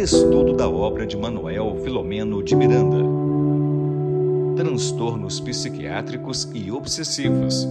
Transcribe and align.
Estudo 0.00 0.54
da 0.54 0.66
obra 0.66 1.06
de 1.06 1.14
Manuel 1.14 1.76
Filomeno 1.84 2.42
de 2.42 2.56
Miranda. 2.56 2.96
Transtornos 4.56 5.38
psiquiátricos 5.40 6.50
e 6.54 6.72
obsessivos. 6.72 7.68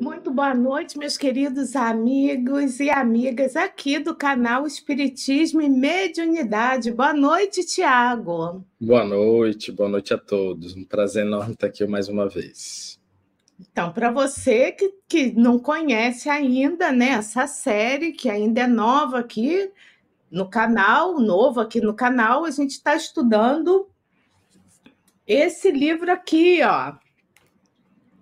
Muito 0.00 0.30
boa 0.30 0.54
noite, 0.54 0.96
meus 0.96 1.16
queridos 1.16 1.74
amigos 1.74 2.78
e 2.78 2.88
amigas 2.90 3.56
aqui 3.56 3.98
do 3.98 4.14
canal 4.14 4.68
Espiritismo 4.68 5.60
e 5.60 5.68
Mediunidade. 5.68 6.92
Boa 6.92 7.12
noite, 7.12 7.66
Tiago. 7.66 8.64
Boa 8.80 9.04
noite, 9.04 9.72
boa 9.72 9.88
noite 9.88 10.14
a 10.14 10.18
todos. 10.18 10.76
Um 10.76 10.84
prazer 10.84 11.26
enorme 11.26 11.54
estar 11.54 11.66
aqui 11.66 11.84
mais 11.88 12.08
uma 12.08 12.28
vez. 12.28 12.97
Então, 13.60 13.92
para 13.92 14.10
você 14.10 14.70
que, 14.70 14.94
que 15.08 15.32
não 15.32 15.58
conhece 15.58 16.28
ainda 16.28 16.92
né, 16.92 17.10
essa 17.10 17.46
série, 17.46 18.12
que 18.12 18.30
ainda 18.30 18.62
é 18.62 18.66
nova 18.66 19.18
aqui 19.18 19.70
no 20.30 20.48
canal, 20.48 21.18
novo 21.18 21.60
aqui 21.60 21.80
no 21.80 21.94
canal, 21.94 22.44
a 22.44 22.50
gente 22.50 22.72
está 22.72 22.94
estudando 22.94 23.88
esse 25.26 25.70
livro 25.70 26.10
aqui, 26.12 26.60
ó. 26.62 26.94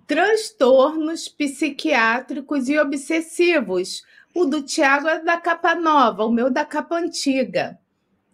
Transtornos 0.07 1.29
psiquiátricos 1.29 2.69
e 2.69 2.79
obsessivos. 2.79 4.05
O 4.35 4.45
do 4.47 4.63
Tiago 4.63 5.09
é 5.09 5.23
da 5.23 5.37
capa 5.37 5.75
nova, 5.75 6.25
o 6.25 6.33
meu 6.33 6.51
da 6.51 6.65
capa 6.65 6.97
antiga. 6.97 7.79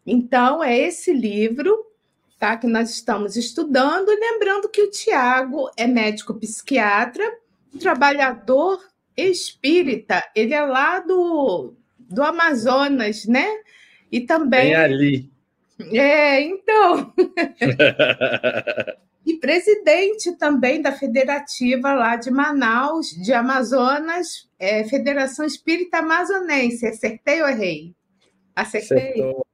Então, 0.06 0.62
é 0.62 0.78
esse 0.78 1.12
livro 1.12 1.91
tá? 2.42 2.56
Que 2.56 2.66
nós 2.66 2.91
estamos 2.91 3.37
estudando. 3.37 4.10
E 4.10 4.19
lembrando 4.19 4.69
que 4.69 4.83
o 4.83 4.91
Tiago 4.91 5.70
é 5.77 5.87
médico 5.87 6.34
psiquiatra, 6.34 7.23
trabalhador 7.78 8.80
espírita. 9.16 10.20
Ele 10.34 10.52
é 10.52 10.60
lá 10.60 10.98
do, 10.98 11.73
do 11.97 12.20
Amazonas, 12.20 13.27
né? 13.27 13.47
E 14.11 14.22
também. 14.22 14.70
Bem 14.70 14.75
ali. 14.75 15.30
É, 15.92 16.41
então. 16.41 17.14
e 19.24 19.34
presidente 19.34 20.33
também 20.33 20.83
da 20.83 20.91
federativa 20.91 21.95
lá 21.95 22.17
de 22.17 22.33
Manaus, 22.33 23.11
de 23.11 23.33
Amazonas, 23.33 24.48
é, 24.58 24.83
Federação 24.83 25.47
Espírita 25.47 25.98
Amazonense. 25.98 26.89
Acertei 26.89 27.41
ou 27.41 27.48
errei? 27.48 27.95
Acertei? 28.56 29.12
Acertou, 29.12 29.47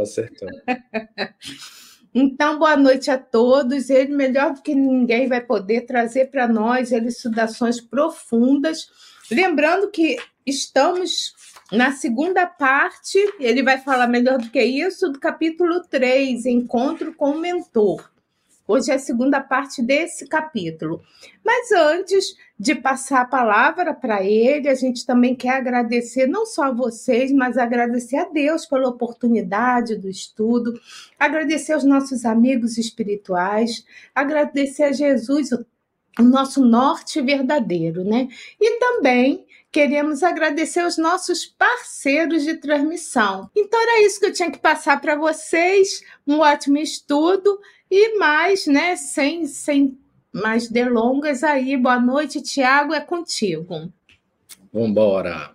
acertou. 0.00 0.48
Então, 2.14 2.58
boa 2.58 2.76
noite 2.76 3.10
a 3.10 3.16
todos. 3.16 3.88
Ele, 3.88 4.14
melhor 4.14 4.52
do 4.52 4.60
que 4.60 4.74
ninguém, 4.74 5.28
vai 5.28 5.40
poder 5.40 5.82
trazer 5.82 6.26
para 6.26 6.46
nós 6.46 6.92
elucidações 6.92 7.80
profundas. 7.80 8.86
Lembrando 9.30 9.90
que 9.90 10.18
estamos 10.44 11.34
na 11.72 11.92
segunda 11.92 12.44
parte, 12.46 13.18
ele 13.40 13.62
vai 13.62 13.78
falar 13.78 14.06
melhor 14.06 14.38
do 14.38 14.50
que 14.50 14.62
isso, 14.62 15.08
do 15.08 15.18
capítulo 15.18 15.80
3, 15.88 16.44
Encontro 16.44 17.14
com 17.14 17.30
o 17.30 17.40
Mentor. 17.40 18.10
Hoje 18.68 18.90
é 18.90 18.94
a 18.94 18.98
segunda 18.98 19.40
parte 19.40 19.82
desse 19.82 20.26
capítulo. 20.26 21.02
Mas 21.42 21.72
antes 21.72 22.36
de 22.62 22.76
passar 22.76 23.22
a 23.22 23.24
palavra 23.24 23.92
para 23.92 24.22
ele, 24.22 24.68
a 24.68 24.74
gente 24.76 25.04
também 25.04 25.34
quer 25.34 25.56
agradecer 25.56 26.28
não 26.28 26.46
só 26.46 26.66
a 26.66 26.70
vocês, 26.70 27.32
mas 27.32 27.58
agradecer 27.58 28.18
a 28.18 28.28
Deus 28.28 28.64
pela 28.64 28.88
oportunidade 28.88 29.96
do 29.96 30.08
estudo, 30.08 30.72
agradecer 31.18 31.72
aos 31.72 31.82
nossos 31.82 32.24
amigos 32.24 32.78
espirituais, 32.78 33.84
agradecer 34.14 34.84
a 34.84 34.92
Jesus, 34.92 35.50
o 35.50 36.22
nosso 36.22 36.64
norte 36.64 37.20
verdadeiro, 37.20 38.04
né? 38.04 38.28
E 38.60 38.78
também 38.78 39.44
queremos 39.72 40.22
agradecer 40.22 40.82
aos 40.82 40.96
nossos 40.96 41.44
parceiros 41.44 42.44
de 42.44 42.54
transmissão. 42.58 43.50
Então 43.56 43.82
era 43.82 44.06
isso 44.06 44.20
que 44.20 44.26
eu 44.26 44.32
tinha 44.32 44.52
que 44.52 44.60
passar 44.60 45.00
para 45.00 45.16
vocês. 45.16 46.00
Um 46.24 46.38
ótimo 46.38 46.78
estudo 46.78 47.58
e 47.90 48.16
mais, 48.18 48.68
né, 48.68 48.94
sem, 48.94 49.46
sem 49.46 49.98
mais 50.32 50.68
delongas 50.68 51.44
aí. 51.44 51.76
Boa 51.76 52.00
noite, 52.00 52.42
Tiago, 52.42 52.94
é 52.94 53.00
contigo. 53.00 53.92
Vambora. 54.72 55.52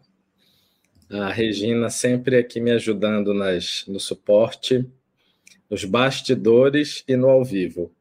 A 1.10 1.32
Regina 1.32 1.90
sempre 1.90 2.38
aqui 2.38 2.60
me 2.60 2.72
ajudando 2.72 3.34
nas, 3.34 3.86
no 3.88 4.00
suporte, 4.00 4.86
nos 5.70 5.86
bastidores 5.86 7.04
e 7.08 7.16
no 7.16 7.30
ao 7.30 7.44
vivo. 7.44 7.92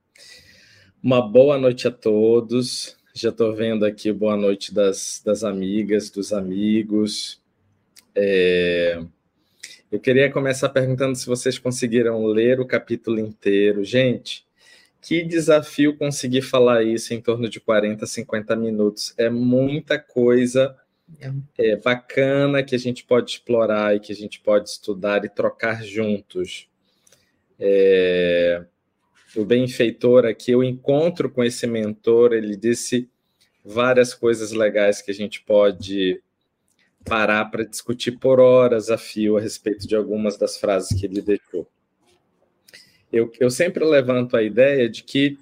Uma 1.03 1.23
boa 1.23 1.57
noite 1.57 1.89
a 1.89 1.91
todos. 1.91 2.97
Já 3.15 3.31
estou 3.31 3.55
vendo 3.55 3.87
aqui 3.87 4.13
boa 4.13 4.37
noite 4.37 4.75
das, 4.75 5.23
das 5.25 5.45
amigas, 5.45 6.11
dos 6.11 6.33
amigos. 6.33 7.41
É... 8.15 9.03
Eu 9.91 10.01
queria 10.01 10.31
começar 10.31 10.69
perguntando 10.69 11.15
se 11.15 11.27
vocês 11.27 11.59
conseguiram 11.59 12.27
ler 12.27 12.61
o 12.61 12.67
capítulo 12.67 13.21
inteiro. 13.21 13.85
Gente, 13.85 14.46
que 15.07 15.23
desafio 15.23 15.97
conseguir 15.97 16.43
falar 16.43 16.83
isso 16.83 17.15
em 17.15 17.21
torno 17.21 17.49
de 17.49 17.61
40, 17.61 18.05
50 18.05 18.57
minutos. 18.57 19.15
É 19.17 19.31
muita 19.31 20.01
coisa 20.01 20.77
é. 21.21 21.31
é, 21.57 21.77
bacana 21.77 22.61
que 22.65 22.75
a 22.75 22.79
gente 22.79 23.05
pode 23.05 23.31
explorar 23.31 23.95
e 23.95 24.01
que 24.01 24.11
a 24.11 24.17
gente 24.17 24.41
pode 24.41 24.69
estudar 24.69 25.25
e 25.25 25.29
trocar 25.29 25.85
juntos. 25.85 26.69
É, 27.57 28.65
o 29.37 29.45
benfeitor 29.45 30.27
aqui, 30.27 30.51
eu 30.51 30.65
encontro 30.65 31.31
com 31.31 31.45
esse 31.45 31.69
mentor, 31.69 32.33
ele 32.33 32.57
disse 32.57 33.09
várias 33.65 34.13
coisas 34.13 34.51
legais 34.51 35.01
que 35.01 35.13
a 35.13 35.15
gente 35.15 35.41
pode 35.41 36.21
parar 37.05 37.45
para 37.45 37.65
discutir 37.65 38.19
por 38.19 38.41
horas 38.41 38.91
a 38.91 38.99
fio 38.99 39.37
a 39.37 39.41
respeito 39.41 39.87
de 39.87 39.95
algumas 39.95 40.37
das 40.37 40.59
frases 40.59 40.99
que 40.99 41.07
ele 41.07 41.23
deixou. 41.23 41.65
Eu, 43.13 43.31
eu 43.39 43.51
sempre 43.51 43.85
levanto 43.85 44.37
a 44.37 44.43
ideia 44.43 44.89
de 44.89 45.03
que 45.03 45.39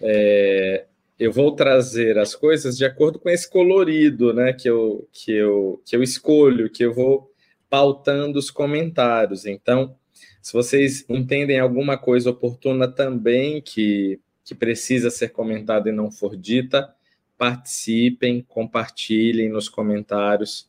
é, 0.00 0.86
eu 1.18 1.32
vou 1.32 1.54
trazer 1.54 2.18
as 2.18 2.34
coisas 2.34 2.76
de 2.76 2.84
acordo 2.84 3.18
com 3.18 3.28
esse 3.28 3.48
colorido 3.48 4.32
né, 4.32 4.52
que, 4.52 4.68
eu, 4.68 5.08
que, 5.12 5.32
eu, 5.32 5.80
que 5.84 5.96
eu 5.96 6.02
escolho, 6.02 6.70
que 6.70 6.84
eu 6.84 6.92
vou 6.92 7.30
pautando 7.70 8.38
os 8.38 8.50
comentários. 8.50 9.46
Então, 9.46 9.96
se 10.42 10.52
vocês 10.52 11.04
entendem 11.08 11.58
alguma 11.58 11.96
coisa 11.96 12.30
oportuna 12.30 12.86
também 12.86 13.60
que, 13.60 14.20
que 14.44 14.54
precisa 14.54 15.10
ser 15.10 15.30
comentada 15.30 15.88
e 15.88 15.92
não 15.92 16.10
for 16.10 16.36
dita, 16.36 16.94
participem, 17.38 18.42
compartilhem 18.42 19.48
nos 19.48 19.68
comentários 19.68 20.68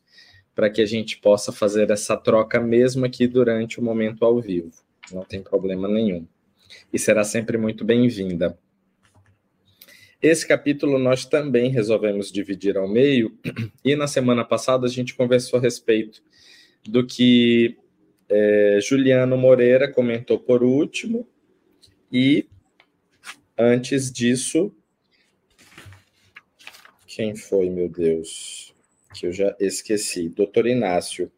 para 0.54 0.70
que 0.70 0.80
a 0.80 0.86
gente 0.86 1.18
possa 1.18 1.52
fazer 1.52 1.90
essa 1.90 2.16
troca 2.16 2.58
mesmo 2.58 3.04
aqui 3.04 3.26
durante 3.26 3.78
o 3.78 3.82
momento 3.82 4.24
ao 4.24 4.40
vivo. 4.40 4.85
Não 5.12 5.24
tem 5.24 5.42
problema 5.42 5.88
nenhum. 5.88 6.26
E 6.92 6.98
será 6.98 7.24
sempre 7.24 7.56
muito 7.56 7.84
bem-vinda. 7.84 8.58
Esse 10.20 10.46
capítulo 10.46 10.98
nós 10.98 11.24
também 11.24 11.70
resolvemos 11.70 12.32
dividir 12.32 12.76
ao 12.76 12.88
meio, 12.88 13.38
e 13.84 13.94
na 13.94 14.06
semana 14.06 14.44
passada 14.44 14.86
a 14.86 14.90
gente 14.90 15.14
conversou 15.14 15.58
a 15.58 15.62
respeito 15.62 16.22
do 16.84 17.06
que 17.06 17.76
é, 18.28 18.78
Juliano 18.82 19.36
Moreira 19.36 19.92
comentou 19.92 20.38
por 20.38 20.62
último, 20.62 21.28
e 22.10 22.46
antes 23.56 24.10
disso, 24.10 24.74
quem 27.06 27.36
foi, 27.36 27.70
meu 27.70 27.88
Deus? 27.88 28.66
que 29.16 29.26
eu 29.26 29.32
já 29.32 29.56
esqueci, 29.58 30.28
doutor 30.28 30.66
Inácio. 30.66 31.32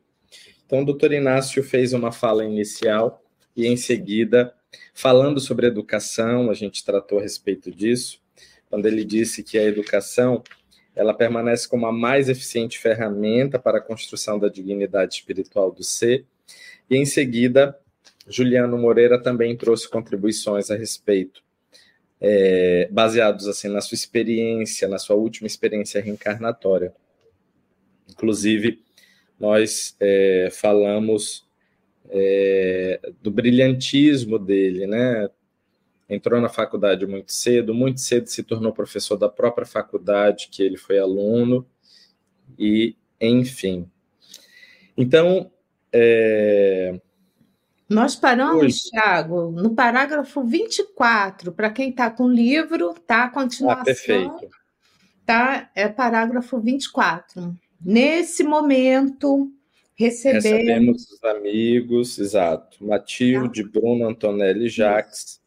Então, 0.66 0.80
o 0.82 0.84
doutor 0.84 1.12
Inácio 1.12 1.62
fez 1.62 1.92
uma 1.92 2.12
fala 2.12 2.44
inicial 2.44 3.22
e, 3.58 3.66
em 3.66 3.76
seguida, 3.76 4.54
falando 4.94 5.40
sobre 5.40 5.66
educação, 5.66 6.48
a 6.48 6.54
gente 6.54 6.84
tratou 6.84 7.18
a 7.18 7.22
respeito 7.22 7.72
disso, 7.72 8.20
quando 8.70 8.86
ele 8.86 9.04
disse 9.04 9.42
que 9.42 9.58
a 9.58 9.64
educação 9.64 10.44
ela 10.94 11.12
permanece 11.12 11.68
como 11.68 11.84
a 11.84 11.92
mais 11.92 12.28
eficiente 12.28 12.78
ferramenta 12.78 13.58
para 13.58 13.78
a 13.78 13.80
construção 13.80 14.38
da 14.38 14.48
dignidade 14.48 15.14
espiritual 15.14 15.72
do 15.72 15.82
ser. 15.82 16.24
E, 16.88 16.96
em 16.96 17.04
seguida, 17.04 17.76
Juliano 18.28 18.78
Moreira 18.78 19.20
também 19.20 19.56
trouxe 19.56 19.88
contribuições 19.90 20.70
a 20.70 20.76
respeito, 20.76 21.42
é, 22.20 22.88
baseados 22.92 23.48
assim 23.48 23.66
na 23.66 23.80
sua 23.80 23.96
experiência, 23.96 24.86
na 24.86 24.98
sua 24.98 25.16
última 25.16 25.48
experiência 25.48 26.00
reencarnatória. 26.00 26.94
Inclusive, 28.08 28.80
nós 29.36 29.96
é, 29.98 30.48
falamos 30.52 31.47
é, 32.10 33.00
do 33.20 33.30
brilhantismo 33.30 34.38
dele, 34.38 34.86
né? 34.86 35.28
Entrou 36.08 36.40
na 36.40 36.48
faculdade 36.48 37.06
muito 37.06 37.32
cedo, 37.32 37.74
muito 37.74 38.00
cedo 38.00 38.28
se 38.28 38.42
tornou 38.42 38.72
professor 38.72 39.16
da 39.16 39.28
própria 39.28 39.66
faculdade 39.66 40.48
que 40.50 40.62
ele 40.62 40.76
foi 40.76 40.98
aluno, 40.98 41.66
e 42.58 42.96
enfim. 43.20 43.90
Então, 44.96 45.50
é... 45.92 47.00
Nós 47.88 48.14
paramos, 48.14 48.62
Oi. 48.62 48.90
Thiago, 48.90 49.50
no 49.50 49.74
parágrafo 49.74 50.44
24, 50.44 51.52
para 51.52 51.70
quem 51.70 51.90
está 51.90 52.10
com 52.10 52.24
o 52.24 52.32
livro, 52.32 52.94
tá? 53.06 53.24
A 53.24 53.30
continuação. 53.30 53.80
Ah, 53.80 53.84
perfeito. 53.84 54.48
Tá? 55.24 55.70
É 55.74 55.88
parágrafo 55.88 56.58
24. 56.60 57.54
Nesse 57.80 58.42
momento, 58.44 59.50
Recebemos, 59.98 60.44
Recebemos 60.44 61.10
os 61.10 61.24
amigos, 61.24 62.18
exato, 62.20 62.86
Matilde, 62.86 63.64
tá. 63.64 63.70
Bruno, 63.70 64.08
Antonelli 64.08 64.66
e 64.66 64.68
Jacques, 64.68 65.42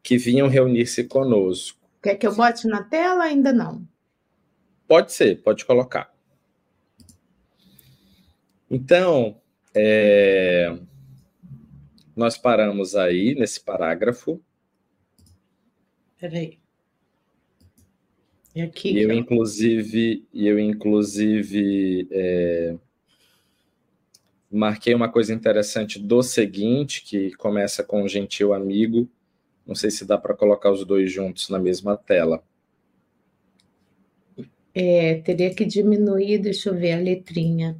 que 0.00 0.16
vinham 0.16 0.46
reunir-se 0.46 1.02
conosco. 1.02 1.80
Quer 2.00 2.14
que 2.14 2.24
eu 2.24 2.32
bote 2.36 2.68
na 2.68 2.84
tela? 2.84 3.24
Ainda 3.24 3.52
não. 3.52 3.84
Pode 4.86 5.12
ser, 5.12 5.42
pode 5.42 5.64
colocar. 5.64 6.14
Então, 8.70 9.40
é, 9.74 10.78
nós 12.14 12.38
paramos 12.38 12.94
aí 12.94 13.34
nesse 13.34 13.60
parágrafo. 13.60 14.40
Peraí. 16.20 16.60
E 18.54 18.62
aqui. 18.62 18.92
E 18.92 19.02
eu, 19.02 19.10
eu, 19.10 19.18
inclusive, 19.18 20.24
eu, 20.32 20.60
inclusive, 20.60 22.06
é, 22.12 22.76
marquei 24.54 24.94
uma 24.94 25.08
coisa 25.08 25.34
interessante 25.34 25.98
do 25.98 26.22
seguinte, 26.22 27.02
que 27.02 27.32
começa 27.34 27.82
com 27.82 28.02
um 28.02 28.08
gentil 28.08 28.54
amigo. 28.54 29.08
Não 29.66 29.74
sei 29.74 29.90
se 29.90 30.04
dá 30.04 30.16
para 30.16 30.34
colocar 30.34 30.70
os 30.70 30.84
dois 30.84 31.10
juntos 31.10 31.48
na 31.48 31.58
mesma 31.58 31.96
tela. 31.96 32.42
É, 34.74 35.16
teria 35.16 35.54
que 35.54 35.64
diminuir, 35.64 36.38
deixa 36.38 36.68
eu 36.68 36.74
ver 36.74 36.92
a 36.92 36.98
letrinha. 36.98 37.76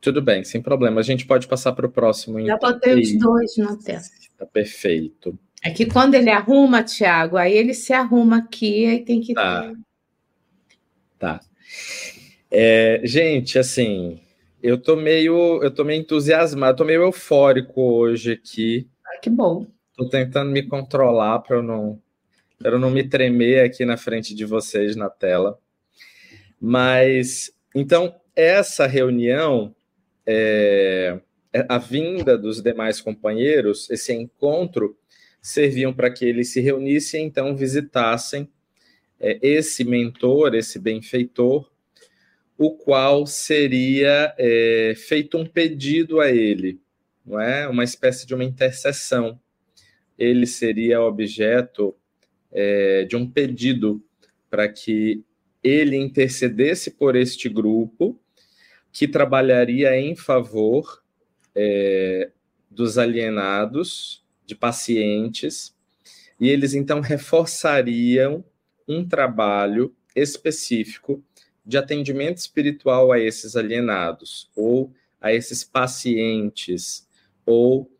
Tudo 0.00 0.20
bem, 0.20 0.42
sem 0.42 0.60
problema. 0.60 1.00
A 1.00 1.04
gente 1.04 1.26
pode 1.26 1.46
passar 1.46 1.72
para 1.72 1.86
o 1.86 1.90
próximo. 1.90 2.40
Já 2.40 2.56
então. 2.56 2.72
botei 2.72 3.00
os 3.00 3.18
dois 3.18 3.56
na 3.56 3.76
tela. 3.76 4.02
Tá 4.36 4.46
perfeito. 4.46 5.38
É 5.62 5.70
que 5.70 5.86
quando 5.86 6.14
ele 6.14 6.30
arruma, 6.30 6.82
Tiago, 6.82 7.36
aí 7.36 7.56
ele 7.56 7.72
se 7.72 7.92
arruma 7.92 8.38
aqui, 8.38 8.86
aí 8.86 9.04
tem 9.04 9.20
que. 9.20 9.32
Tá. 9.32 9.72
Tá. 11.18 11.40
É, 12.54 13.00
gente, 13.02 13.58
assim, 13.58 14.20
eu 14.62 14.76
tô 14.76 14.94
meio, 14.94 15.62
eu 15.62 15.70
tô 15.70 15.84
meio 15.84 16.02
entusiasmado, 16.02 16.76
tô 16.76 16.84
meio 16.84 17.00
eufórico 17.00 17.80
hoje 17.80 18.32
aqui. 18.32 18.86
Ah, 19.06 19.16
que 19.16 19.30
bom. 19.30 19.66
Tô 19.96 20.06
tentando 20.10 20.50
me 20.50 20.62
controlar 20.62 21.38
para 21.38 21.56
eu 21.56 21.62
não, 21.62 21.98
para 22.58 22.72
eu 22.72 22.78
não 22.78 22.90
me 22.90 23.08
tremer 23.08 23.64
aqui 23.64 23.86
na 23.86 23.96
frente 23.96 24.34
de 24.34 24.44
vocês 24.44 24.94
na 24.94 25.08
tela. 25.08 25.58
Mas 26.60 27.50
então 27.74 28.14
essa 28.36 28.86
reunião 28.86 29.74
é, 30.26 31.18
a 31.66 31.78
vinda 31.78 32.36
dos 32.36 32.60
demais 32.60 33.00
companheiros, 33.00 33.88
esse 33.88 34.12
encontro, 34.12 34.94
serviam 35.40 35.94
para 35.94 36.10
que 36.10 36.26
eles 36.26 36.52
se 36.52 36.60
reunissem 36.60 37.24
e 37.24 37.26
então 37.26 37.56
visitassem 37.56 38.46
é, 39.18 39.38
esse 39.40 39.84
mentor, 39.84 40.54
esse 40.54 40.78
benfeitor, 40.78 41.71
o 42.56 42.70
qual 42.76 43.26
seria 43.26 44.34
é, 44.38 44.94
feito 44.96 45.36
um 45.36 45.46
pedido 45.46 46.20
a 46.20 46.30
ele, 46.30 46.80
não 47.24 47.40
é? 47.40 47.66
Uma 47.68 47.84
espécie 47.84 48.26
de 48.26 48.34
uma 48.34 48.44
intercessão. 48.44 49.40
Ele 50.18 50.46
seria 50.46 51.00
objeto 51.00 51.94
é, 52.52 53.04
de 53.04 53.16
um 53.16 53.28
pedido 53.28 54.04
para 54.50 54.68
que 54.68 55.24
ele 55.62 55.96
intercedesse 55.96 56.90
por 56.90 57.16
este 57.16 57.48
grupo 57.48 58.20
que 58.92 59.08
trabalharia 59.08 59.96
em 59.98 60.14
favor 60.14 61.02
é, 61.54 62.30
dos 62.70 62.98
alienados, 62.98 64.22
de 64.44 64.54
pacientes, 64.54 65.74
e 66.38 66.48
eles 66.48 66.74
então 66.74 67.00
reforçariam 67.00 68.44
um 68.86 69.06
trabalho 69.06 69.94
específico 70.14 71.22
de 71.64 71.78
atendimento 71.78 72.38
espiritual 72.38 73.12
a 73.12 73.20
esses 73.20 73.56
alienados, 73.56 74.50
ou 74.56 74.92
a 75.20 75.32
esses 75.32 75.62
pacientes, 75.62 77.06
ou 77.46 77.90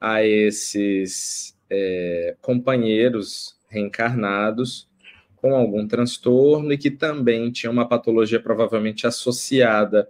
a 0.00 0.24
esses 0.24 1.56
é, 1.68 2.34
companheiros 2.40 3.56
reencarnados 3.68 4.88
com 5.36 5.54
algum 5.54 5.86
transtorno 5.86 6.72
e 6.72 6.78
que 6.78 6.90
também 6.90 7.50
tinham 7.50 7.72
uma 7.72 7.88
patologia 7.88 8.40
provavelmente 8.40 9.06
associada 9.06 10.08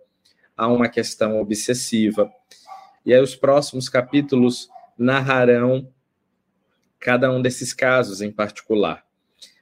a 0.56 0.66
uma 0.68 0.88
questão 0.88 1.40
obsessiva. 1.40 2.30
E 3.04 3.14
aí 3.14 3.20
os 3.20 3.34
próximos 3.34 3.88
capítulos 3.88 4.68
narrarão 4.98 5.88
cada 6.98 7.30
um 7.30 7.40
desses 7.40 7.72
casos 7.72 8.20
em 8.20 8.30
particular. 8.30 9.04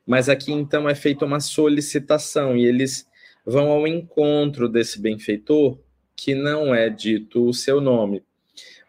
Mas 0.06 0.28
aqui 0.28 0.52
então 0.52 0.88
é 0.88 0.94
feita 0.94 1.24
uma 1.24 1.38
solicitação 1.38 2.56
e 2.56 2.64
eles 2.64 3.06
vão 3.48 3.70
ao 3.70 3.86
encontro 3.88 4.68
desse 4.68 5.00
benfeitor, 5.00 5.78
que 6.14 6.34
não 6.34 6.74
é 6.74 6.90
dito 6.90 7.46
o 7.46 7.54
seu 7.54 7.80
nome, 7.80 8.22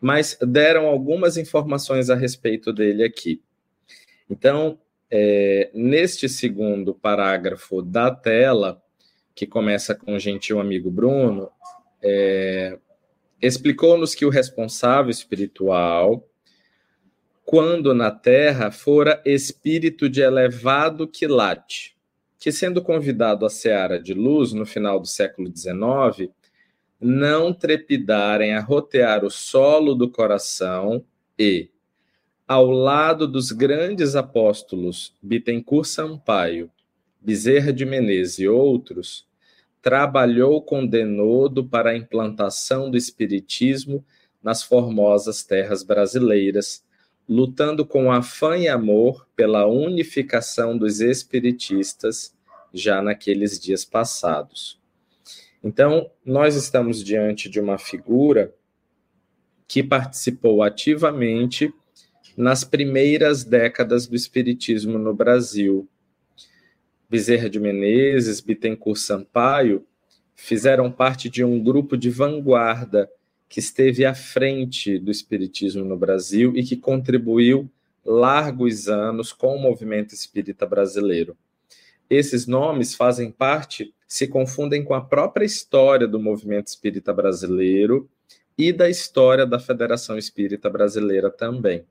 mas 0.01 0.37
deram 0.41 0.87
algumas 0.87 1.37
informações 1.37 2.09
a 2.09 2.15
respeito 2.15 2.73
dele 2.73 3.03
aqui. 3.03 3.41
Então, 4.29 4.77
é, 5.09 5.71
neste 5.73 6.27
segundo 6.27 6.93
parágrafo 6.93 7.81
da 7.81 8.11
tela, 8.11 8.83
que 9.33 9.47
começa 9.47 9.95
com 9.95 10.15
o 10.15 10.19
gentil 10.19 10.59
amigo 10.59 10.91
Bruno, 10.91 11.49
é, 12.03 12.77
explicou-nos 13.41 14.13
que 14.13 14.25
o 14.25 14.29
responsável 14.29 15.09
espiritual, 15.09 16.27
quando 17.45 17.93
na 17.93 18.11
terra, 18.11 18.71
fora 18.71 19.21
espírito 19.25 20.09
de 20.09 20.19
elevado 20.19 21.07
quilate, 21.07 21.97
que 22.39 22.51
sendo 22.51 22.81
convidado 22.81 23.45
à 23.45 23.49
seara 23.49 24.01
de 24.01 24.13
luz 24.13 24.53
no 24.53 24.65
final 24.65 24.99
do 24.99 25.07
século 25.07 25.51
XIX, 25.53 26.31
não 26.99 27.53
trepidarem 27.53 28.53
a 28.53 28.61
rotear 28.61 29.25
o 29.25 29.29
solo 29.29 29.93
do 29.93 30.09
coração 30.09 31.03
e, 31.37 31.69
ao 32.47 32.71
lado 32.71 33.27
dos 33.27 33.51
grandes 33.51 34.15
apóstolos 34.15 35.13
Bittencourt 35.21 35.85
Sampaio, 35.85 36.71
Bezerra 37.21 37.73
de 37.73 37.85
Menezes 37.85 38.39
e 38.39 38.47
outros, 38.47 39.27
trabalhou 39.81 40.61
com 40.61 40.85
denodo 40.85 41.65
para 41.65 41.91
a 41.91 41.97
implantação 41.97 42.89
do 42.89 42.97
espiritismo 42.97 44.03
nas 44.41 44.63
formosas 44.63 45.43
terras 45.43 45.83
brasileiras, 45.83 46.83
lutando 47.29 47.85
com 47.85 48.11
afã 48.11 48.57
e 48.57 48.67
amor 48.67 49.27
pela 49.35 49.67
unificação 49.67 50.75
dos 50.75 50.99
espiritistas 50.99 52.35
já 52.73 53.03
naqueles 53.03 53.59
dias 53.59 53.85
passados. 53.85 54.81
Então, 55.63 56.09
nós 56.25 56.55
estamos 56.55 57.03
diante 57.03 57.47
de 57.47 57.59
uma 57.59 57.77
figura 57.77 58.51
que 59.67 59.83
participou 59.83 60.63
ativamente 60.63 61.71
nas 62.35 62.63
primeiras 62.63 63.43
décadas 63.43 64.07
do 64.07 64.15
espiritismo 64.15 64.97
no 64.97 65.13
Brasil, 65.13 65.87
Bezerra 67.07 67.47
de 67.47 67.59
Menezes, 67.59 68.39
Bittencourt 68.39 68.97
Sampaio, 68.97 69.85
fizeram 70.35 70.91
parte 70.91 71.29
de 71.29 71.43
um 71.43 71.61
grupo 71.61 71.95
de 71.95 72.09
vanguarda 72.09 73.07
que 73.49 73.59
esteve 73.59 74.05
à 74.05 74.13
frente 74.13 74.99
do 74.99 75.09
espiritismo 75.09 75.83
no 75.83 75.97
Brasil 75.97 76.53
e 76.55 76.63
que 76.63 76.77
contribuiu 76.77 77.69
largos 78.05 78.87
anos 78.87 79.33
com 79.33 79.55
o 79.55 79.59
movimento 79.59 80.13
espírita 80.13 80.65
brasileiro. 80.65 81.35
Esses 82.09 82.47
nomes 82.47 82.95
fazem 82.95 83.31
parte, 83.31 83.93
se 84.07 84.27
confundem 84.27 84.83
com 84.83 84.93
a 84.93 85.01
própria 85.01 85.45
história 85.45 86.07
do 86.07 86.19
movimento 86.19 86.67
espírita 86.67 87.11
brasileiro 87.11 88.09
e 88.57 88.71
da 88.71 88.89
história 88.89 89.45
da 89.45 89.59
Federação 89.59 90.17
Espírita 90.17 90.69
Brasileira 90.69 91.29
também. 91.29 91.85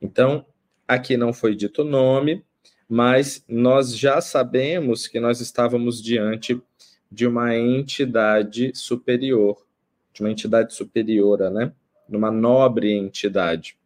Então, 0.00 0.44
aqui 0.88 1.16
não 1.16 1.32
foi 1.32 1.54
dito 1.54 1.82
o 1.82 1.84
nome, 1.84 2.44
mas 2.88 3.44
nós 3.48 3.96
já 3.96 4.20
sabemos 4.20 5.06
que 5.06 5.20
nós 5.20 5.40
estávamos 5.40 6.02
diante 6.02 6.60
de 7.10 7.26
uma 7.26 7.56
entidade 7.56 8.72
superior, 8.74 9.63
de 10.14 10.22
uma 10.22 10.30
entidade 10.30 10.72
superiora, 10.72 11.50
né? 11.50 11.72
Numa 12.08 12.30
nobre 12.30 12.92
entidade. 12.92 13.76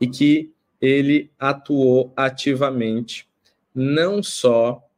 E 0.00 0.06
que 0.06 0.52
ele 0.80 1.32
atuou 1.38 2.12
ativamente, 2.14 3.28
não 3.74 4.22
só 4.22 4.88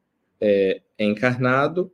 é, 0.41 0.83
encarnado, 0.99 1.91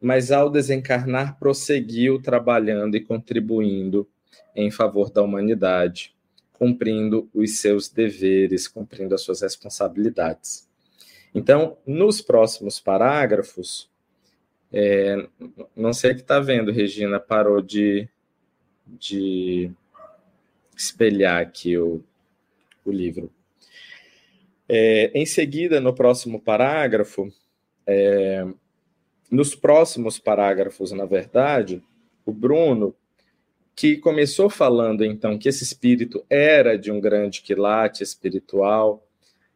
mas 0.00 0.30
ao 0.30 0.50
desencarnar 0.50 1.38
prosseguiu 1.38 2.20
trabalhando 2.20 2.96
e 2.96 3.00
contribuindo 3.00 4.06
em 4.54 4.70
favor 4.70 5.10
da 5.10 5.22
humanidade 5.22 6.14
cumprindo 6.54 7.28
os 7.34 7.58
seus 7.58 7.90
deveres, 7.90 8.66
cumprindo 8.66 9.14
as 9.14 9.20
suas 9.20 9.42
responsabilidades. 9.42 10.66
Então, 11.34 11.76
nos 11.84 12.22
próximos 12.22 12.80
parágrafos, 12.80 13.90
é, 14.76 15.28
não 15.76 15.92
sei 15.92 16.14
que 16.14 16.22
está 16.22 16.40
vendo, 16.40 16.72
Regina, 16.72 17.20
parou 17.20 17.62
de, 17.62 18.08
de 18.84 19.70
espelhar 20.76 21.40
aqui 21.40 21.78
o, 21.78 22.02
o 22.84 22.90
livro. 22.90 23.32
É, 24.68 25.12
em 25.14 25.24
seguida, 25.24 25.80
no 25.80 25.94
próximo 25.94 26.40
parágrafo, 26.40 27.32
é, 27.86 28.44
nos 29.30 29.54
próximos 29.54 30.18
parágrafos, 30.18 30.90
na 30.90 31.04
verdade, 31.04 31.80
o 32.26 32.32
Bruno, 32.32 32.96
que 33.76 33.96
começou 33.96 34.50
falando 34.50 35.04
então 35.04 35.38
que 35.38 35.48
esse 35.48 35.62
espírito 35.62 36.26
era 36.28 36.76
de 36.76 36.90
um 36.90 37.00
grande 37.00 37.42
quilate 37.42 38.02
espiritual, 38.02 39.06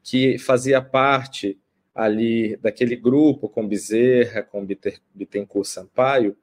que 0.00 0.38
fazia 0.38 0.80
parte 0.80 1.58
ali 1.98 2.56
daquele 2.58 2.94
grupo 2.94 3.48
com 3.48 3.66
Bezerra, 3.66 4.40
com 4.40 4.64
Bittencourt 4.64 5.66
Sampaio, 5.66 6.36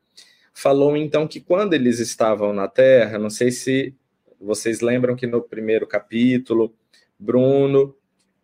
falou 0.54 0.98
então 0.98 1.26
que 1.26 1.40
quando 1.40 1.74
eles 1.74 2.00
estavam 2.00 2.52
na 2.52 2.68
Terra, 2.68 3.18
não 3.18 3.30
sei 3.30 3.52
se 3.52 3.96
vocês 4.38 4.82
lembram 4.82 5.16
que 5.16 5.26
no 5.26 5.42
primeiro 5.42 5.88
capítulo, 5.88 6.76
Bruno, 7.18 7.96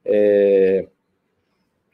é, 0.06 0.88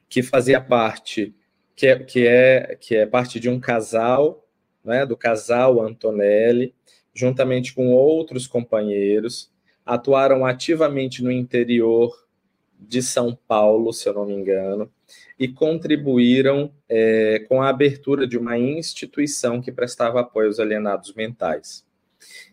que 0.07 0.21
fazia 0.21 0.61
parte, 0.61 1.35
que 1.75 1.87
é, 1.87 1.97
que 1.97 2.27
é, 2.27 2.77
que 2.79 2.95
é 2.95 3.07
parte 3.07 3.39
de 3.39 3.49
um 3.49 3.59
casal, 3.59 4.47
né, 4.85 5.03
do 5.03 5.17
casal 5.17 5.81
Antonelli, 5.81 6.75
juntamente 7.11 7.73
com 7.73 7.91
outros 7.91 8.45
companheiros, 8.45 9.51
atuaram 9.83 10.45
ativamente 10.45 11.23
no 11.23 11.31
interior 11.31 12.15
de 12.79 13.01
São 13.01 13.35
Paulo, 13.47 13.91
se 13.91 14.07
eu 14.07 14.13
não 14.13 14.27
me 14.27 14.33
engano, 14.35 14.91
e 15.39 15.47
contribuíram 15.47 16.71
é, 16.89 17.39
com 17.47 17.61
a 17.61 17.69
abertura 17.69 18.27
de 18.27 18.37
uma 18.37 18.57
instituição 18.57 19.61
que 19.61 19.71
prestava 19.71 20.21
apoio 20.21 20.47
aos 20.47 20.59
alienados 20.59 21.13
mentais. 21.13 21.85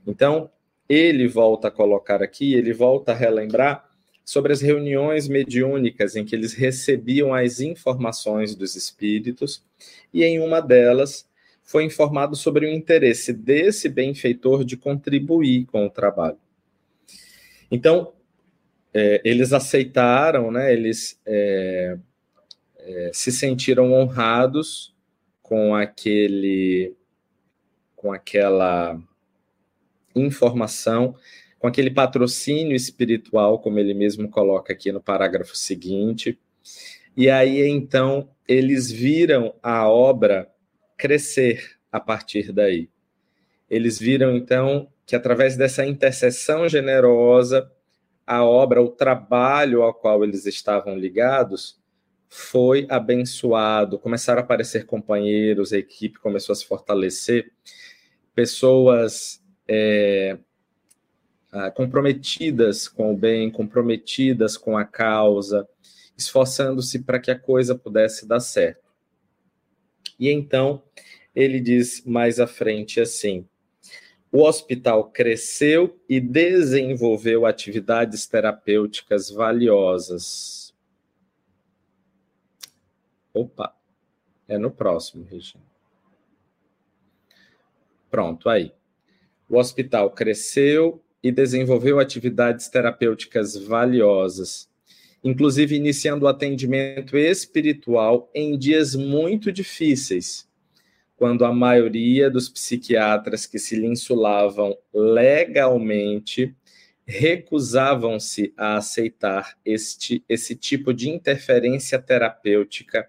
Então, 0.06 0.50
ele 0.88 1.26
volta 1.26 1.68
a 1.68 1.70
colocar 1.70 2.22
aqui, 2.22 2.54
ele 2.54 2.72
volta 2.72 3.12
a 3.12 3.14
relembrar 3.14 3.88
sobre 4.24 4.52
as 4.52 4.60
reuniões 4.60 5.28
mediúnicas 5.28 6.16
em 6.16 6.24
que 6.24 6.34
eles 6.34 6.54
recebiam 6.54 7.34
as 7.34 7.60
informações 7.60 8.54
dos 8.54 8.74
espíritos, 8.74 9.62
e 10.12 10.24
em 10.24 10.40
uma 10.40 10.60
delas 10.60 11.28
foi 11.62 11.84
informado 11.84 12.36
sobre 12.36 12.66
o 12.66 12.70
interesse 12.70 13.32
desse 13.32 13.88
benfeitor 13.88 14.64
de 14.64 14.76
contribuir 14.76 15.66
com 15.66 15.86
o 15.86 15.90
trabalho. 15.90 16.38
Então, 17.70 18.12
é, 18.92 19.20
eles 19.24 19.52
aceitaram, 19.52 20.50
né, 20.50 20.72
eles 20.72 21.20
é, 21.26 21.98
se 23.12 23.32
sentiram 23.32 23.92
honrados 23.92 24.94
com 25.42 25.74
aquele, 25.74 26.94
com 27.94 28.12
aquela 28.12 28.98
informação, 30.14 31.14
com 31.58 31.66
aquele 31.66 31.90
patrocínio 31.90 32.76
espiritual, 32.76 33.58
como 33.58 33.78
ele 33.78 33.94
mesmo 33.94 34.28
coloca 34.28 34.72
aqui 34.72 34.92
no 34.92 35.00
parágrafo 35.00 35.56
seguinte. 35.56 36.38
E 37.16 37.30
aí 37.30 37.66
então 37.68 38.28
eles 38.46 38.90
viram 38.90 39.54
a 39.62 39.88
obra 39.88 40.50
crescer 40.96 41.78
a 41.90 41.98
partir 42.00 42.52
daí. 42.52 42.88
Eles 43.68 43.98
viram 43.98 44.36
então 44.36 44.88
que 45.06 45.16
através 45.16 45.56
dessa 45.56 45.86
intercessão 45.86 46.68
generosa, 46.68 47.70
a 48.26 48.44
obra, 48.44 48.82
o 48.82 48.88
trabalho 48.88 49.82
ao 49.82 49.92
qual 49.92 50.24
eles 50.24 50.46
estavam 50.46 50.96
ligados, 50.96 51.78
foi 52.36 52.84
abençoado. 52.90 53.96
Começaram 53.96 54.40
a 54.40 54.42
aparecer 54.42 54.86
companheiros, 54.86 55.72
a 55.72 55.78
equipe 55.78 56.18
começou 56.18 56.52
a 56.52 56.56
se 56.56 56.66
fortalecer, 56.66 57.52
pessoas 58.34 59.40
é, 59.68 60.36
ah, 61.52 61.70
comprometidas 61.70 62.88
com 62.88 63.14
o 63.14 63.16
bem, 63.16 63.52
comprometidas 63.52 64.56
com 64.56 64.76
a 64.76 64.84
causa, 64.84 65.68
esforçando-se 66.18 67.04
para 67.04 67.20
que 67.20 67.30
a 67.30 67.38
coisa 67.38 67.72
pudesse 67.72 68.26
dar 68.26 68.40
certo. 68.40 68.90
E 70.18 70.28
então 70.28 70.82
ele 71.36 71.60
diz 71.60 72.02
mais 72.04 72.40
à 72.40 72.48
frente 72.48 73.00
assim: 73.00 73.46
o 74.32 74.42
hospital 74.42 75.08
cresceu 75.08 76.00
e 76.08 76.18
desenvolveu 76.18 77.46
atividades 77.46 78.26
terapêuticas 78.26 79.30
valiosas. 79.30 80.63
Opa, 83.34 83.74
é 84.48 84.56
no 84.56 84.70
próximo, 84.70 85.24
Regina. 85.24 85.64
Pronto, 88.10 88.48
aí. 88.48 88.72
O 89.48 89.58
hospital 89.58 90.10
cresceu 90.12 91.02
e 91.22 91.32
desenvolveu 91.32 91.98
atividades 91.98 92.68
terapêuticas 92.68 93.56
valiosas, 93.56 94.70
inclusive 95.22 95.74
iniciando 95.74 96.24
o 96.24 96.28
atendimento 96.28 97.18
espiritual 97.18 98.30
em 98.32 98.56
dias 98.56 98.94
muito 98.94 99.50
difíceis 99.50 100.48
quando 101.16 101.44
a 101.44 101.52
maioria 101.52 102.30
dos 102.30 102.48
psiquiatras 102.48 103.46
que 103.46 103.58
se 103.58 103.76
lhe 103.76 103.86
insulavam 103.86 104.76
legalmente 104.92 106.54
recusavam-se 107.06 108.52
a 108.56 108.76
aceitar 108.76 109.56
este, 109.64 110.24
esse 110.28 110.56
tipo 110.56 110.92
de 110.92 111.10
interferência 111.10 111.98
terapêutica 111.98 113.08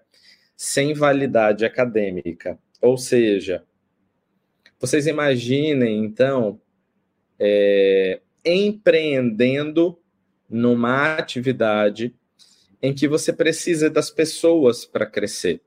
sem 0.56 0.94
validade 0.94 1.64
acadêmica. 1.64 2.58
Ou 2.80 2.96
seja, 2.96 3.64
vocês 4.78 5.06
imaginem, 5.06 6.04
então, 6.04 6.60
é, 7.38 8.20
empreendendo 8.44 9.98
numa 10.48 11.16
atividade 11.16 12.14
em 12.80 12.94
que 12.94 13.08
você 13.08 13.32
precisa 13.32 13.90
das 13.90 14.10
pessoas 14.10 14.84
para 14.84 15.06
crescer. 15.06 15.60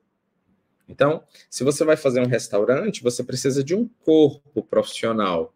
Então, 0.88 1.22
se 1.48 1.62
você 1.62 1.84
vai 1.84 1.96
fazer 1.96 2.20
um 2.20 2.26
restaurante, 2.26 3.02
você 3.02 3.22
precisa 3.22 3.62
de 3.62 3.74
um 3.74 3.88
corpo 4.04 4.62
profissional. 4.62 5.54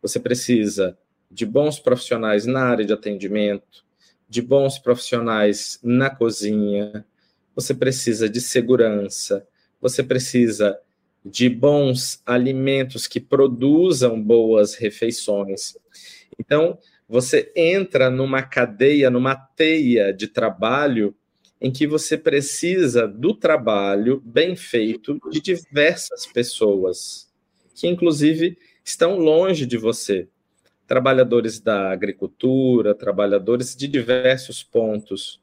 Você 0.00 0.18
precisa 0.18 0.96
de 1.30 1.44
bons 1.44 1.78
profissionais 1.78 2.46
na 2.46 2.64
área 2.64 2.84
de 2.84 2.92
atendimento, 2.92 3.84
de 4.28 4.40
bons 4.40 4.78
profissionais 4.78 5.78
na 5.82 6.08
cozinha, 6.08 7.04
você 7.58 7.74
precisa 7.74 8.28
de 8.28 8.40
segurança, 8.40 9.44
você 9.80 10.00
precisa 10.00 10.78
de 11.24 11.48
bons 11.48 12.22
alimentos 12.24 13.08
que 13.08 13.18
produzam 13.18 14.22
boas 14.22 14.76
refeições. 14.76 15.76
Então, 16.38 16.78
você 17.08 17.50
entra 17.56 18.10
numa 18.10 18.44
cadeia, 18.44 19.10
numa 19.10 19.34
teia 19.34 20.12
de 20.12 20.28
trabalho 20.28 21.12
em 21.60 21.72
que 21.72 21.84
você 21.84 22.16
precisa 22.16 23.08
do 23.08 23.34
trabalho 23.34 24.22
bem 24.24 24.54
feito 24.54 25.18
de 25.28 25.40
diversas 25.40 26.26
pessoas, 26.26 27.28
que 27.74 27.88
inclusive 27.88 28.56
estão 28.84 29.18
longe 29.18 29.66
de 29.66 29.76
você. 29.76 30.28
Trabalhadores 30.86 31.58
da 31.58 31.90
agricultura, 31.90 32.94
trabalhadores 32.94 33.74
de 33.74 33.88
diversos 33.88 34.62
pontos. 34.62 35.40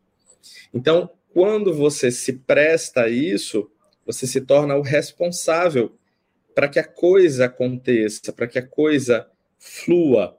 Então, 0.73 1.09
quando 1.35 1.73
você 1.73 2.11
se 2.11 2.31
presta 2.31 3.01
a 3.01 3.09
isso, 3.09 3.69
você 4.05 4.25
se 4.25 4.39
torna 4.39 4.73
o 4.77 4.81
responsável 4.81 5.93
para 6.55 6.69
que 6.69 6.79
a 6.79 6.83
coisa 6.87 7.47
aconteça, 7.47 8.31
para 8.31 8.47
que 8.47 8.57
a 8.57 8.65
coisa 8.65 9.27
flua. 9.59 10.37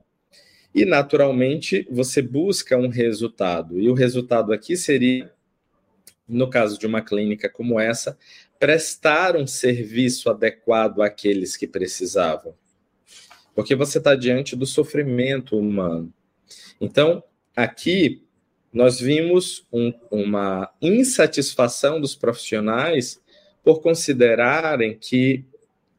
E, 0.75 0.87
naturalmente, 0.87 1.87
você 1.91 2.23
busca 2.23 2.79
um 2.79 2.89
resultado. 2.89 3.79
E 3.79 3.91
o 3.91 3.93
resultado 3.93 4.55
aqui 4.55 4.75
seria 4.75 5.31
no 6.27 6.49
caso 6.49 6.79
de 6.79 6.87
uma 6.87 7.03
clínica 7.03 7.47
como 7.47 7.79
essa, 7.79 8.17
prestar 8.59 9.37
um 9.37 9.47
serviço 9.47 10.31
adequado 10.31 11.03
àqueles 11.03 11.59
que 11.59 11.67
precisavam. 11.67 12.55
Porque 13.55 13.75
você 13.75 13.99
está 13.99 14.15
diante 14.15 14.57
do 14.57 14.65
sofrimento 14.65 15.59
humano. 15.59 16.11
Então, 16.81 17.23
aqui, 17.55 18.26
nós 18.77 19.01
vimos 19.01 19.67
um, 19.73 19.91
uma 20.11 20.71
insatisfação 20.83 21.99
dos 21.99 22.15
profissionais 22.15 23.19
por 23.65 23.81
considerarem 23.81 24.99
que 24.99 25.47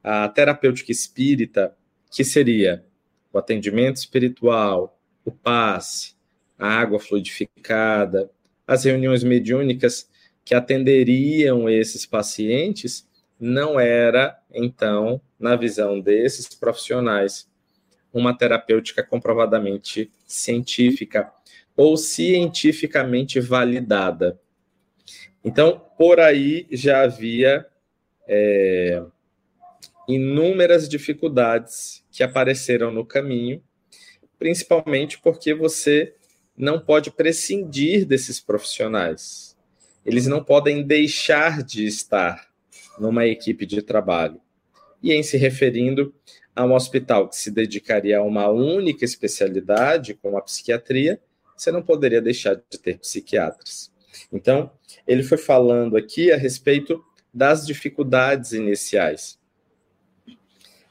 a 0.03 0.29
terapêutica 0.29 0.91
espírita, 0.91 1.75
que 2.11 2.23
seria 2.23 2.85
o 3.33 3.39
atendimento 3.39 3.95
espiritual, 3.95 4.95
o 5.25 5.31
passe, 5.31 6.13
a 6.55 6.67
água 6.67 6.99
fluidificada, 6.99 8.29
as 8.67 8.83
reuniões 8.83 9.23
mediúnicas, 9.23 10.07
que 10.45 10.53
atenderiam 10.53 11.67
esses 11.67 12.05
pacientes 12.05 13.07
não 13.39 13.79
era, 13.79 14.39
então, 14.53 15.19
na 15.39 15.55
visão 15.55 15.99
desses 15.99 16.47
profissionais, 16.53 17.49
uma 18.13 18.37
terapêutica 18.37 19.01
comprovadamente 19.01 20.11
científica 20.27 21.33
ou 21.77 21.95
cientificamente 21.95 23.39
validada. 23.39 24.39
Então, 25.43 25.79
por 25.97 26.19
aí 26.19 26.67
já 26.71 27.03
havia 27.03 27.65
é, 28.27 29.01
inúmeras 30.09 30.89
dificuldades 30.89 32.03
que 32.11 32.23
apareceram 32.23 32.91
no 32.91 33.05
caminho, 33.05 33.63
principalmente 34.37 35.19
porque 35.19 35.53
você 35.53 36.15
não 36.57 36.79
pode 36.79 37.11
prescindir 37.11 38.05
desses 38.05 38.39
profissionais 38.39 39.55
eles 40.07 40.25
não 40.25 40.41
podem 40.41 40.83
deixar 40.83 41.61
de 41.61 41.85
estar 41.85 42.47
numa 42.97 43.27
equipe 43.27 43.65
de 43.65 43.81
trabalho. 43.81 44.39
E 45.03 45.11
em 45.11 45.21
se 45.21 45.35
referindo 45.35 46.15
a 46.55 46.63
um 46.63 46.73
hospital 46.73 47.27
que 47.27 47.35
se 47.35 47.51
dedicaria 47.51 48.17
a 48.17 48.23
uma 48.23 48.47
única 48.47 49.03
especialidade, 49.03 50.13
como 50.13 50.37
a 50.37 50.41
psiquiatria, 50.41 51.19
você 51.57 51.71
não 51.71 51.81
poderia 51.81 52.21
deixar 52.21 52.55
de 52.55 52.79
ter 52.79 52.99
psiquiatras. 52.99 53.91
Então, 54.31 54.71
ele 55.07 55.23
foi 55.23 55.37
falando 55.37 55.97
aqui 55.97 56.31
a 56.31 56.37
respeito 56.37 57.03
das 57.33 57.65
dificuldades 57.65 58.53
iniciais. 58.53 59.39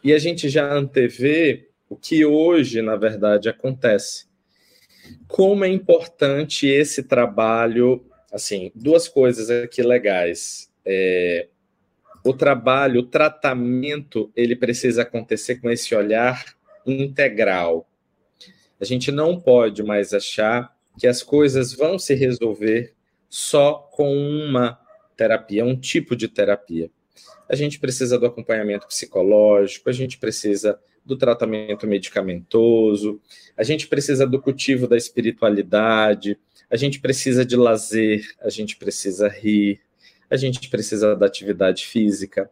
E 0.03 0.13
a 0.13 0.19
gente 0.19 0.49
já 0.49 0.73
antevê 0.73 1.69
o 1.89 1.97
que 1.97 2.25
hoje, 2.25 2.83
na 2.83 2.97
verdade, 2.97 3.49
acontece. 3.49 4.27
Como 5.27 5.65
é 5.65 5.69
importante 5.69 6.67
esse 6.67 7.03
trabalho, 7.03 8.05
assim, 8.33 8.71
duas 8.75 9.09
coisas 9.09 9.51
aqui 9.51 9.83
legais. 9.83 10.71
É, 10.85 11.49
o 12.25 12.33
trabalho, 12.33 13.01
o 13.01 13.07
tratamento, 13.07 14.31
ele 14.35 14.57
precisa 14.57 15.03
acontecer 15.03 15.57
com 15.57 15.71
esse 15.71 15.95
olhar 15.95 16.45
integral. 16.85 17.89
A 18.81 18.85
gente 18.85 19.11
não 19.11 19.41
pode 19.41 19.83
mais 19.83 20.13
achar 20.13 20.75
que 20.99 21.07
as 21.07 21.23
coisas 21.23 21.73
vão 21.73 21.99
se 21.99 22.15
resolver 22.15 22.95
só 23.29 23.75
com 23.93 24.17
uma 24.17 24.79
terapia, 25.17 25.65
um 25.65 25.77
tipo 25.77 26.15
de 26.15 26.29
terapia. 26.29 26.91
A 27.49 27.55
gente 27.55 27.79
precisa 27.79 28.19
do 28.19 28.27
acompanhamento 28.27 28.87
psicológico, 28.87 29.89
a 29.89 29.93
gente 29.93 30.19
precisa 30.19 30.79
do 31.05 31.17
tratamento 31.17 31.87
medicamentoso, 31.87 33.21
a 33.57 33.63
gente 33.63 33.87
precisa 33.87 34.27
do 34.27 34.41
cultivo 34.41 34.89
da 34.89 34.97
espiritualidade, 34.97 36.37
a 36.69 36.77
gente 36.77 36.99
precisa 36.99 37.45
de 37.45 37.57
lazer, 37.57 38.27
a 38.41 38.51
gente 38.51 38.77
precisa 38.77 39.29
rir, 39.29 39.81
a 40.29 40.37
gente 40.37 40.69
precisa 40.69 41.15
da 41.15 41.27
atividade 41.27 41.87
física. 41.87 42.51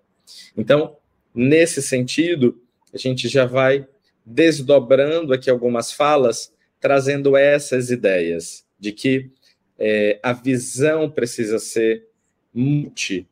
Então, 0.57 0.97
nesse 1.35 1.83
sentido, 1.83 2.63
a 2.93 2.97
gente 2.97 3.27
já 3.29 3.45
vai 3.45 3.89
desdobrando 4.25 5.33
aqui 5.33 5.51
algumas 5.51 5.93
falas, 5.93 6.53
trazendo 6.81 7.37
essas 7.37 7.91
ideias 7.91 8.65
de 8.79 8.93
que 8.93 9.31
é, 9.79 10.19
a 10.23 10.33
visão 10.33 11.11
precisa 11.11 11.59
ser 11.59 12.07
multi 12.53 13.29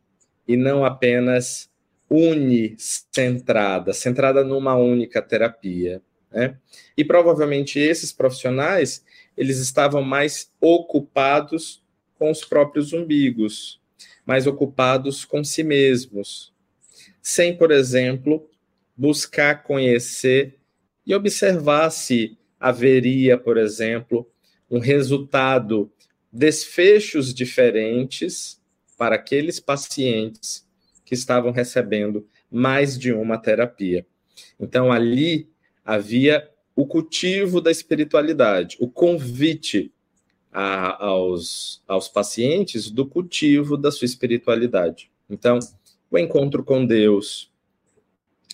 e 0.47 0.57
não 0.57 0.85
apenas 0.85 1.71
unicentrada, 2.11 3.93
centrada 3.93 4.45
numa 4.45 4.75
única 4.75 5.23
terapia. 5.23 6.03
Né? 6.31 6.57
E 6.97 7.05
provavelmente 7.05 7.79
esses 7.79 8.13
profissionais 8.13 9.05
eles 9.37 9.59
estavam 9.59 10.03
mais 10.03 10.51
ocupados 10.61 11.83
com 12.19 12.31
os 12.31 12.45
próprios 12.45 12.93
umbigos, 12.93 13.81
mais 14.27 14.47
ocupados 14.47 15.25
com 15.25 15.43
si 15.43 15.63
mesmos, 15.63 16.53
sem, 17.21 17.57
por 17.57 17.71
exemplo, 17.71 18.49
buscar 18.97 19.63
conhecer 19.63 20.59
e 21.07 21.15
observar 21.15 21.91
se 21.91 22.37
haveria, 22.59 23.37
por 23.37 23.57
exemplo, 23.57 24.29
um 24.71 24.79
resultado, 24.79 25.91
desfechos 26.33 27.35
diferentes 27.35 28.61
para 28.97 29.17
aqueles 29.17 29.59
pacientes 29.61 30.67
que 31.05 31.15
estavam 31.15 31.51
recebendo 31.51 32.27
mais 32.51 32.99
de 32.99 33.13
uma 33.13 33.37
terapia. 33.37 34.07
Então, 34.59 34.93
ali 34.93 35.51
havia 35.85 36.49
o 36.75 36.87
cultivo 36.87 37.61
da 37.61 37.71
espiritualidade, 37.71 38.77
o 38.81 38.89
convite 38.89 39.93
a, 40.53 41.05
aos, 41.05 41.83
aos 41.87 42.09
pacientes 42.09 42.91
do 42.91 43.07
cultivo 43.07 43.77
da 43.77 43.91
sua 43.91 44.07
espiritualidade. 44.07 45.11
Então, 45.29 45.59
o 46.11 46.19
encontro 46.19 46.63
com 46.63 46.87
Deus, 46.87 47.51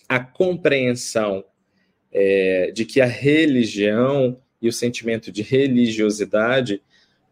a 0.09 0.19
compreensão 0.19 1.45
é, 2.13 2.71
de 2.73 2.85
que 2.85 3.01
a 3.01 3.07
religião 3.07 4.41
e 4.61 4.69
o 4.69 4.73
sentimento 4.73 5.31
de 5.31 5.43
religiosidade 5.43 6.83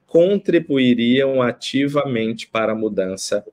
contribuiriam 0.07 1.43
ativamente 1.43 2.47
para 2.47 2.73
a 2.73 2.77
mudança 2.77 3.45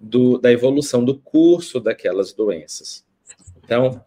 do, 0.00 0.38
da 0.38 0.52
evolução 0.52 1.04
do 1.04 1.18
curso 1.18 1.80
daquelas 1.80 2.32
doenças. 2.32 3.04
Então, 3.64 4.04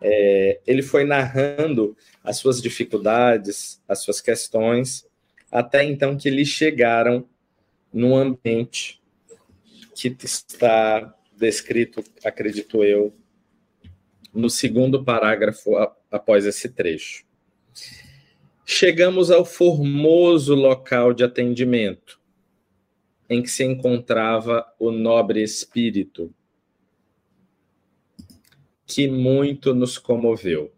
é, 0.00 0.60
ele 0.66 0.82
foi 0.82 1.04
narrando 1.04 1.96
as 2.22 2.36
suas 2.36 2.60
dificuldades, 2.60 3.80
as 3.88 4.00
suas 4.00 4.20
questões, 4.20 5.06
até 5.50 5.84
então 5.84 6.16
que 6.16 6.28
lhe 6.28 6.44
chegaram 6.44 7.26
num 7.92 8.16
ambiente 8.16 9.00
que 9.94 10.14
está 10.22 11.14
descrito, 11.36 12.04
acredito 12.24 12.84
eu, 12.84 13.14
no 14.38 14.48
segundo 14.48 15.04
parágrafo 15.04 15.76
após 16.08 16.46
esse 16.46 16.68
trecho. 16.68 17.24
Chegamos 18.64 19.32
ao 19.32 19.44
formoso 19.44 20.54
local 20.54 21.12
de 21.12 21.24
atendimento, 21.24 22.20
em 23.28 23.42
que 23.42 23.50
se 23.50 23.64
encontrava 23.64 24.64
o 24.78 24.92
nobre 24.92 25.42
espírito, 25.42 26.32
que 28.86 29.08
muito 29.08 29.74
nos 29.74 29.98
comoveu. 29.98 30.72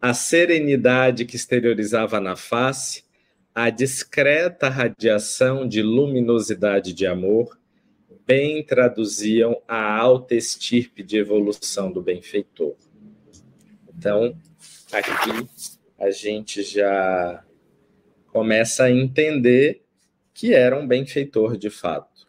A 0.00 0.14
serenidade 0.14 1.24
que 1.24 1.34
exteriorizava 1.34 2.20
na 2.20 2.36
face, 2.36 3.02
a 3.52 3.68
discreta 3.68 4.68
radiação 4.68 5.66
de 5.66 5.82
luminosidade 5.82 6.92
de 6.92 7.04
amor, 7.04 7.57
bem 8.28 8.62
traduziam 8.62 9.62
a 9.66 9.96
alta 9.96 10.34
estirpe 10.34 11.02
de 11.02 11.16
evolução 11.16 11.90
do 11.90 12.02
benfeitor. 12.02 12.76
Então, 13.88 14.38
aqui 14.92 15.48
a 15.98 16.10
gente 16.10 16.62
já 16.62 17.42
começa 18.26 18.84
a 18.84 18.90
entender 18.90 19.82
que 20.34 20.52
era 20.52 20.78
um 20.78 20.86
benfeitor 20.86 21.56
de 21.56 21.70
fato. 21.70 22.28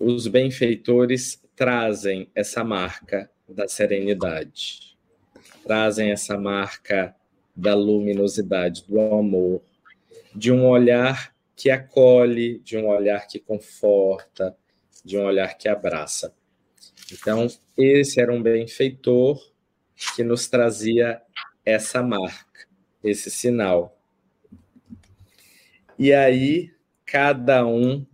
Os 0.00 0.26
benfeitores 0.26 1.42
trazem 1.54 2.30
essa 2.34 2.64
marca 2.64 3.30
da 3.46 3.68
serenidade, 3.68 4.96
trazem 5.64 6.12
essa 6.12 6.38
marca 6.38 7.14
da 7.54 7.74
luminosidade, 7.74 8.86
do 8.88 8.98
amor, 8.98 9.60
de 10.34 10.50
um 10.50 10.66
olhar 10.66 11.36
que 11.58 11.70
acolhe, 11.70 12.60
de 12.60 12.78
um 12.78 12.86
olhar 12.86 13.26
que 13.26 13.40
conforta, 13.40 14.56
de 15.04 15.18
um 15.18 15.24
olhar 15.24 15.58
que 15.58 15.68
abraça. 15.68 16.32
Então, 17.12 17.48
esse 17.76 18.20
era 18.20 18.32
um 18.32 18.40
benfeitor 18.40 19.44
que 20.14 20.22
nos 20.22 20.46
trazia 20.46 21.20
essa 21.64 22.00
marca, 22.00 22.68
esse 23.02 23.28
sinal. 23.28 23.98
E 25.98 26.14
aí, 26.14 26.72
cada 27.04 27.66
um 27.66 28.06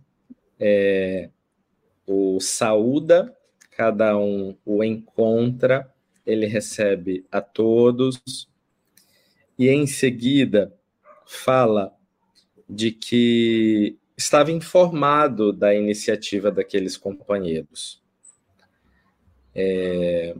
é, 0.59 1.29
o 2.07 2.39
saúda, 2.39 3.31
cada 3.69 4.17
um 4.17 4.57
o 4.65 4.83
encontra, 4.83 5.93
ele 6.25 6.47
recebe 6.47 7.23
a 7.31 7.41
todos, 7.41 8.49
e 9.55 9.69
em 9.69 9.85
seguida 9.85 10.75
fala 11.27 11.94
de 12.67 12.91
que 12.91 13.97
estava 14.17 14.51
informado 14.51 15.51
da 15.51 15.73
iniciativa 15.73 16.51
daqueles 16.51 16.97
companheiros. 16.97 18.01
É, 19.53 20.35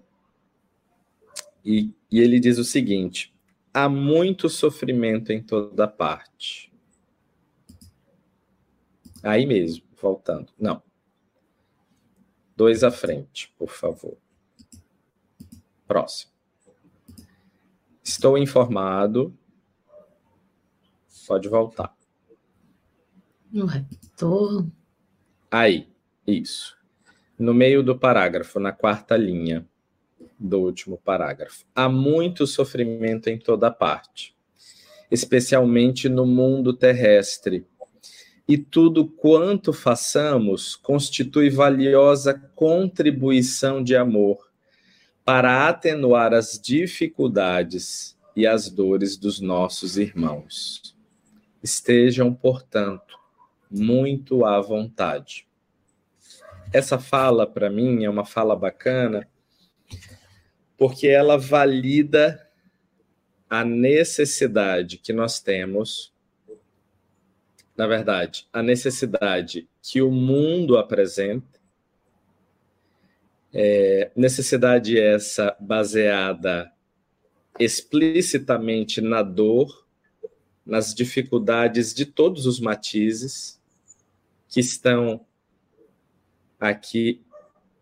e, 1.64 1.94
e 2.12 2.20
ele 2.20 2.40
diz 2.40 2.58
o 2.58 2.64
seguinte: 2.64 3.34
há 3.74 3.90
muito 3.90 4.50
sofrimento 4.50 5.32
em 5.32 5.42
toda 5.42 5.88
parte. 5.88 6.72
Aí 9.24 9.46
mesmo, 9.46 9.84
voltando. 10.00 10.54
Não. 10.60 10.84
Dois 12.56 12.84
à 12.84 12.92
frente, 12.92 13.54
por 13.58 13.70
favor. 13.70 14.18
Próximo. 15.88 16.32
Estou 18.04 18.38
informado. 18.38 19.36
Pode 21.28 21.50
voltar. 21.50 21.95
No 23.52 23.66
retorno. 23.66 24.72
Aí, 25.50 25.88
isso. 26.26 26.76
No 27.38 27.54
meio 27.54 27.84
do 27.84 27.98
parágrafo, 27.98 28.60
na 28.60 28.72
quarta 28.72 29.16
linha 29.16 29.68
do 30.40 30.60
último 30.60 30.98
parágrafo. 30.98 31.66
Há 31.74 31.88
muito 31.88 32.46
sofrimento 32.46 33.30
em 33.30 33.38
toda 33.38 33.72
parte, 33.72 34.36
especialmente 35.10 36.10
no 36.10 36.26
mundo 36.26 36.74
terrestre 36.74 37.66
e 38.48 38.58
tudo 38.58 39.08
quanto 39.08 39.74
façamos 39.74 40.76
constitui 40.76 41.50
valiosa 41.50 42.34
contribuição 42.56 43.84
de 43.84 43.96
amor 43.96 44.50
para 45.24 45.68
atenuar 45.68 46.34
as 46.34 46.60
dificuldades 46.60 48.16
e 48.36 48.46
as 48.46 48.70
dores 48.70 49.18
dos 49.18 49.40
nossos 49.40 49.98
irmãos. 49.98 50.96
Estejam, 51.64 52.32
portanto, 52.32 53.18
muito 53.76 54.46
à 54.46 54.60
vontade. 54.62 55.48
Essa 56.74 56.98
fala, 56.98 57.46
para 57.46 57.70
mim, 57.70 58.04
é 58.04 58.10
uma 58.10 58.26
fala 58.26 58.56
bacana, 58.56 59.28
porque 60.78 61.08
ela 61.08 61.38
valida 61.38 62.46
a 63.50 63.64
necessidade 63.64 64.98
que 64.98 65.14
nós 65.14 65.40
temos, 65.40 66.14
na 67.78 67.88
verdade, 67.88 68.48
a 68.52 68.62
necessidade 68.64 69.68
que 69.82 70.02
o 70.02 70.12
mundo 70.12 70.78
apresenta, 70.78 71.60
é, 73.54 74.12
necessidade 74.16 75.00
essa 75.00 75.56
baseada 75.60 76.72
explicitamente 77.58 79.00
na 79.00 79.22
dor, 79.22 79.86
nas 80.66 80.94
dificuldades 80.94 81.94
de 81.94 82.06
todos 82.06 82.46
os 82.46 82.60
matizes 82.60 83.55
que 84.48 84.60
estão 84.60 85.26
aqui 86.60 87.22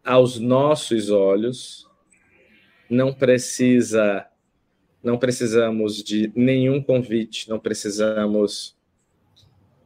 aos 0.03 0.39
nossos 0.39 1.09
olhos. 1.09 1.89
Não 2.89 3.13
precisa 3.13 4.27
não 5.03 5.17
precisamos 5.17 6.01
de 6.01 6.31
nenhum 6.33 6.81
convite, 6.81 7.49
não 7.49 7.59
precisamos 7.59 8.77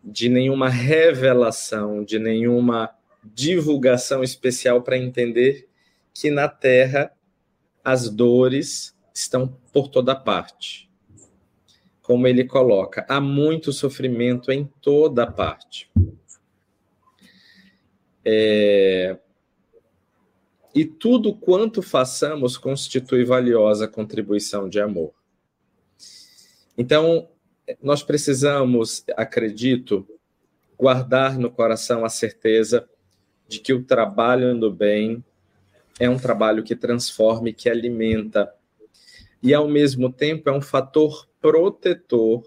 de 0.04 0.30
nenhuma 0.30 0.70
revelação, 0.70 2.04
de 2.04 2.20
nenhuma 2.20 2.92
divulgação 3.24 4.24
especial 4.24 4.84
para 4.84 4.98
entender 4.98 5.68
que 6.14 6.30
na 6.30 6.48
Terra 6.48 7.12
as 7.84 8.10
dores 8.10 8.96
estão 9.14 9.48
por 9.74 9.88
toda 9.88 10.16
parte. 10.16 10.88
Como 12.02 12.28
ele 12.28 12.46
coloca, 12.46 13.06
há 13.10 13.20
muito 13.20 13.74
sofrimento 13.74 14.52
em 14.52 14.66
toda 14.82 15.30
parte. 15.30 15.90
É... 18.30 19.18
E 20.76 20.84
tudo 20.84 21.34
quanto 21.34 21.82
façamos 21.82 22.58
constitui 22.58 23.24
valiosa 23.24 23.88
contribuição 23.88 24.68
de 24.68 24.82
amor. 24.82 25.14
Então, 26.78 27.30
nós 27.82 28.04
precisamos, 28.04 29.06
acredito, 29.16 30.06
guardar 30.78 31.40
no 31.40 31.50
coração 31.50 32.04
a 32.04 32.10
certeza 32.10 32.88
de 33.48 33.60
que 33.60 33.72
o 33.72 33.86
trabalho 33.86 34.54
no 34.54 34.70
bem 34.70 35.24
é 35.98 36.10
um 36.10 36.20
trabalho 36.20 36.64
que 36.64 36.76
transforma 36.76 37.48
e 37.48 37.54
que 37.54 37.70
alimenta 37.70 38.54
e, 39.42 39.54
ao 39.54 39.70
mesmo 39.70 40.12
tempo, 40.12 40.50
é 40.50 40.52
um 40.52 40.62
fator 40.62 41.30
protetor 41.40 42.44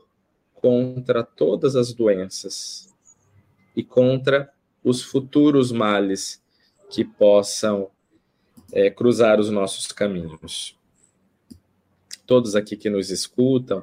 contra 0.53 1.25
todas 1.25 1.75
as 1.75 1.95
doenças 1.95 2.95
e 3.75 3.83
contra 3.83 4.53
os 4.83 5.03
futuros 5.03 5.71
males 5.73 6.43
que 6.91 7.05
possam 7.05 7.91
é, 8.73 8.91
cruzar 8.91 9.39
os 9.39 9.51
nossos 9.51 9.87
caminhos. 9.89 10.79
Todos 12.27 12.55
aqui 12.55 12.77
que 12.77 12.91
nos 12.91 13.11
escutam, 13.11 13.83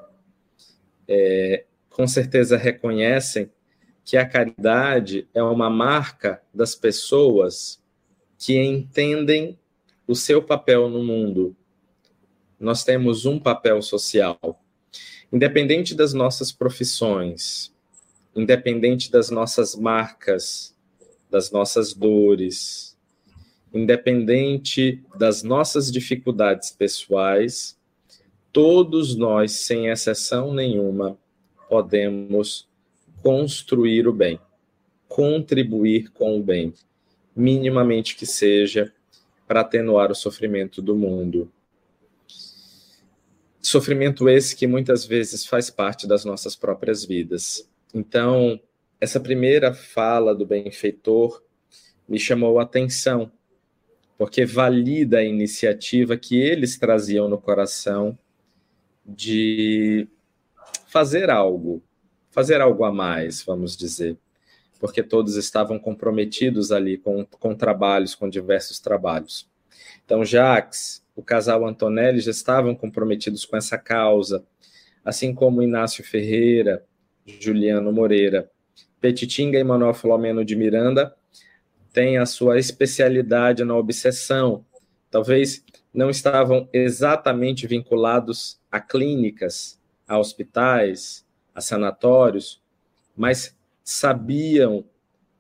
é, 1.07 1.65
com 1.89 2.07
certeza 2.07 2.57
reconhecem 2.57 3.51
que 4.03 4.17
a 4.17 4.27
caridade 4.27 5.27
é 5.33 5.43
uma 5.43 5.69
marca 5.69 6.41
das 6.53 6.75
pessoas 6.75 7.81
que 8.38 8.57
entendem 8.57 9.57
o 10.07 10.15
seu 10.15 10.41
papel 10.41 10.89
no 10.89 11.03
mundo 11.03 11.55
nós 12.60 12.83
temos 12.83 13.25
um 13.25 13.39
papel 13.39 13.81
social. 13.81 14.39
Independente 15.31 15.93
das 15.93 16.13
nossas 16.13 16.51
profissões, 16.51 17.73
independente 18.36 19.12
das 19.12 19.29
nossas 19.29 19.75
marcas, 19.75 20.75
das 21.29 21.51
nossas 21.51 21.93
dores, 21.93 22.97
independente 23.73 25.03
das 25.17 25.43
nossas 25.43 25.91
dificuldades 25.91 26.71
pessoais, 26.71 27.77
todos 28.51 29.15
nós, 29.15 29.51
sem 29.51 29.87
exceção 29.87 30.53
nenhuma, 30.53 31.17
podemos 31.69 32.67
construir 33.21 34.07
o 34.07 34.13
bem, 34.13 34.39
contribuir 35.07 36.11
com 36.11 36.39
o 36.39 36.43
bem, 36.43 36.73
minimamente 37.35 38.15
que 38.15 38.25
seja, 38.25 38.93
para 39.47 39.61
atenuar 39.61 40.11
o 40.11 40.15
sofrimento 40.15 40.81
do 40.81 40.95
mundo. 40.95 41.51
Sofrimento 43.61 44.29
esse 44.29 44.55
que 44.55 44.65
muitas 44.65 45.05
vezes 45.05 45.45
faz 45.45 45.69
parte 45.69 46.07
das 46.07 46.23
nossas 46.23 46.55
próprias 46.55 47.03
vidas. 47.03 47.69
Então, 47.93 48.59
essa 48.99 49.19
primeira 49.19 49.73
fala 49.73 50.33
do 50.33 50.45
benfeitor 50.45 51.43
me 52.07 52.19
chamou 52.19 52.60
a 52.60 52.63
atenção, 52.63 53.31
porque 54.17 54.45
valida 54.45 55.19
a 55.19 55.23
iniciativa 55.23 56.17
que 56.17 56.39
eles 56.39 56.77
traziam 56.77 57.27
no 57.27 57.38
coração 57.38 58.17
de 59.05 60.07
fazer 60.88 61.29
algo, 61.29 61.83
fazer 62.31 62.62
algo 62.62 62.83
a 62.83 62.91
mais, 62.91 63.43
vamos 63.43 63.77
dizer, 63.77 64.17
porque 64.79 65.03
todos 65.03 65.36
estavam 65.36 65.77
comprometidos 65.77 66.71
ali 66.71 66.97
com, 66.97 67.25
com 67.25 67.55
trabalhos, 67.55 68.15
com 68.15 68.29
diversos 68.29 68.79
trabalhos. 68.79 69.47
Então, 70.05 70.23
Jacques, 70.23 71.03
o 71.15 71.21
casal 71.21 71.65
Antonelli 71.65 72.19
já 72.19 72.31
estavam 72.31 72.73
comprometidos 72.73 73.45
com 73.45 73.57
essa 73.57 73.77
causa, 73.77 74.45
assim 75.03 75.33
como 75.33 75.62
Inácio 75.62 76.03
Ferreira, 76.03 76.86
Juliano 77.25 77.91
Moreira. 77.91 78.49
Petitinga 78.99 79.60
e 79.60 79.63
Manuel 79.63 79.93
Filomeno 79.93 80.43
de 80.43 80.55
Miranda 80.55 81.15
têm 81.93 82.17
a 82.17 82.25
sua 82.25 82.60
especialidade 82.60 83.63
na 83.63 83.75
obsessão. 83.75 84.65
Talvez 85.10 85.63
não 85.93 86.10
estavam 86.10 86.67
exatamente 86.71 87.65
vinculados 87.65 88.60
a 88.71 88.79
clínicas, 88.79 89.79
a 90.07 90.19
hospitais, 90.19 91.25
a 91.53 91.62
sanatórios, 91.62 92.62
mas 93.15 93.57
sabiam 93.83 94.86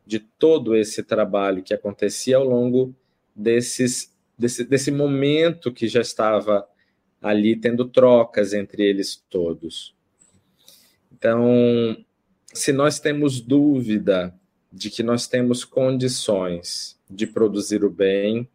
de 0.05 0.19
todo 0.19 0.75
esse 0.75 1.03
trabalho 1.03 1.61
que 1.61 1.73
acontecia 1.73 2.37
ao 2.37 2.43
longo 2.43 2.95
desses 3.35 4.15
desse, 4.37 4.63
desse 4.63 4.91
momento 4.91 5.73
que 5.73 5.87
já 5.87 6.01
estava 6.01 6.67
ali 7.21 7.55
tendo 7.55 7.85
trocas 7.85 8.53
entre 8.53 8.83
eles 8.83 9.23
todos. 9.29 9.95
Então, 11.11 11.97
se 12.57 12.73
nós 12.73 12.99
temos 12.99 13.39
dúvida 13.39 14.33
de 14.71 14.89
que 14.89 15.03
nós 15.03 15.27
temos 15.27 15.63
condições 15.63 16.99
de 17.09 17.25
produzir 17.25 17.83
o 17.83 17.89
bem 17.89 18.47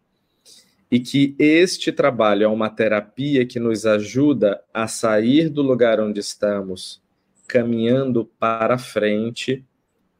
e 0.90 1.00
que 1.00 1.34
este 1.38 1.90
trabalho 1.90 2.44
é 2.44 2.48
uma 2.48 2.68
terapia 2.68 3.46
que 3.46 3.58
nos 3.58 3.86
ajuda 3.86 4.62
a 4.74 4.86
sair 4.86 5.48
do 5.48 5.62
lugar 5.62 6.00
onde 6.00 6.20
estamos, 6.20 7.00
caminhando 7.46 8.26
para 8.38 8.76
frente, 8.76 9.64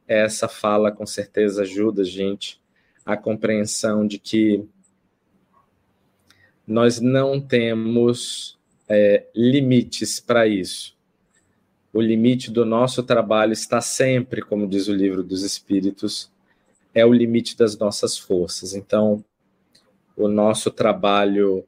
essa 0.07 0.47
fala 0.47 0.91
com 0.91 1.05
certeza 1.05 1.61
ajuda 1.61 2.01
a 2.01 2.05
gente 2.05 2.61
a 3.05 3.17
compreensão 3.17 4.07
de 4.07 4.17
que 4.17 4.65
nós 6.65 6.99
não 6.99 7.39
temos 7.39 8.57
é, 8.87 9.27
limites 9.35 10.19
para 10.19 10.47
isso. 10.47 10.92
O 11.93 12.01
limite 12.01 12.49
do 12.49 12.65
nosso 12.65 13.03
trabalho 13.03 13.53
está 13.53 13.79
sempre, 13.79 14.41
como 14.41 14.67
diz 14.67 14.87
o 14.87 14.93
livro 14.93 15.21
dos 15.21 15.43
Espíritos, 15.43 16.31
é 16.93 17.05
o 17.05 17.13
limite 17.13 17.55
das 17.55 17.77
nossas 17.77 18.17
forças. 18.17 18.73
Então, 18.73 19.23
o 20.17 20.27
nosso 20.27 20.71
trabalho, 20.71 21.63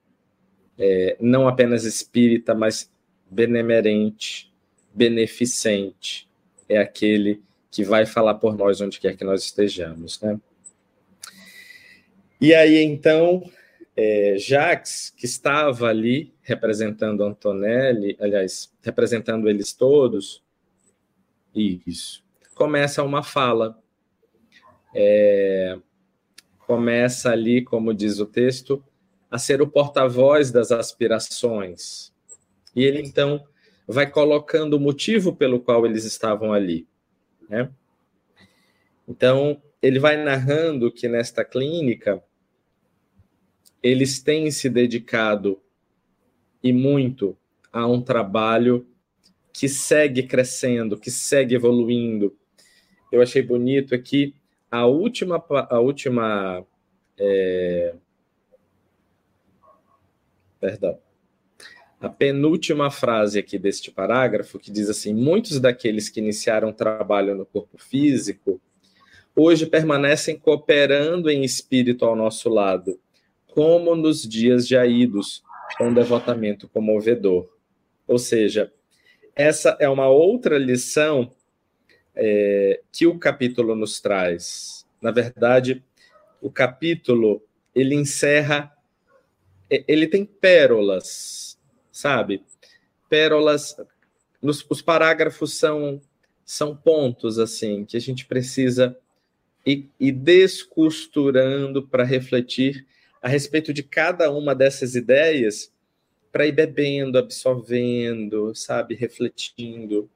é, 0.77 1.15
não 1.19 1.47
apenas 1.47 1.85
espírita, 1.85 2.55
mas 2.55 2.91
benemerente, 3.29 4.51
beneficente, 4.93 6.27
é 6.67 6.79
aquele 6.79 7.41
que 7.69 7.83
vai 7.83 8.05
falar 8.05 8.35
por 8.35 8.57
nós 8.57 8.81
onde 8.81 8.99
quer 8.99 9.15
que 9.15 9.23
nós 9.23 9.43
estejamos, 9.43 10.19
né? 10.21 10.39
E 12.39 12.53
aí, 12.53 12.81
então, 12.83 13.43
é, 13.95 14.35
Jacques, 14.37 15.13
que 15.15 15.25
estava 15.25 15.87
ali 15.87 16.33
representando 16.41 17.23
Antonelli, 17.23 18.17
aliás, 18.19 18.73
representando 18.81 19.49
eles 19.49 19.73
todos, 19.73 20.43
isso, 21.55 22.23
começa 22.53 23.01
uma 23.03 23.23
fala. 23.23 23.81
É, 24.93 25.77
começa 26.59 27.31
ali, 27.31 27.63
como 27.63 27.93
diz 27.93 28.19
o 28.19 28.25
texto, 28.25 28.83
a 29.29 29.37
ser 29.37 29.61
o 29.61 29.67
porta-voz 29.67 30.51
das 30.51 30.71
aspirações. 30.71 32.13
E 32.75 32.83
ele 32.83 33.01
então 33.01 33.45
vai 33.87 34.09
colocando 34.09 34.75
o 34.75 34.79
motivo 34.79 35.35
pelo 35.35 35.59
qual 35.59 35.85
eles 35.85 36.03
estavam 36.05 36.51
ali. 36.51 36.87
Né? 37.47 37.69
Então, 39.07 39.61
ele 39.81 39.99
vai 39.99 40.21
narrando 40.21 40.91
que 40.91 41.07
nesta 41.07 41.45
clínica 41.45 42.21
eles 43.85 44.19
têm 44.19 44.49
se 44.49 44.67
dedicado 44.67 45.61
e 46.63 46.73
muito 46.73 47.37
a 47.71 47.85
um 47.85 48.01
trabalho 48.01 48.87
que 49.53 49.69
segue 49.69 50.23
crescendo, 50.23 50.97
que 50.97 51.11
segue 51.11 51.53
evoluindo. 51.53 52.35
eu 53.11 53.21
achei 53.21 53.43
bonito 53.43 53.93
aqui 53.93 54.33
a 54.71 54.87
última, 54.87 55.45
a 55.69 55.79
última 55.79 56.65
é... 57.15 57.93
perdão, 60.59 60.97
a 62.01 62.09
penúltima 62.09 62.89
frase 62.89 63.37
aqui 63.37 63.59
deste 63.59 63.91
parágrafo, 63.91 64.57
que 64.57 64.71
diz 64.71 64.89
assim: 64.89 65.13
muitos 65.13 65.59
daqueles 65.59 66.09
que 66.09 66.19
iniciaram 66.19 66.73
trabalho 66.73 67.35
no 67.35 67.45
corpo 67.45 67.77
físico 67.77 68.59
hoje 69.35 69.67
permanecem 69.67 70.39
cooperando 70.39 71.29
em 71.29 71.43
espírito 71.43 72.03
ao 72.03 72.15
nosso 72.15 72.49
lado, 72.49 72.99
como 73.55 73.95
nos 73.95 74.21
dias 74.21 74.67
de 74.67 74.75
Aídos, 74.75 75.41
com 75.77 75.93
devotamento 75.93 76.67
comovedor. 76.67 77.49
Ou 78.05 78.19
seja, 78.19 78.71
essa 79.33 79.77
é 79.79 79.87
uma 79.87 80.09
outra 80.09 80.57
lição 80.57 81.31
é, 82.13 82.81
que 82.91 83.07
o 83.07 83.17
capítulo 83.17 83.73
nos 83.73 84.01
traz. 84.01 84.85
Na 85.01 85.09
verdade, 85.09 85.81
o 86.41 86.51
capítulo 86.51 87.41
ele 87.73 87.95
encerra, 87.95 88.71
ele 89.69 90.05
tem 90.05 90.25
pérolas, 90.25 91.57
sabe? 91.91 92.43
Pérolas. 93.09 93.75
Nos, 94.41 94.65
os 94.69 94.81
parágrafos 94.81 95.57
são 95.57 96.01
são 96.45 96.75
pontos 96.75 97.39
assim 97.39 97.83
que 97.85 97.97
a 97.97 97.99
gente 97.99 98.25
precisa 98.25 98.95
ir, 99.65 99.89
ir 99.99 100.11
descosturando 100.11 101.87
para 101.87 102.03
refletir 102.03 102.85
a 103.25 103.27
respeito 103.27 103.73
de 103.73 103.81
cada 103.81 104.29
uma 104.29 104.53
dessas 104.53 104.93
ideias 104.93 105.73
para 106.31 106.45
ir 106.45 106.51
bebendo, 106.51 107.17
absorvendo, 107.17 108.53
sabe, 108.53 108.93
refletindo. 108.93 110.07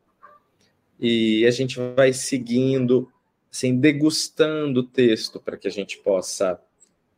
E 0.99 1.43
a 1.47 1.49
gente 1.49 1.79
vai 1.95 2.13
seguindo, 2.13 3.11
assim, 3.51 3.75
degustando 3.79 4.81
o 4.81 4.83
texto 4.83 5.39
para 5.39 5.57
que 5.57 5.67
a 5.67 5.71
gente 5.71 5.97
possa 5.97 6.61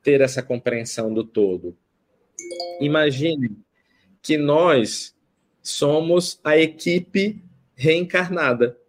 ter 0.02 0.22
essa 0.22 0.42
compreensão 0.42 1.14
do 1.14 1.26
todo. 1.26 1.76
Imagine 2.80 3.58
que 4.22 4.38
nós 4.38 5.14
somos 5.62 6.40
a 6.42 6.58
equipe 6.58 7.44
reencarnada 7.76 8.80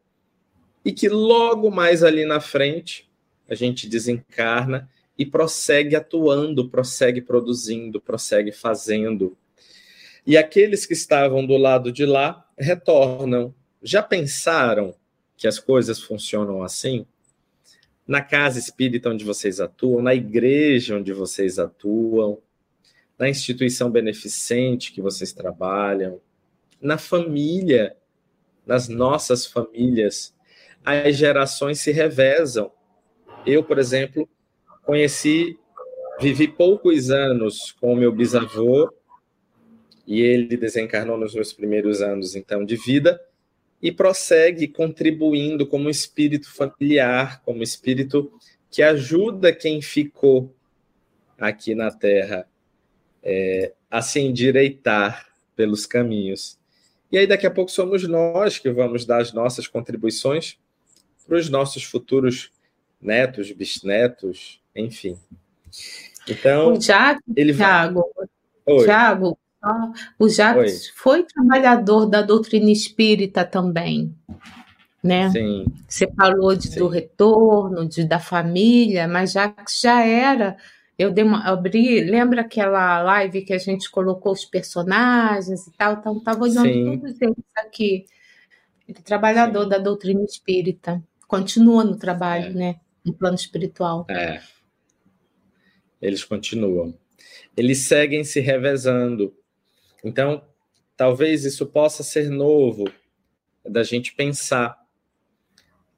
e 0.84 0.92
que 0.92 1.08
logo 1.08 1.68
mais 1.68 2.04
ali 2.04 2.24
na 2.24 2.38
frente 2.38 3.10
a 3.48 3.56
gente 3.56 3.88
desencarna 3.88 4.88
e 5.18 5.27
prossegue 5.27 5.94
atuando, 5.94 6.68
prossegue 6.68 7.20
produzindo, 7.20 8.01
prossegue 8.01 8.53
fazendo. 8.53 9.37
E 10.27 10.37
aqueles 10.37 10.87
que 10.87 10.92
estavam 10.92 11.44
do 11.46 11.57
lado 11.57 11.92
de 11.92 12.07
lá 12.07 12.48
retornam. 12.59 13.55
Já 13.83 14.03
pensaram 14.03 14.94
que 15.37 15.48
as 15.48 15.59
coisas 15.59 16.01
funcionam 16.01 16.62
assim? 16.62 17.05
Na 18.07 18.20
casa 18.20 18.59
espírita 18.59 19.11
onde 19.11 19.25
vocês 19.25 19.61
atuam, 19.61 20.03
na 20.03 20.14
igreja 20.14 20.96
onde 20.96 21.12
vocês 21.12 21.59
atuam, 21.59 22.38
na 23.18 23.29
instituição 23.29 23.90
beneficente 23.90 24.92
que 24.92 25.01
vocês 25.01 25.33
trabalham, 25.33 26.20
na 26.81 26.98
família, 26.98 27.96
nas 28.66 28.88
nossas 28.88 29.46
famílias, 29.46 30.35
as 30.85 31.16
gerações 31.16 31.81
se 31.81 31.92
revezam. 31.92 32.70
Eu, 33.44 33.62
por 33.62 33.79
exemplo, 33.79 34.29
conheci, 34.83 35.59
vivi 36.21 36.49
poucos 36.49 37.11
anos 37.11 37.73
com 37.73 37.92
o 37.92 37.97
meu 37.97 38.12
bisavô 38.12 38.92
e 40.07 40.21
ele 40.21 40.57
desencarnou 40.57 41.16
nos 41.16 41.35
meus 41.35 41.53
primeiros 41.53 42.03
anos 42.03 42.35
então 42.35 42.64
de 42.64 42.77
vida 42.77 43.21
e 43.81 43.90
prossegue 43.90 44.68
contribuindo 44.68 45.66
como 45.66 45.90
espírito 45.90 46.53
familiar, 46.53 47.42
como 47.42 47.62
espírito 47.62 48.33
que 48.71 48.83
ajuda 48.83 49.53
quem 49.53 49.83
ficou 49.83 50.55
aqui 51.38 51.75
na 51.75 51.90
Terra 51.90 52.47
é, 53.23 53.73
a 53.90 54.01
se 54.01 54.21
endireitar 54.21 55.27
pelos 55.57 55.85
caminhos. 55.87 56.59
E 57.11 57.18
aí 57.18 57.27
daqui 57.27 57.47
a 57.47 57.51
pouco 57.51 57.71
somos 57.71 58.07
nós 58.09 58.59
que 58.59 58.71
vamos 58.71 59.05
dar 59.05 59.21
as 59.21 59.33
nossas 59.33 59.66
contribuições 59.66 60.57
para 61.27 61.37
os 61.37 61.49
nossos 61.51 61.85
futuros 61.85 62.51
netos, 63.01 63.51
bisnetos, 63.51 64.62
enfim. 64.74 65.18
Então, 66.28 66.74
o 66.74 66.80
Jacques, 66.80 67.22
ele 67.37 67.54
Thiago, 67.54 68.04
vai... 68.66 68.85
Thiago, 68.85 69.38
o 70.18 70.28
Jacques 70.28 70.87
Oi. 70.87 70.92
foi 70.96 71.24
trabalhador 71.24 72.06
da 72.06 72.22
doutrina 72.22 72.70
espírita 72.70 73.44
também, 73.44 74.14
né? 75.02 75.30
Sim. 75.30 75.64
Você 75.88 76.06
falou 76.12 76.54
de, 76.56 76.74
do 76.76 76.88
retorno, 76.88 77.88
de, 77.88 78.04
da 78.04 78.18
família, 78.18 79.06
mas 79.06 79.32
Jacques 79.32 79.80
já 79.80 80.04
era. 80.04 80.56
Eu, 80.98 81.11
dei 81.11 81.24
uma, 81.24 81.44
abri, 81.44 82.00
lembra 82.00 82.42
aquela 82.42 83.02
live 83.02 83.42
que 83.42 83.52
a 83.52 83.58
gente 83.58 83.90
colocou 83.90 84.32
os 84.32 84.44
personagens 84.44 85.66
e 85.66 85.72
tal? 85.72 85.94
Então, 85.94 86.16
estava 86.18 86.42
olhando 86.42 86.68
Sim. 86.68 86.98
todos 86.98 87.20
eles 87.20 87.37
aqui. 87.56 88.06
Ele 88.88 88.98
é 88.98 89.02
trabalhador 89.02 89.64
Sim. 89.64 89.68
da 89.70 89.78
doutrina 89.78 90.22
espírita. 90.22 91.02
Continua 91.26 91.82
no 91.82 91.96
trabalho, 91.96 92.46
é. 92.46 92.50
né? 92.50 92.76
No 93.04 93.12
plano 93.12 93.37
espiritual. 93.37 94.06
É. 94.08 94.40
Eles 96.02 96.24
continuam. 96.24 96.98
Eles 97.56 97.78
seguem 97.78 98.24
se 98.24 98.40
revezando. 98.40 99.34
Então, 100.04 100.44
talvez 100.96 101.44
isso 101.44 101.64
possa 101.66 102.02
ser 102.02 102.28
novo 102.28 102.90
da 103.64 103.84
gente 103.84 104.14
pensar 104.14 104.76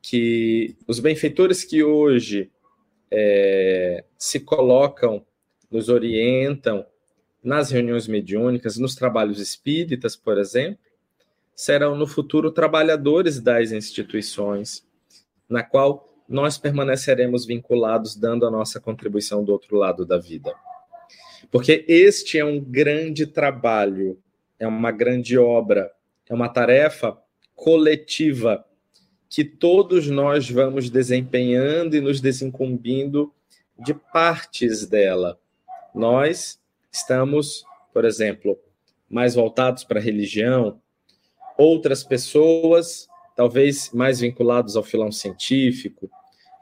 que 0.02 0.76
os 0.86 1.00
benfeitores 1.00 1.64
que 1.64 1.82
hoje 1.82 2.50
é, 3.10 4.04
se 4.18 4.40
colocam, 4.40 5.24
nos 5.70 5.88
orientam 5.88 6.84
nas 7.42 7.70
reuniões 7.70 8.06
mediúnicas, 8.06 8.76
nos 8.76 8.94
trabalhos 8.94 9.40
espíritas, 9.40 10.14
por 10.14 10.38
exemplo, 10.38 10.78
serão 11.54 11.96
no 11.96 12.06
futuro 12.06 12.50
trabalhadores 12.50 13.40
das 13.40 13.72
instituições, 13.72 14.86
na 15.48 15.62
qual 15.62 16.13
nós 16.28 16.58
permaneceremos 16.58 17.44
vinculados, 17.44 18.16
dando 18.16 18.46
a 18.46 18.50
nossa 18.50 18.80
contribuição 18.80 19.44
do 19.44 19.52
outro 19.52 19.76
lado 19.76 20.04
da 20.04 20.18
vida. 20.18 20.54
Porque 21.50 21.84
este 21.86 22.38
é 22.38 22.44
um 22.44 22.58
grande 22.60 23.26
trabalho, 23.26 24.18
é 24.58 24.66
uma 24.66 24.90
grande 24.90 25.38
obra, 25.38 25.90
é 26.28 26.34
uma 26.34 26.48
tarefa 26.48 27.16
coletiva 27.54 28.64
que 29.28 29.44
todos 29.44 30.08
nós 30.08 30.48
vamos 30.48 30.88
desempenhando 30.88 31.96
e 31.96 32.00
nos 32.00 32.20
desincumbindo 32.20 33.32
de 33.78 33.92
partes 33.92 34.86
dela. 34.86 35.38
Nós 35.94 36.60
estamos, 36.90 37.64
por 37.92 38.04
exemplo, 38.04 38.58
mais 39.08 39.34
voltados 39.34 39.84
para 39.84 39.98
a 39.98 40.02
religião, 40.02 40.80
outras 41.58 42.02
pessoas, 42.02 43.08
talvez 43.36 43.90
mais 43.92 44.20
vinculados 44.20 44.76
ao 44.76 44.82
filão 44.82 45.10
científico, 45.10 46.10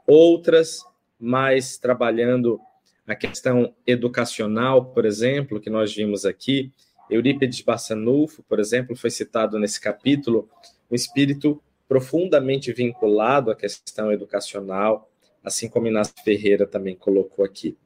outras 0.07 0.79
mais 1.19 1.77
trabalhando 1.77 2.59
a 3.07 3.15
questão 3.15 3.73
educacional, 3.85 4.85
por 4.85 5.05
exemplo, 5.05 5.59
que 5.59 5.69
nós 5.69 5.93
vimos 5.93 6.25
aqui, 6.25 6.71
Eurípides 7.09 7.61
Bassanufo, 7.61 8.43
por 8.43 8.59
exemplo, 8.59 8.95
foi 8.95 9.09
citado 9.09 9.59
nesse 9.59 9.79
capítulo, 9.79 10.49
um 10.89 10.95
espírito 10.95 11.61
profundamente 11.87 12.71
vinculado 12.71 13.51
à 13.51 13.55
questão 13.55 14.11
educacional, 14.11 15.09
assim 15.43 15.67
como 15.67 15.87
Inácio 15.87 16.13
Ferreira 16.23 16.65
também 16.65 16.95
colocou 16.95 17.43
aqui. 17.43 17.77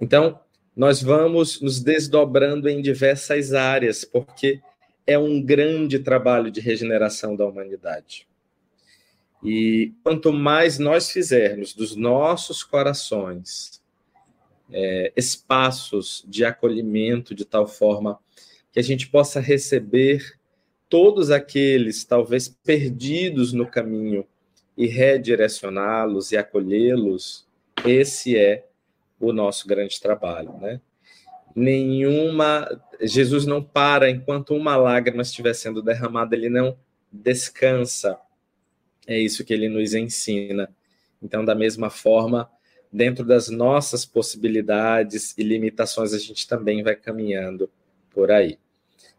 Então, 0.00 0.38
nós 0.76 1.02
vamos 1.02 1.60
nos 1.60 1.80
desdobrando 1.80 2.68
em 2.68 2.80
diversas 2.80 3.52
áreas, 3.52 4.04
porque 4.04 4.60
é 5.06 5.18
um 5.18 5.42
grande 5.42 5.98
trabalho 5.98 6.50
de 6.50 6.60
regeneração 6.60 7.34
da 7.36 7.46
humanidade. 7.46 8.26
E 9.42 9.92
quanto 10.04 10.32
mais 10.32 10.78
nós 10.78 11.10
fizermos 11.10 11.74
dos 11.74 11.96
nossos 11.96 12.62
corações 12.62 13.82
é, 14.72 15.12
espaços 15.16 16.24
de 16.26 16.44
acolhimento 16.44 17.34
de 17.34 17.44
tal 17.44 17.66
forma 17.66 18.18
que 18.72 18.78
a 18.78 18.82
gente 18.82 19.08
possa 19.08 19.40
receber 19.40 20.38
todos 20.88 21.30
aqueles, 21.30 22.04
talvez 22.04 22.48
perdidos 22.48 23.52
no 23.52 23.66
caminho, 23.66 24.26
e 24.76 24.86
redirecioná-los 24.86 26.32
e 26.32 26.36
acolhê-los, 26.36 27.46
esse 27.84 28.36
é 28.36 28.66
o 29.20 29.32
nosso 29.32 29.66
grande 29.66 30.00
trabalho, 30.00 30.52
né? 30.58 30.80
Nenhuma 31.54 32.68
Jesus 33.00 33.44
não 33.44 33.62
para 33.62 34.08
enquanto 34.08 34.54
uma 34.54 34.76
lágrima 34.76 35.22
estiver 35.22 35.54
sendo 35.54 35.82
derramada, 35.82 36.36
ele 36.36 36.48
não 36.48 36.76
descansa. 37.10 38.18
É 39.06 39.18
isso 39.18 39.44
que 39.44 39.52
ele 39.52 39.68
nos 39.68 39.92
ensina. 39.92 40.74
Então, 41.20 41.44
da 41.44 41.54
mesma 41.54 41.90
forma, 41.90 42.50
dentro 42.92 43.24
das 43.24 43.48
nossas 43.48 44.04
possibilidades 44.06 45.36
e 45.36 45.42
limitações, 45.42 46.12
a 46.14 46.18
gente 46.18 46.46
também 46.46 46.82
vai 46.82 46.94
caminhando 46.94 47.70
por 48.10 48.30
aí, 48.30 48.58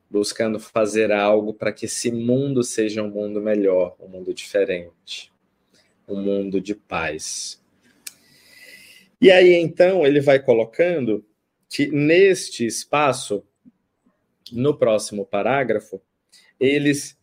buscando 0.10 0.60
fazer 0.60 1.12
algo 1.12 1.54
para 1.54 1.74
que 1.74 1.86
esse 1.86 2.12
mundo 2.12 2.63
seja 2.63 3.04
um 3.04 3.10
mundo 3.10 3.41
melhor, 3.41 3.96
um 4.00 4.08
mundo 4.08 4.34
diferente. 4.34 5.32
um 6.08 6.22
mundo 6.22 6.60
de 6.60 6.76
paz. 6.76 7.62
E 9.22 9.32
aí, 9.32 9.54
então, 9.54 10.06
ele 10.06 10.19
vai 10.19 10.39
colocando 10.39 11.26
que 11.73 11.88
neste 11.88 12.67
espaço, 12.67 13.43
no 14.51 14.77
próximo 14.77 15.25
parágrafo, 15.25 15.99
eles 16.59 17.17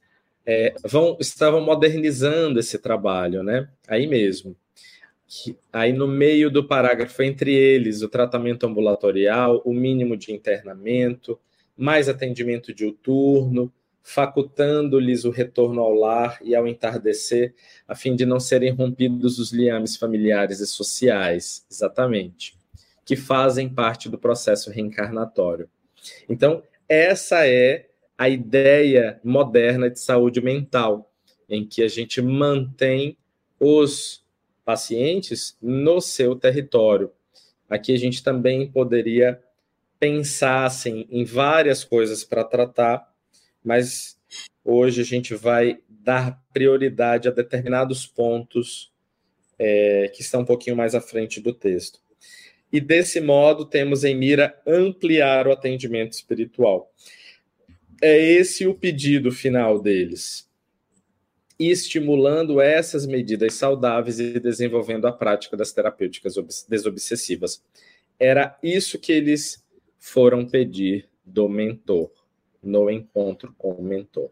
é, 0.44 0.74
vão 0.84 1.16
estavam 1.20 1.60
modernizando 1.60 2.58
esse 2.58 2.76
trabalho, 2.76 3.44
né? 3.44 3.68
Aí 3.86 4.08
mesmo. 4.08 4.56
Aí 5.72 5.92
no 5.92 6.08
meio 6.08 6.50
do 6.50 6.66
parágrafo, 6.66 7.22
entre 7.22 7.54
eles, 7.54 8.02
o 8.02 8.08
tratamento 8.08 8.66
ambulatorial, 8.66 9.62
o 9.64 9.72
mínimo 9.72 10.16
de 10.16 10.32
internamento, 10.32 11.38
mais 11.76 12.08
atendimento 12.08 12.74
diuturno, 12.74 13.72
facultando-lhes 14.02 15.24
o 15.24 15.30
retorno 15.30 15.80
ao 15.80 15.94
lar 15.94 16.40
e 16.42 16.56
ao 16.56 16.66
entardecer, 16.66 17.54
a 17.86 17.94
fim 17.94 18.16
de 18.16 18.26
não 18.26 18.40
serem 18.40 18.72
rompidos 18.72 19.38
os 19.38 19.52
liames 19.52 19.96
familiares 19.96 20.58
e 20.58 20.66
sociais, 20.66 21.64
exatamente, 21.70 22.58
que 23.10 23.16
fazem 23.16 23.68
parte 23.68 24.08
do 24.08 24.16
processo 24.16 24.70
reencarnatório. 24.70 25.68
Então, 26.28 26.62
essa 26.88 27.44
é 27.44 27.88
a 28.16 28.28
ideia 28.28 29.18
moderna 29.24 29.90
de 29.90 29.98
saúde 29.98 30.40
mental, 30.40 31.12
em 31.48 31.66
que 31.66 31.82
a 31.82 31.88
gente 31.88 32.22
mantém 32.22 33.18
os 33.58 34.24
pacientes 34.64 35.58
no 35.60 36.00
seu 36.00 36.36
território. 36.36 37.10
Aqui 37.68 37.92
a 37.92 37.98
gente 37.98 38.22
também 38.22 38.70
poderia 38.70 39.42
pensar 39.98 40.66
assim, 40.66 41.04
em 41.10 41.24
várias 41.24 41.82
coisas 41.82 42.22
para 42.22 42.44
tratar, 42.44 43.12
mas 43.64 44.20
hoje 44.64 45.00
a 45.00 45.04
gente 45.04 45.34
vai 45.34 45.80
dar 45.88 46.40
prioridade 46.52 47.26
a 47.26 47.32
determinados 47.32 48.06
pontos 48.06 48.92
é, 49.58 50.12
que 50.14 50.22
estão 50.22 50.42
um 50.42 50.46
pouquinho 50.46 50.76
mais 50.76 50.94
à 50.94 51.00
frente 51.00 51.40
do 51.40 51.52
texto. 51.52 51.98
E 52.72 52.80
desse 52.80 53.20
modo, 53.20 53.64
temos 53.64 54.04
em 54.04 54.16
mira 54.16 54.60
ampliar 54.66 55.46
o 55.46 55.52
atendimento 55.52 56.12
espiritual. 56.12 56.92
É 58.00 58.16
esse 58.18 58.66
o 58.66 58.74
pedido 58.74 59.30
final 59.32 59.80
deles. 59.80 60.48
estimulando 61.60 62.58
essas 62.58 63.04
medidas 63.06 63.52
saudáveis 63.52 64.18
e 64.18 64.40
desenvolvendo 64.40 65.06
a 65.06 65.12
prática 65.12 65.58
das 65.58 65.72
terapêuticas 65.72 66.34
desobsessivas. 66.66 67.62
Era 68.18 68.58
isso 68.62 68.98
que 68.98 69.12
eles 69.12 69.62
foram 69.98 70.46
pedir 70.46 71.06
do 71.24 71.48
mentor 71.50 72.10
no 72.62 72.90
encontro 72.90 73.54
com 73.58 73.72
o 73.72 73.82
mentor. 73.82 74.30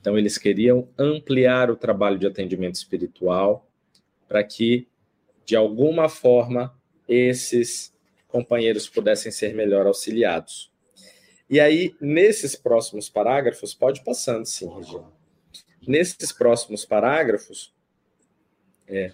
Então, 0.00 0.16
eles 0.16 0.38
queriam 0.38 0.88
ampliar 0.98 1.70
o 1.70 1.76
trabalho 1.76 2.18
de 2.18 2.26
atendimento 2.26 2.76
espiritual 2.76 3.68
para 4.26 4.42
que, 4.42 4.88
de 5.44 5.54
alguma 5.54 6.08
forma, 6.08 6.74
esses 7.08 7.92
companheiros 8.28 8.88
pudessem 8.88 9.30
ser 9.32 9.54
melhor 9.54 9.86
auxiliados. 9.86 10.70
E 11.48 11.60
aí, 11.60 11.94
nesses 12.00 12.56
próximos 12.56 13.08
parágrafos, 13.08 13.72
pode 13.72 14.02
passando, 14.02 14.44
sim, 14.46 14.68
Regina. 14.68 15.12
Nesses 15.86 16.32
próximos 16.32 16.84
parágrafos, 16.84 17.72
é, 18.88 19.12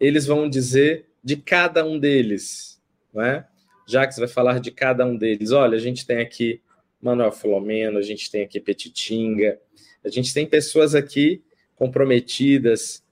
eles 0.00 0.26
vão 0.26 0.48
dizer 0.48 1.06
de 1.22 1.36
cada 1.36 1.84
um 1.84 1.98
deles, 1.98 2.80
não 3.12 3.22
é? 3.22 3.46
Jacques 3.86 4.18
vai 4.18 4.28
falar 4.28 4.58
de 4.58 4.70
cada 4.70 5.04
um 5.04 5.16
deles. 5.16 5.52
Olha, 5.52 5.76
a 5.76 5.80
gente 5.80 6.06
tem 6.06 6.18
aqui 6.18 6.60
Manuel 7.00 7.30
Filomeno, 7.30 7.98
a 7.98 8.02
gente 8.02 8.30
tem 8.30 8.42
aqui 8.42 8.58
Petitinga, 8.58 9.60
a 10.04 10.08
gente 10.08 10.32
tem 10.32 10.46
pessoas 10.46 10.94
aqui 10.94 11.42
comprometidas 11.76 13.04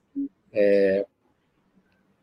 é, 0.52 1.06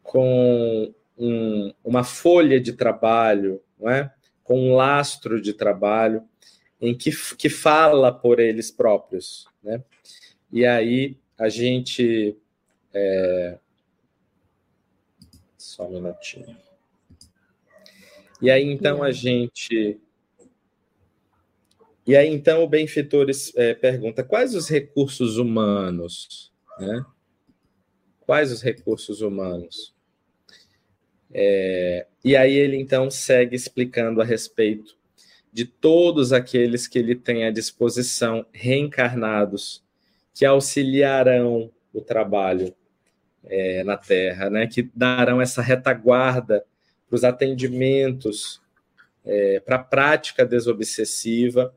com 0.02 0.94
um, 1.22 1.74
uma 1.84 2.04
folha 2.04 2.60
de 2.60 2.74
trabalho, 2.74 3.62
não 3.80 3.90
é? 3.90 4.12
com 4.44 4.60
um 4.60 4.76
lastro 4.76 5.40
de 5.40 5.54
trabalho 5.54 6.24
em 6.80 6.98
que, 6.98 7.12
que 7.36 7.48
fala 7.48 8.12
por 8.12 8.40
eles 8.40 8.72
próprios. 8.72 9.48
Né? 9.64 9.84
E 10.52 10.66
aí 10.66 11.16
a 11.38 11.48
gente. 11.48 12.36
É... 12.94 13.58
Só 15.58 15.88
um 15.88 15.92
minutinho. 15.92 16.58
E 18.42 18.50
aí 18.50 18.66
então 18.66 19.04
a 19.04 19.12
gente 19.12 20.02
e 22.06 22.16
aí, 22.16 22.28
então, 22.28 22.64
o 22.64 22.68
benfeitores 22.68 23.56
é, 23.56 23.76
pergunta: 23.76 24.24
quais 24.24 24.56
os 24.56 24.68
recursos 24.68 25.38
humanos? 25.38 26.52
Né? 26.80 27.06
Quais 28.22 28.52
os 28.52 28.62
recursos 28.62 29.22
humanos? 29.22 29.94
É, 31.34 32.06
e 32.24 32.36
aí, 32.36 32.54
ele 32.54 32.78
então 32.78 33.10
segue 33.10 33.56
explicando 33.56 34.22
a 34.22 34.26
respeito 34.26 34.98
de 35.52 35.66
todos 35.66 36.32
aqueles 36.32 36.88
que 36.88 36.98
ele 36.98 37.16
tem 37.16 37.46
à 37.46 37.52
disposição, 37.52 38.46
reencarnados, 38.52 39.84
que 40.34 40.46
auxiliarão 40.46 41.70
o 41.94 42.02
trabalho 42.02 42.74
é, 43.46 43.84
na 43.84 43.98
Terra, 43.98 44.50
né? 44.50 44.68
que 44.68 44.90
darão 44.96 45.42
essa 45.42 45.62
retaguarda 45.62 46.64
para 47.08 47.16
os 47.16 47.24
atendimentos, 47.24 48.62
é, 49.26 49.60
para 49.60 49.76
a 49.76 49.84
prática 49.84 50.46
desobsessiva 50.46 51.74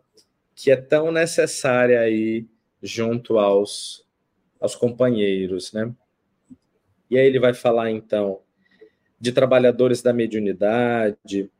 que 0.54 0.70
é 0.70 0.76
tão 0.76 1.10
necessária 1.10 2.00
aí 2.00 2.46
junto 2.82 3.38
aos, 3.38 4.06
aos 4.60 4.74
companheiros, 4.74 5.72
né? 5.72 5.92
E 7.10 7.18
aí 7.18 7.26
ele 7.26 7.40
vai 7.40 7.52
falar 7.52 7.90
então 7.90 8.40
de 9.24 9.32
trabalhadores 9.32 10.02
da 10.02 10.12
mediunidade, 10.12 11.50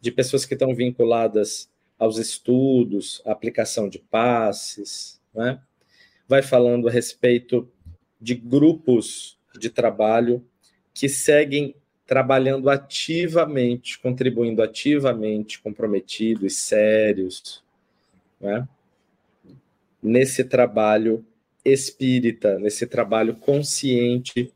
de 0.00 0.10
pessoas 0.10 0.44
que 0.44 0.54
estão 0.54 0.74
vinculadas 0.74 1.70
aos 1.96 2.18
estudos, 2.18 3.22
à 3.24 3.30
aplicação 3.30 3.88
de 3.88 4.00
passes, 4.00 5.20
né? 5.32 5.60
Vai 6.26 6.42
falando 6.42 6.88
a 6.88 6.90
respeito 6.90 7.70
de 8.20 8.34
grupos 8.34 9.38
de 9.56 9.70
trabalho 9.70 10.44
que 10.92 11.08
seguem 11.08 11.76
trabalhando 12.04 12.68
ativamente, 12.68 14.00
contribuindo 14.00 14.60
ativamente, 14.60 15.60
comprometidos, 15.60 16.56
sérios, 16.56 17.62
né? 18.40 18.66
nesse 20.02 20.42
trabalho 20.42 21.24
espírita, 21.64 22.58
nesse 22.58 22.84
trabalho 22.84 23.36
consciente 23.36 24.52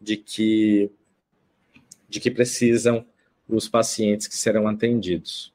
de 0.00 0.16
que 0.16 0.90
de 2.12 2.20
que 2.20 2.30
precisam 2.30 3.06
os 3.48 3.68
pacientes 3.68 4.26
que 4.28 4.36
serão 4.36 4.68
atendidos. 4.68 5.52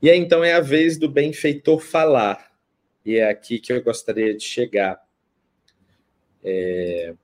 E 0.00 0.10
aí, 0.10 0.18
então 0.18 0.44
é 0.44 0.52
a 0.52 0.60
vez 0.60 0.98
do 0.98 1.08
benfeitor 1.08 1.80
falar. 1.80 2.52
E 3.04 3.16
é 3.16 3.28
aqui 3.28 3.58
que 3.58 3.72
eu 3.72 3.82
gostaria 3.82 4.36
de 4.36 4.44
chegar. 4.44 5.02
É... 6.42 7.14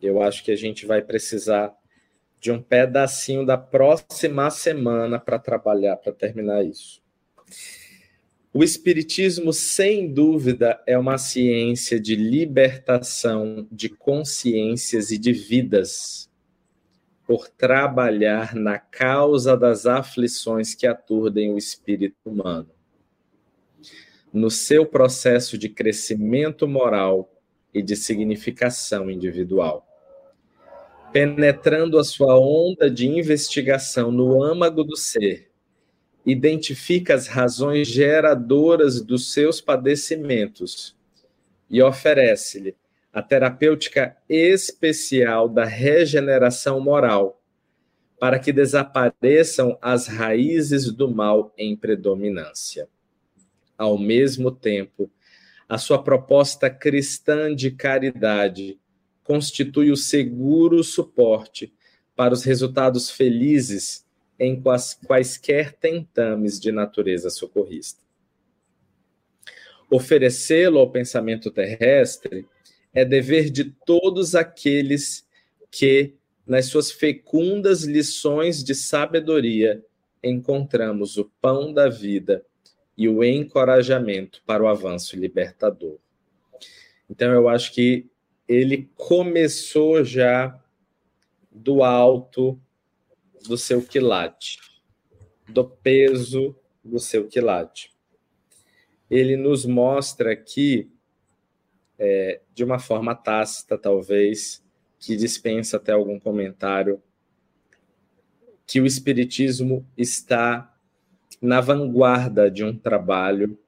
Eu 0.00 0.22
acho 0.22 0.42
que 0.42 0.50
a 0.50 0.56
gente 0.56 0.86
vai 0.86 1.02
precisar 1.02 1.74
de 2.40 2.50
um 2.50 2.62
pedacinho 2.62 3.44
da 3.44 3.56
próxima 3.56 4.50
semana 4.50 5.18
para 5.18 5.38
trabalhar, 5.38 5.96
para 5.96 6.12
terminar 6.12 6.64
isso. 6.64 7.02
O 8.52 8.62
Espiritismo, 8.62 9.52
sem 9.52 10.12
dúvida, 10.12 10.80
é 10.86 10.96
uma 10.96 11.18
ciência 11.18 11.98
de 11.98 12.14
libertação 12.14 13.66
de 13.70 13.88
consciências 13.88 15.10
e 15.10 15.18
de 15.18 15.32
vidas, 15.32 16.30
por 17.26 17.48
trabalhar 17.48 18.54
na 18.54 18.78
causa 18.78 19.56
das 19.56 19.86
aflições 19.86 20.74
que 20.74 20.86
aturdem 20.86 21.52
o 21.52 21.58
espírito 21.58 22.16
humano. 22.24 22.70
No 24.32 24.50
seu 24.50 24.84
processo 24.84 25.56
de 25.56 25.68
crescimento 25.68 26.68
moral 26.68 27.30
e 27.72 27.82
de 27.82 27.96
significação 27.96 29.10
individual. 29.10 29.86
Penetrando 31.12 31.98
a 31.98 32.04
sua 32.04 32.38
onda 32.38 32.90
de 32.90 33.06
investigação 33.06 34.10
no 34.10 34.42
âmago 34.42 34.82
do 34.82 34.96
ser 34.96 35.50
identifica 36.26 37.14
as 37.14 37.26
razões 37.26 37.86
geradoras 37.86 39.00
dos 39.00 39.32
seus 39.32 39.60
padecimentos 39.60 40.96
e 41.70 41.82
oferece-lhe 41.82 42.74
a 43.14 43.22
terapêutica 43.22 44.16
especial 44.28 45.48
da 45.48 45.64
regeneração 45.64 46.80
moral, 46.80 47.40
para 48.18 48.40
que 48.40 48.52
desapareçam 48.52 49.78
as 49.80 50.08
raízes 50.08 50.90
do 50.92 51.08
mal 51.08 51.54
em 51.56 51.76
predominância. 51.76 52.88
Ao 53.78 53.96
mesmo 53.96 54.50
tempo, 54.50 55.08
a 55.68 55.78
sua 55.78 56.02
proposta 56.02 56.68
cristã 56.68 57.54
de 57.54 57.70
caridade 57.70 58.80
constitui 59.22 59.92
o 59.92 59.96
seguro 59.96 60.82
suporte 60.82 61.72
para 62.16 62.34
os 62.34 62.42
resultados 62.42 63.10
felizes 63.10 64.04
em 64.40 64.60
quais, 64.60 64.98
quaisquer 65.06 65.72
tentames 65.72 66.58
de 66.58 66.72
natureza 66.72 67.30
socorrista. 67.30 68.02
Oferecê-lo 69.88 70.80
ao 70.80 70.90
pensamento 70.90 71.48
terrestre 71.52 72.48
é 72.94 73.04
dever 73.04 73.50
de 73.50 73.64
todos 73.64 74.34
aqueles 74.34 75.26
que, 75.70 76.14
nas 76.46 76.66
suas 76.66 76.92
fecundas 76.92 77.82
lições 77.82 78.62
de 78.62 78.74
sabedoria, 78.74 79.84
encontramos 80.22 81.18
o 81.18 81.30
pão 81.40 81.72
da 81.72 81.88
vida 81.88 82.44
e 82.96 83.08
o 83.08 83.24
encorajamento 83.24 84.42
para 84.46 84.62
o 84.62 84.68
avanço 84.68 85.16
libertador. 85.16 85.98
Então, 87.10 87.32
eu 87.32 87.48
acho 87.48 87.72
que 87.72 88.06
ele 88.48 88.88
começou 88.94 90.04
já 90.04 90.58
do 91.50 91.82
alto 91.82 92.60
do 93.46 93.58
seu 93.58 93.82
quilate, 93.82 94.58
do 95.48 95.64
peso 95.64 96.56
do 96.82 96.98
seu 96.98 97.26
quilate. 97.26 97.92
Ele 99.10 99.36
nos 99.36 99.64
mostra 99.64 100.32
aqui, 100.32 100.90
é, 101.98 102.40
de 102.54 102.64
uma 102.64 102.78
forma 102.78 103.14
tácita, 103.14 103.78
talvez, 103.78 104.62
que 104.98 105.16
dispensa 105.16 105.76
até 105.76 105.92
algum 105.92 106.18
comentário, 106.18 107.02
que 108.66 108.80
o 108.80 108.86
Espiritismo 108.86 109.86
está 109.96 110.74
na 111.40 111.60
vanguarda 111.60 112.50
de 112.50 112.64
um 112.64 112.76
trabalho 112.76 113.58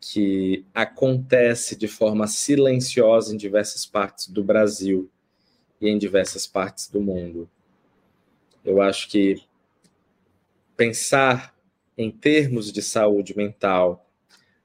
que 0.00 0.64
acontece 0.74 1.76
de 1.76 1.88
forma 1.88 2.26
silenciosa 2.26 3.34
em 3.34 3.36
diversas 3.36 3.84
partes 3.84 4.28
do 4.28 4.42
Brasil 4.42 5.10
e 5.80 5.88
em 5.88 5.98
diversas 5.98 6.46
partes 6.46 6.88
do 6.88 7.00
mundo. 7.00 7.50
Eu 8.64 8.80
acho 8.80 9.08
que 9.08 9.42
pensar 10.76 11.54
em 11.96 12.10
termos 12.10 12.72
de 12.72 12.82
saúde 12.82 13.36
mental, 13.36 14.05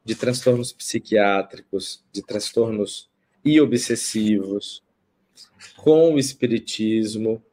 de 0.04 0.16
transtornos 0.16 0.72
psiquiátricos, 0.72 2.04
de 2.12 2.22
transtornos 2.22 3.10
e 3.44 3.60
obsessivos, 3.62 4.84
com 5.78 6.14
o 6.14 6.20
espiritismo, 6.20 7.44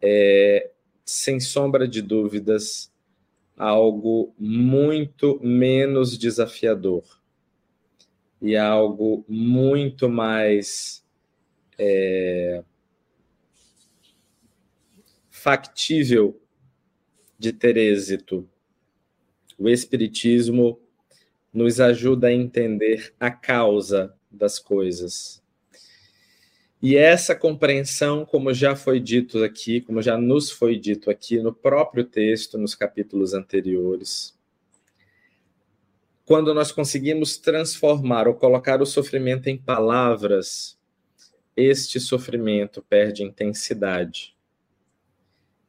é, 0.00 0.70
sem 1.04 1.40
sombra 1.40 1.86
de 1.86 2.02
dúvidas, 2.02 2.92
algo 3.56 4.34
muito 4.38 5.40
menos 5.42 6.18
desafiador 6.18 7.04
e 8.40 8.56
algo 8.56 9.24
muito 9.28 10.08
mais 10.08 11.04
é, 11.78 12.62
factível 15.30 16.40
de 17.38 17.52
ter 17.52 17.76
êxito. 17.76 18.48
O 19.58 19.68
Espiritismo 19.68 20.78
nos 21.56 21.80
ajuda 21.80 22.26
a 22.26 22.32
entender 22.32 23.14
a 23.18 23.30
causa 23.30 24.14
das 24.30 24.58
coisas. 24.58 25.42
E 26.82 26.96
essa 26.96 27.34
compreensão, 27.34 28.26
como 28.26 28.52
já 28.52 28.76
foi 28.76 29.00
dito 29.00 29.42
aqui, 29.42 29.80
como 29.80 30.02
já 30.02 30.18
nos 30.18 30.50
foi 30.50 30.78
dito 30.78 31.10
aqui 31.10 31.38
no 31.38 31.54
próprio 31.54 32.04
texto, 32.04 32.58
nos 32.58 32.74
capítulos 32.74 33.32
anteriores, 33.32 34.38
quando 36.26 36.52
nós 36.52 36.70
conseguimos 36.70 37.38
transformar 37.38 38.28
ou 38.28 38.34
colocar 38.34 38.82
o 38.82 38.86
sofrimento 38.86 39.48
em 39.48 39.56
palavras, 39.56 40.78
este 41.56 41.98
sofrimento 41.98 42.82
perde 42.82 43.22
intensidade. 43.22 44.36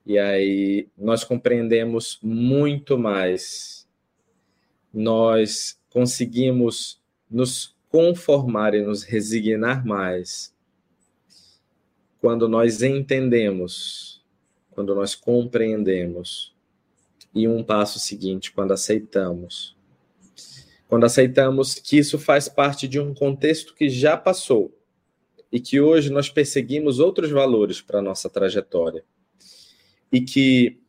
E 0.06 0.20
aí 0.20 0.90
nós 0.98 1.24
compreendemos 1.24 2.20
muito 2.22 2.98
mais. 2.98 3.77
Nós 4.94 5.80
conseguimos 5.90 7.02
nos 7.30 7.76
conformar 7.90 8.74
e 8.74 8.82
nos 8.82 9.04
resignar 9.04 9.86
mais 9.86 10.56
quando 12.20 12.48
nós 12.48 12.82
entendemos, 12.82 14.24
quando 14.72 14.94
nós 14.94 15.16
compreendemos. 15.16 16.56
E 17.34 17.48
um 17.48 17.64
passo 17.64 18.00
seguinte, 18.00 18.52
quando 18.52 18.72
aceitamos. 18.72 19.76
Quando 20.88 21.06
aceitamos 21.06 21.76
que 21.76 21.98
isso 21.98 22.18
faz 22.18 22.48
parte 22.48 22.88
de 22.88 23.00
um 23.00 23.14
contexto 23.14 23.76
que 23.76 23.90
já 23.90 24.18
passou 24.18 24.74
e 25.52 25.60
que 25.60 25.80
hoje 25.80 26.10
nós 26.10 26.30
perseguimos 26.30 27.00
outros 27.00 27.30
valores 27.30 27.82
para 27.82 28.00
a 28.00 28.02
nossa 28.02 28.30
trajetória. 28.30 29.04
E 30.12 30.22
que 30.22 30.80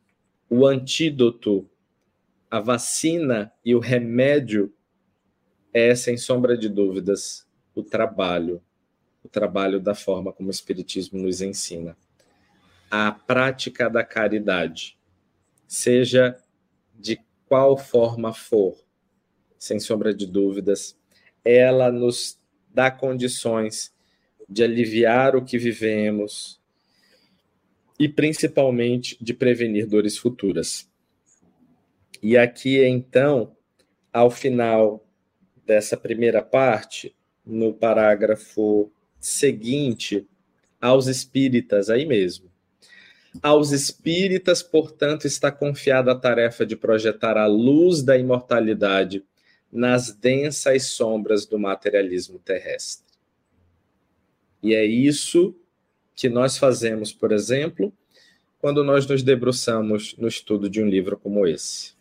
o 0.49 0.67
antídoto, 0.67 1.69
a 2.51 2.61
vacina 2.61 3.53
e 3.65 3.75
o 3.75 3.79
remédio 3.79 4.73
é, 5.73 5.95
sem 5.95 6.17
sombra 6.17 6.57
de 6.57 6.69
dúvidas, 6.69 7.47
o 7.75 7.83
trabalho, 7.83 8.63
o 9.23 9.29
trabalho 9.29 9.79
da 9.79 9.95
forma 9.95 10.33
como 10.33 10.49
o 10.49 10.51
Espiritismo 10.51 11.21
nos 11.21 11.41
ensina. 11.41 11.97
A 12.91 13.13
prática 13.13 13.91
da 13.91 14.03
caridade, 14.03 14.99
seja 15.67 16.37
de 16.95 17.21
qual 17.47 17.77
forma 17.77 18.33
for, 18.33 18.77
sem 19.59 19.79
sombra 19.79 20.15
de 20.15 20.27
dúvidas, 20.27 20.97
ela 21.45 21.93
nos 21.93 22.39
dá 22.73 22.91
condições 22.91 23.95
de 24.49 24.65
aliviar 24.65 25.37
o 25.37 25.45
que 25.45 25.59
vivemos 25.59 26.59
e 27.99 28.09
principalmente 28.09 29.17
de 29.23 29.35
prevenir 29.35 29.87
dores 29.87 30.17
futuras. 30.17 30.89
E 32.23 32.37
aqui, 32.37 32.85
então, 32.85 33.57
ao 34.13 34.31
final 34.31 35.07
dessa 35.65 35.97
primeira 35.97 36.43
parte, 36.43 37.15
no 37.45 37.73
parágrafo 37.73 38.91
seguinte 39.19 40.27
aos 40.81 41.07
espíritas, 41.07 41.91
aí 41.91 42.05
mesmo. 42.05 42.51
Aos 43.43 43.73
espíritas, 43.73 44.63
portanto, 44.63 45.27
está 45.27 45.53
confiada 45.53 46.13
a 46.13 46.19
tarefa 46.19 46.65
de 46.65 46.77
projetar 46.77 47.37
a 47.37 47.47
luz 47.47 48.03
da 48.03 48.17
imortalidade 48.17 49.25
nas 49.71 50.13
densas 50.13 50.85
sombras 50.85 51.47
do 51.47 51.59
materialismo 51.59 52.39
terrestre. 52.39 53.07
E 54.63 54.75
é 54.75 54.85
isso 54.85 55.55
que 56.17 56.29
nós 56.29 56.57
fazemos, 56.59 57.13
por 57.13 57.31
exemplo, 57.31 57.93
quando 58.59 58.83
nós 58.83 59.07
nos 59.07 59.23
debruçamos 59.23 60.17
no 60.17 60.27
estudo 60.27 60.69
de 60.69 60.83
um 60.83 60.89
livro 60.89 61.17
como 61.17 61.47
esse. 61.47 61.98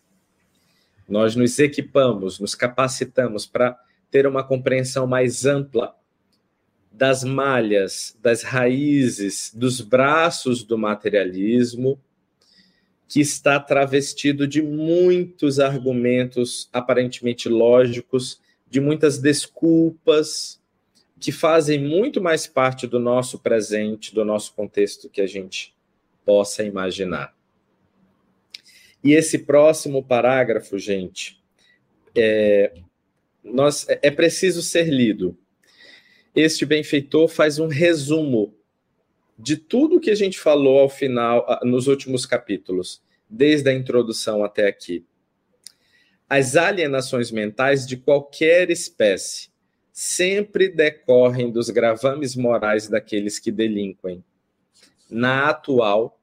Nós 1.08 1.34
nos 1.34 1.58
equipamos, 1.58 2.38
nos 2.38 2.54
capacitamos 2.54 3.46
para 3.46 3.78
ter 4.10 4.26
uma 4.26 4.44
compreensão 4.44 5.06
mais 5.06 5.46
ampla 5.46 5.94
das 6.92 7.22
malhas, 7.22 8.18
das 8.20 8.42
raízes, 8.42 9.52
dos 9.54 9.80
braços 9.80 10.64
do 10.64 10.76
materialismo, 10.76 12.00
que 13.08 13.20
está 13.20 13.58
travestido 13.58 14.46
de 14.46 14.60
muitos 14.60 15.60
argumentos 15.60 16.68
aparentemente 16.72 17.48
lógicos, 17.48 18.40
de 18.68 18.80
muitas 18.80 19.18
desculpas, 19.18 20.60
que 21.18 21.32
fazem 21.32 21.82
muito 21.82 22.20
mais 22.20 22.46
parte 22.46 22.86
do 22.86 22.98
nosso 22.98 23.38
presente, 23.38 24.14
do 24.14 24.24
nosso 24.24 24.52
contexto 24.54 25.08
que 25.08 25.20
a 25.20 25.26
gente 25.26 25.74
possa 26.24 26.62
imaginar. 26.62 27.37
E 29.02 29.12
esse 29.12 29.38
próximo 29.38 30.02
parágrafo, 30.02 30.78
gente, 30.78 31.40
é, 32.16 32.72
nós, 33.44 33.86
é 33.88 34.10
preciso 34.10 34.62
ser 34.62 34.88
lido 34.88 35.36
este 36.40 36.64
benfeitor 36.64 37.26
faz 37.26 37.58
um 37.58 37.66
resumo 37.66 38.54
de 39.36 39.56
tudo 39.56 40.00
que 40.00 40.10
a 40.10 40.14
gente 40.14 40.38
falou 40.38 40.78
ao 40.78 40.88
final, 40.88 41.44
nos 41.64 41.88
últimos 41.88 42.24
capítulos, 42.26 43.02
desde 43.28 43.68
a 43.70 43.74
introdução 43.74 44.44
até 44.44 44.68
aqui. 44.68 45.04
As 46.28 46.56
alienações 46.56 47.30
mentais 47.30 47.86
de 47.86 47.96
qualquer 47.96 48.70
espécie 48.70 49.48
sempre 49.92 50.68
decorrem 50.68 51.50
dos 51.50 51.70
gravames 51.70 52.36
morais 52.36 52.88
daqueles 52.88 53.38
que 53.38 53.50
delinquem, 53.50 54.22
na 55.10 55.48
atual 55.48 56.17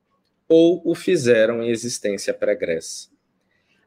ou 0.47 0.81
o 0.85 0.93
fizeram 0.93 1.63
em 1.63 1.69
existência 1.69 2.33
pregressa. 2.33 3.09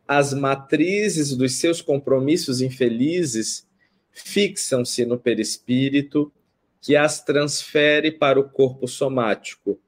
As 0.07 0.33
matrizes 0.33 1.37
dos 1.37 1.55
seus 1.55 1.83
compromissos 1.83 2.61
infelizes 2.61 3.69
fixam-se 4.11 5.05
no 5.05 5.19
perispírito, 5.19 6.33
que 6.81 6.97
as 6.97 7.23
transfere 7.23 8.11
para 8.11 8.39
o 8.41 8.49
corpo 8.49 8.89
somático, 8.89 9.79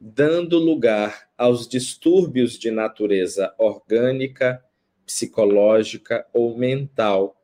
dando 0.00 0.58
lugar 0.58 1.28
aos 1.38 1.66
distúrbios 1.68 2.58
de 2.58 2.70
natureza 2.70 3.54
orgânica, 3.58 4.62
psicológica 5.06 6.26
ou 6.32 6.56
mental, 6.56 7.40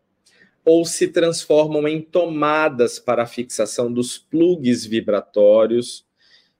ou 0.64 0.84
se 0.84 1.08
transformam 1.08 1.88
em 1.88 2.02
tomadas 2.02 2.98
para 2.98 3.22
a 3.22 3.26
fixação 3.26 3.92
dos 3.92 4.18
plugs 4.18 4.84
vibratórios 4.84 6.07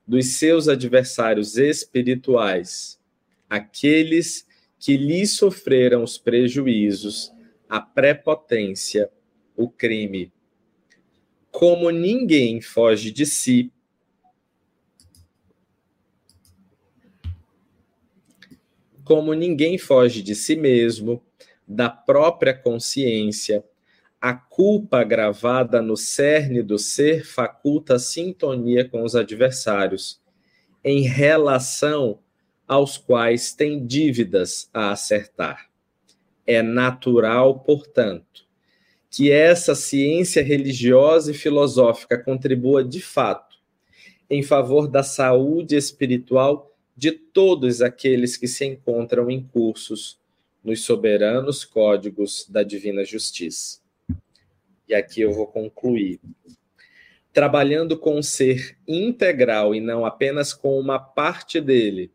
dos 0.09 0.37
seus 0.37 0.67
adversários 0.67 1.55
espirituais, 1.55 2.99
aqueles 3.47 4.43
que 4.79 4.97
lhe 4.97 5.27
sofreram 5.27 6.03
os 6.03 6.17
prejuízos, 6.17 7.31
a 7.69 7.79
prepotência 7.79 9.11
o 9.55 9.69
crime. 9.69 10.33
como 11.51 11.91
ninguém 11.91 12.59
foge 12.59 13.11
de 13.11 13.25
si, 13.25 13.71
como 19.03 19.33
ninguém 19.35 19.77
foge 19.77 20.23
de 20.23 20.33
si 20.33 20.55
mesmo, 20.55 21.23
da 21.67 21.87
própria 21.87 22.55
consciência, 22.55 23.63
a 24.21 24.33
culpa 24.33 25.03
gravada 25.03 25.81
no 25.81 25.95
cerne 25.95 26.61
do 26.61 26.77
ser 26.77 27.25
faculta 27.25 27.97
sintonia 27.97 28.87
com 28.87 29.03
os 29.03 29.15
adversários, 29.15 30.21
em 30.83 31.01
relação 31.01 32.19
aos 32.67 32.97
quais 32.97 33.53
tem 33.53 33.85
dívidas 33.85 34.69
a 34.73 34.91
acertar. 34.91 35.69
É 36.45 36.61
natural, 36.61 37.59
portanto, 37.59 38.47
que 39.09 39.31
essa 39.31 39.73
ciência 39.73 40.43
religiosa 40.43 41.31
e 41.31 41.33
filosófica 41.33 42.17
contribua 42.17 42.83
de 42.83 43.01
fato 43.01 43.57
em 44.29 44.43
favor 44.43 44.87
da 44.87 45.01
saúde 45.01 45.75
espiritual 45.75 46.75
de 46.95 47.11
todos 47.11 47.81
aqueles 47.81 48.37
que 48.37 48.47
se 48.47 48.65
encontram 48.65 49.31
em 49.31 49.41
cursos 49.41 50.19
nos 50.63 50.83
soberanos 50.83 51.63
códigos 51.63 52.45
da 52.47 52.61
divina 52.61 53.03
justiça. 53.03 53.79
E 54.89 54.95
aqui 54.95 55.21
eu 55.21 55.31
vou 55.31 55.45
concluir. 55.45 56.19
Trabalhando 57.31 57.95
com 57.95 58.17
o 58.17 58.23
ser 58.23 58.75
integral 58.87 59.75
e 59.75 59.79
não 59.79 60.03
apenas 60.03 60.51
com 60.51 60.79
uma 60.79 60.97
parte 60.99 61.61
dele, 61.61 62.11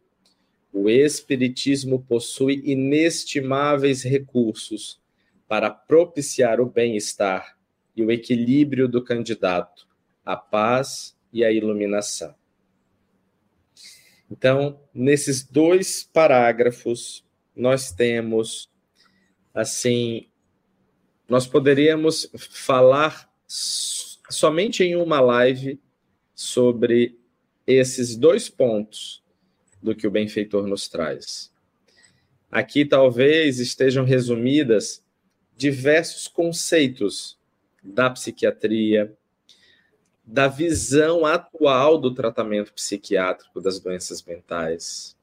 o 0.72 0.90
Espiritismo 0.90 2.02
possui 2.02 2.60
inestimáveis 2.64 4.02
recursos 4.02 5.00
para 5.46 5.70
propiciar 5.70 6.60
o 6.60 6.66
bem-estar 6.66 7.56
e 7.96 8.02
o 8.02 8.10
equilíbrio 8.10 8.88
do 8.88 9.04
candidato, 9.04 9.86
a 10.26 10.36
paz 10.36 11.16
e 11.32 11.44
a 11.44 11.52
iluminação. 11.52 12.34
Então, 14.28 14.80
nesses 14.92 15.44
dois 15.44 16.02
parágrafos, 16.12 17.24
nós 17.54 17.92
temos, 17.92 18.68
assim, 19.54 20.26
nós 21.28 21.46
poderíamos 21.46 22.30
falar 22.34 23.30
somente 23.46 24.82
em 24.82 24.96
uma 24.96 25.20
live 25.20 25.80
sobre 26.34 27.18
esses 27.66 28.16
dois 28.16 28.48
pontos 28.48 29.22
do 29.82 29.94
que 29.94 30.06
o 30.06 30.10
benfeitor 30.10 30.66
nos 30.66 30.88
traz. 30.88 31.52
Aqui 32.50 32.84
talvez 32.84 33.58
estejam 33.58 34.04
resumidas 34.04 35.02
diversos 35.56 36.28
conceitos 36.28 37.38
da 37.82 38.10
psiquiatria, 38.10 39.16
da 40.24 40.48
visão 40.48 41.26
atual 41.26 41.98
do 41.98 42.14
tratamento 42.14 42.72
psiquiátrico 42.72 43.60
das 43.60 43.78
doenças 43.78 44.22
mentais, 44.22 45.16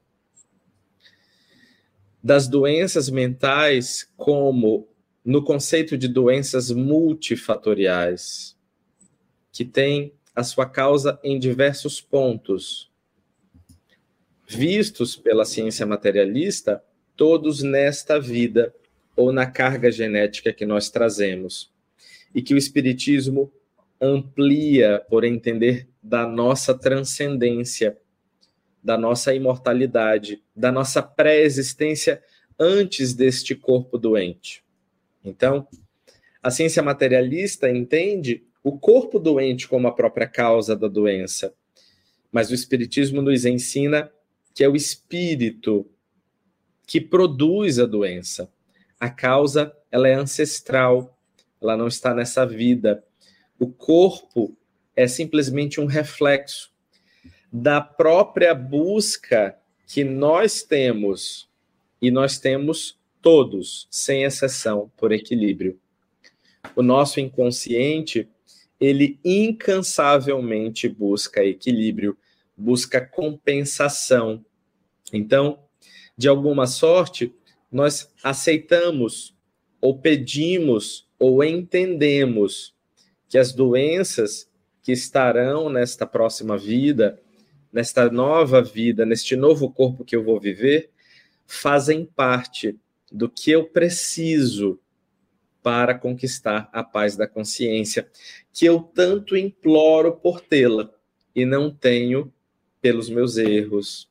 das 2.22 2.46
doenças 2.46 3.10
mentais 3.10 4.08
como 4.16 4.88
no 5.24 5.44
conceito 5.44 5.96
de 5.96 6.08
doenças 6.08 6.70
multifatoriais, 6.70 8.56
que 9.52 9.64
tem 9.64 10.12
a 10.34 10.42
sua 10.42 10.66
causa 10.66 11.20
em 11.22 11.38
diversos 11.38 12.00
pontos, 12.00 12.90
vistos 14.48 15.14
pela 15.16 15.44
ciência 15.44 15.86
materialista, 15.86 16.82
todos 17.16 17.62
nesta 17.62 18.18
vida 18.18 18.74
ou 19.14 19.32
na 19.32 19.46
carga 19.46 19.90
genética 19.90 20.52
que 20.52 20.66
nós 20.66 20.90
trazemos. 20.90 21.70
E 22.34 22.42
que 22.42 22.54
o 22.54 22.58
Espiritismo 22.58 23.52
amplia 24.00 25.04
por 25.08 25.22
entender 25.22 25.86
da 26.02 26.26
nossa 26.26 26.74
transcendência, 26.76 27.96
da 28.82 28.98
nossa 28.98 29.32
imortalidade, 29.34 30.42
da 30.56 30.72
nossa 30.72 31.02
pré-existência 31.02 32.22
antes 32.58 33.14
deste 33.14 33.54
corpo 33.54 33.96
doente. 33.96 34.64
Então, 35.24 35.66
a 36.42 36.50
ciência 36.50 36.82
materialista 36.82 37.70
entende 37.70 38.44
o 38.62 38.78
corpo 38.78 39.18
doente 39.18 39.68
como 39.68 39.88
a 39.88 39.92
própria 39.92 40.26
causa 40.26 40.76
da 40.76 40.88
doença, 40.88 41.54
mas 42.30 42.50
o 42.50 42.54
Espiritismo 42.54 43.20
nos 43.20 43.44
ensina 43.44 44.10
que 44.54 44.62
é 44.62 44.68
o 44.68 44.76
espírito 44.76 45.86
que 46.86 47.00
produz 47.00 47.78
a 47.78 47.86
doença. 47.86 48.50
A 49.00 49.08
causa, 49.08 49.74
ela 49.90 50.08
é 50.08 50.14
ancestral, 50.14 51.18
ela 51.60 51.76
não 51.76 51.88
está 51.88 52.14
nessa 52.14 52.44
vida. 52.44 53.02
O 53.58 53.66
corpo 53.66 54.56
é 54.94 55.06
simplesmente 55.06 55.80
um 55.80 55.86
reflexo 55.86 56.70
da 57.52 57.80
própria 57.80 58.54
busca 58.54 59.56
que 59.86 60.04
nós 60.04 60.62
temos, 60.62 61.48
e 62.00 62.10
nós 62.10 62.38
temos 62.38 62.98
todos, 63.22 63.86
sem 63.90 64.24
exceção, 64.24 64.90
por 64.96 65.12
equilíbrio. 65.12 65.78
O 66.74 66.82
nosso 66.82 67.20
inconsciente, 67.20 68.28
ele 68.80 69.18
incansavelmente 69.24 70.88
busca 70.88 71.44
equilíbrio, 71.44 72.18
busca 72.56 73.00
compensação. 73.00 74.44
Então, 75.12 75.60
de 76.16 76.28
alguma 76.28 76.66
sorte, 76.66 77.32
nós 77.70 78.12
aceitamos 78.22 79.34
ou 79.80 79.98
pedimos 79.98 81.08
ou 81.18 81.42
entendemos 81.42 82.74
que 83.28 83.38
as 83.38 83.52
doenças 83.52 84.50
que 84.82 84.92
estarão 84.92 85.70
nesta 85.70 86.04
próxima 86.06 86.58
vida, 86.58 87.20
nesta 87.72 88.10
nova 88.10 88.60
vida, 88.60 89.06
neste 89.06 89.36
novo 89.36 89.70
corpo 89.70 90.04
que 90.04 90.14
eu 90.14 90.24
vou 90.24 90.38
viver, 90.38 90.90
fazem 91.46 92.04
parte 92.04 92.78
do 93.12 93.28
que 93.28 93.50
eu 93.50 93.64
preciso 93.66 94.78
para 95.62 95.96
conquistar 95.96 96.68
a 96.72 96.82
paz 96.82 97.16
da 97.16 97.28
consciência, 97.28 98.08
que 98.52 98.66
eu 98.66 98.80
tanto 98.80 99.36
imploro 99.36 100.16
por 100.16 100.40
tê-la 100.40 100.90
e 101.34 101.44
não 101.44 101.70
tenho 101.70 102.32
pelos 102.80 103.08
meus 103.08 103.36
erros, 103.36 104.08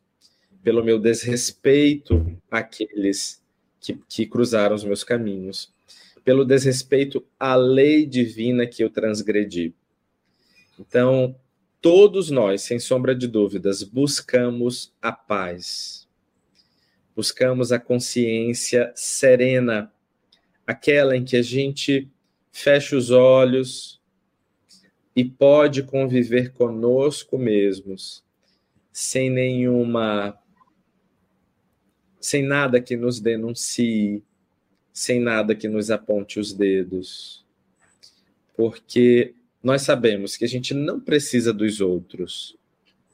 pelo 0.63 0.83
meu 0.83 0.97
desrespeito 0.97 2.25
àqueles 2.49 3.41
que, 3.81 3.99
que 4.07 4.25
cruzaram 4.25 4.75
os 4.75 4.83
meus 4.83 5.03
caminhos, 5.03 5.73
pelo 6.23 6.45
desrespeito 6.45 7.25
à 7.39 7.55
lei 7.55 8.05
divina 8.05 8.65
que 8.65 8.83
eu 8.83 8.89
transgredi. 8.89 9.73
Então, 10.79 11.35
todos 11.81 12.29
nós, 12.29 12.61
sem 12.61 12.79
sombra 12.79 13.13
de 13.13 13.27
dúvidas, 13.27 13.83
buscamos 13.83 14.93
a 15.01 15.11
paz, 15.11 16.00
buscamos 17.21 17.71
a 17.71 17.77
consciência 17.77 18.91
serena, 18.95 19.93
aquela 20.65 21.15
em 21.15 21.23
que 21.23 21.37
a 21.37 21.43
gente 21.43 22.09
fecha 22.51 22.97
os 22.97 23.11
olhos 23.11 24.01
e 25.15 25.23
pode 25.23 25.83
conviver 25.83 26.51
conosco 26.51 27.37
mesmos, 27.37 28.23
sem 28.91 29.29
nenhuma 29.29 30.35
sem 32.19 32.41
nada 32.41 32.81
que 32.81 32.97
nos 32.97 33.19
denuncie, 33.19 34.23
sem 34.91 35.19
nada 35.19 35.53
que 35.53 35.67
nos 35.67 35.91
aponte 35.91 36.39
os 36.39 36.51
dedos. 36.51 37.45
Porque 38.57 39.35
nós 39.61 39.83
sabemos 39.83 40.35
que 40.35 40.45
a 40.45 40.47
gente 40.47 40.73
não 40.73 40.99
precisa 40.99 41.53
dos 41.53 41.81
outros 41.81 42.57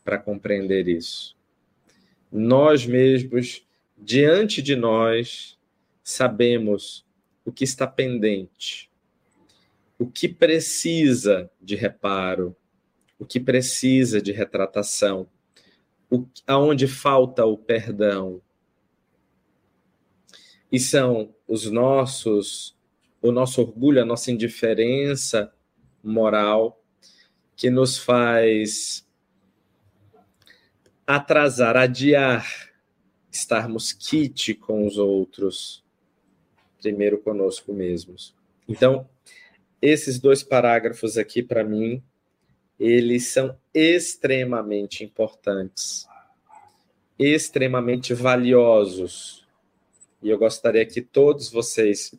para 0.06 0.18
compreender 0.18 0.88
isso. 0.88 1.36
Nós 2.32 2.86
mesmos, 2.86 3.67
diante 3.98 4.62
de 4.62 4.76
nós, 4.76 5.58
sabemos 6.04 7.06
o 7.44 7.52
que 7.52 7.64
está 7.64 7.88
pendente, 7.88 8.92
o 9.98 10.06
que 10.06 10.28
precisa 10.28 11.50
de 11.62 11.76
reparo, 11.76 12.56
o 13.18 13.26
que 13.26 13.40
precisa 13.40 14.22
de 14.22 14.32
retratação, 14.32 15.28
o, 16.10 16.26
aonde 16.46 16.88
falta 16.88 17.46
o 17.46 17.58
perdão, 17.58 18.42
e 20.72 20.80
são 20.80 21.34
os 21.48 21.70
nossos, 21.72 22.78
o 23.22 23.32
nosso 23.32 23.62
orgulho, 23.62 24.02
a 24.02 24.06
nossa 24.06 24.32
indiferença 24.32 25.54
moral 26.04 26.84
que 27.56 27.70
nos 27.70 27.98
faz 27.98 29.08
atrasar, 31.06 31.78
adiar, 31.78 32.67
estarmos 33.38 33.94
kit 33.94 34.54
com 34.56 34.86
os 34.86 34.98
outros, 34.98 35.84
primeiro 36.82 37.18
conosco 37.20 37.74
mesmos. 37.74 38.36
Então, 38.68 39.08
esses 39.82 40.20
dois 40.20 40.44
parágrafos 40.44 41.18
aqui, 41.18 41.42
para 41.42 41.64
mim, 41.64 42.02
eles 42.80 43.28
são 43.28 43.58
extremamente 43.74 45.04
importantes, 45.04 46.08
extremamente 47.18 48.14
valiosos 48.14 49.48
e 50.22 50.30
eu 50.30 50.38
gostaria 50.38 50.86
que 50.86 51.02
todos 51.02 51.50
vocês 51.50 52.14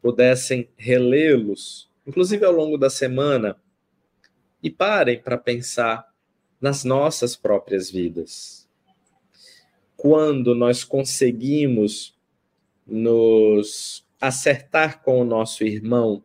pudessem 0.00 0.68
relê-los, 0.76 1.90
inclusive 2.06 2.44
ao 2.44 2.52
longo 2.52 2.78
da 2.78 2.88
semana, 2.88 3.60
e 4.62 4.70
parem 4.70 5.20
para 5.20 5.36
pensar 5.36 6.08
nas 6.60 6.84
nossas 6.84 7.36
próprias 7.36 7.90
vidas. 7.90 8.59
Quando 10.00 10.54
nós 10.54 10.82
conseguimos 10.82 12.18
nos 12.86 14.02
acertar 14.18 15.02
com 15.02 15.20
o 15.20 15.24
nosso 15.26 15.62
irmão, 15.62 16.24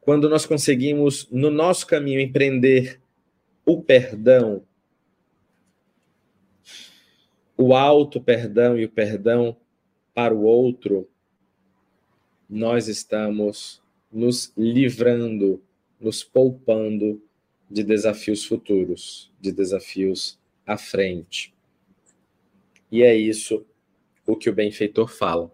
quando 0.00 0.30
nós 0.30 0.46
conseguimos, 0.46 1.28
no 1.28 1.50
nosso 1.50 1.84
caminho, 1.88 2.20
empreender 2.20 3.00
o 3.66 3.82
perdão, 3.82 4.62
o 7.56 7.74
alto 7.74 8.20
perdão 8.20 8.78
e 8.78 8.84
o 8.84 8.88
perdão 8.88 9.56
para 10.14 10.32
o 10.32 10.44
outro, 10.44 11.08
nós 12.48 12.86
estamos 12.86 13.82
nos 14.12 14.52
livrando, 14.56 15.60
nos 15.98 16.22
poupando 16.22 17.20
de 17.68 17.82
desafios 17.82 18.44
futuros, 18.44 19.32
de 19.40 19.50
desafios 19.50 20.38
à 20.64 20.78
frente. 20.78 21.53
E 22.94 23.02
é 23.02 23.12
isso 23.12 23.66
o 24.24 24.36
que 24.36 24.48
o 24.48 24.54
benfeitor 24.54 25.08
fala. 25.08 25.52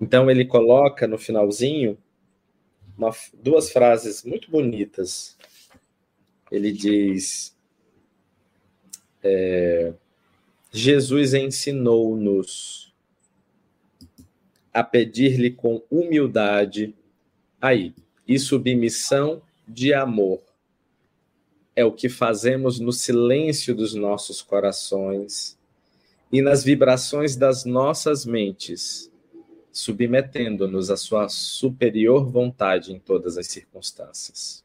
Então 0.00 0.30
ele 0.30 0.44
coloca 0.44 1.04
no 1.08 1.18
finalzinho 1.18 1.98
uma, 2.96 3.10
duas 3.34 3.72
frases 3.72 4.22
muito 4.22 4.48
bonitas. 4.48 5.36
Ele 6.48 6.70
diz: 6.70 7.52
é, 9.24 9.92
Jesus 10.70 11.34
ensinou-nos 11.34 12.94
a 14.72 14.84
pedir-lhe 14.84 15.50
com 15.50 15.82
humildade, 15.90 16.94
aí, 17.60 17.92
e 18.24 18.38
submissão 18.38 19.42
de 19.66 19.92
amor. 19.92 20.40
É 21.74 21.84
o 21.84 21.90
que 21.90 22.08
fazemos 22.08 22.78
no 22.78 22.92
silêncio 22.92 23.74
dos 23.74 23.96
nossos 23.96 24.40
corações 24.40 25.58
e 26.32 26.40
nas 26.40 26.62
vibrações 26.62 27.34
das 27.36 27.64
nossas 27.64 28.24
mentes, 28.24 29.10
submetendo-nos 29.72 30.90
à 30.90 30.96
sua 30.96 31.28
superior 31.28 32.30
vontade 32.30 32.92
em 32.92 32.98
todas 32.98 33.36
as 33.36 33.46
circunstâncias. 33.46 34.64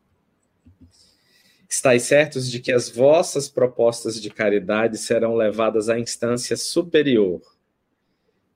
Estais 1.68 2.04
certos 2.04 2.50
de 2.50 2.60
que 2.60 2.72
as 2.72 2.90
vossas 2.90 3.50
propostas 3.50 4.22
de 4.22 4.30
caridade 4.30 4.98
serão 4.98 5.36
levadas 5.36 5.90
à 5.90 6.00
instância 6.00 6.56
superior 6.56 7.42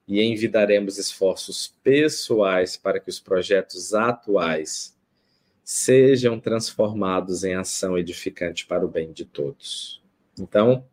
e 0.07 0.23
envidaremos 0.23 0.97
esforços 0.97 1.75
pessoais 1.83 2.77
para 2.77 2.99
que 2.99 3.09
os 3.09 3.19
projetos 3.19 3.93
atuais 3.93 4.97
sejam 5.63 6.39
transformados 6.39 7.43
em 7.43 7.53
ação 7.53 7.97
edificante 7.97 8.65
para 8.65 8.85
o 8.85 8.89
bem 8.89 9.11
de 9.11 9.25
todos. 9.25 10.01
Então, 10.39 10.83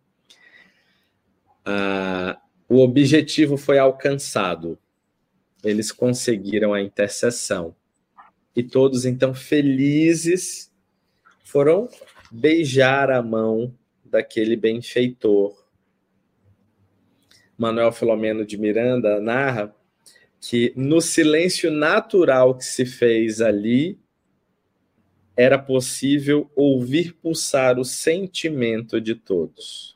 o 2.68 2.78
objetivo 2.78 3.56
foi 3.56 3.78
alcançado. 3.78 4.78
Eles 5.64 5.90
conseguiram 5.90 6.72
a 6.72 6.80
intercessão. 6.80 7.74
E 8.54 8.62
todos, 8.62 9.04
então, 9.04 9.34
felizes, 9.34 10.72
foram 11.44 11.88
beijar 12.30 13.10
a 13.10 13.22
mão 13.22 13.74
daquele 14.04 14.56
benfeitor. 14.56 15.66
Manuel 17.58 17.92
Filomeno 17.92 18.44
de 18.44 18.56
Miranda 18.56 19.20
narra 19.20 19.74
que 20.40 20.72
no 20.76 21.00
silêncio 21.00 21.70
natural 21.70 22.56
que 22.56 22.64
se 22.64 22.86
fez 22.86 23.40
ali, 23.40 23.98
era 25.36 25.58
possível 25.58 26.50
ouvir 26.56 27.12
pulsar 27.12 27.78
o 27.78 27.84
sentimento 27.84 29.00
de 29.00 29.14
todos. 29.14 29.94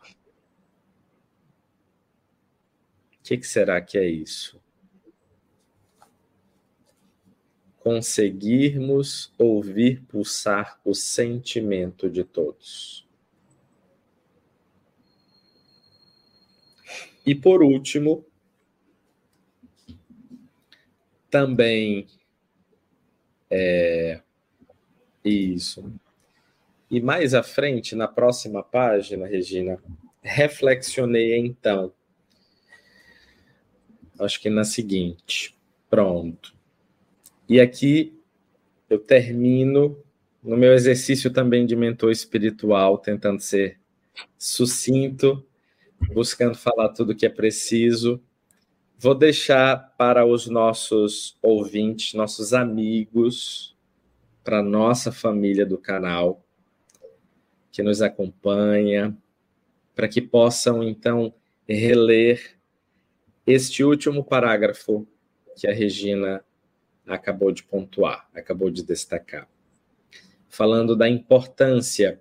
O 3.18 3.19
que, 3.30 3.36
que 3.38 3.46
será 3.46 3.80
que 3.80 3.96
é 3.96 4.08
isso? 4.08 4.60
conseguirmos 7.78 9.32
ouvir 9.38 10.02
pulsar 10.02 10.78
o 10.84 10.94
sentimento 10.94 12.10
de 12.10 12.22
todos. 12.22 13.08
E 17.24 17.34
por 17.34 17.62
último, 17.62 18.22
também 21.30 22.06
é 23.50 24.20
isso. 25.24 25.90
E 26.90 27.00
mais 27.00 27.32
à 27.32 27.42
frente, 27.42 27.96
na 27.96 28.06
próxima 28.06 28.62
página, 28.62 29.26
Regina, 29.26 29.82
reflexionei 30.20 31.34
então. 31.38 31.94
Acho 34.20 34.40
que 34.40 34.50
na 34.50 34.64
seguinte. 34.64 35.56
Pronto. 35.88 36.54
E 37.48 37.60
aqui 37.60 38.16
eu 38.88 38.98
termino 38.98 39.98
no 40.42 40.56
meu 40.56 40.72
exercício 40.72 41.30
também 41.32 41.66
de 41.66 41.74
mentor 41.74 42.10
espiritual, 42.10 42.98
tentando 42.98 43.40
ser 43.40 43.78
sucinto, 44.38 45.44
buscando 46.12 46.54
falar 46.54 46.90
tudo 46.90 47.12
o 47.12 47.16
que 47.16 47.26
é 47.26 47.30
preciso. 47.30 48.20
Vou 48.98 49.14
deixar 49.14 49.94
para 49.96 50.26
os 50.26 50.46
nossos 50.46 51.38
ouvintes, 51.42 52.14
nossos 52.14 52.52
amigos, 52.52 53.76
para 54.44 54.62
nossa 54.62 55.10
família 55.10 55.64
do 55.64 55.78
canal 55.78 56.44
que 57.72 57.82
nos 57.82 58.02
acompanha, 58.02 59.16
para 59.94 60.08
que 60.08 60.20
possam 60.20 60.82
então 60.82 61.32
reler 61.68 62.59
este 63.50 63.82
último 63.84 64.24
parágrafo 64.24 65.06
que 65.56 65.66
a 65.66 65.72
Regina 65.72 66.44
acabou 67.06 67.50
de 67.50 67.62
pontuar, 67.62 68.28
acabou 68.34 68.70
de 68.70 68.82
destacar. 68.82 69.48
Falando 70.48 70.96
da 70.96 71.08
importância 71.08 72.20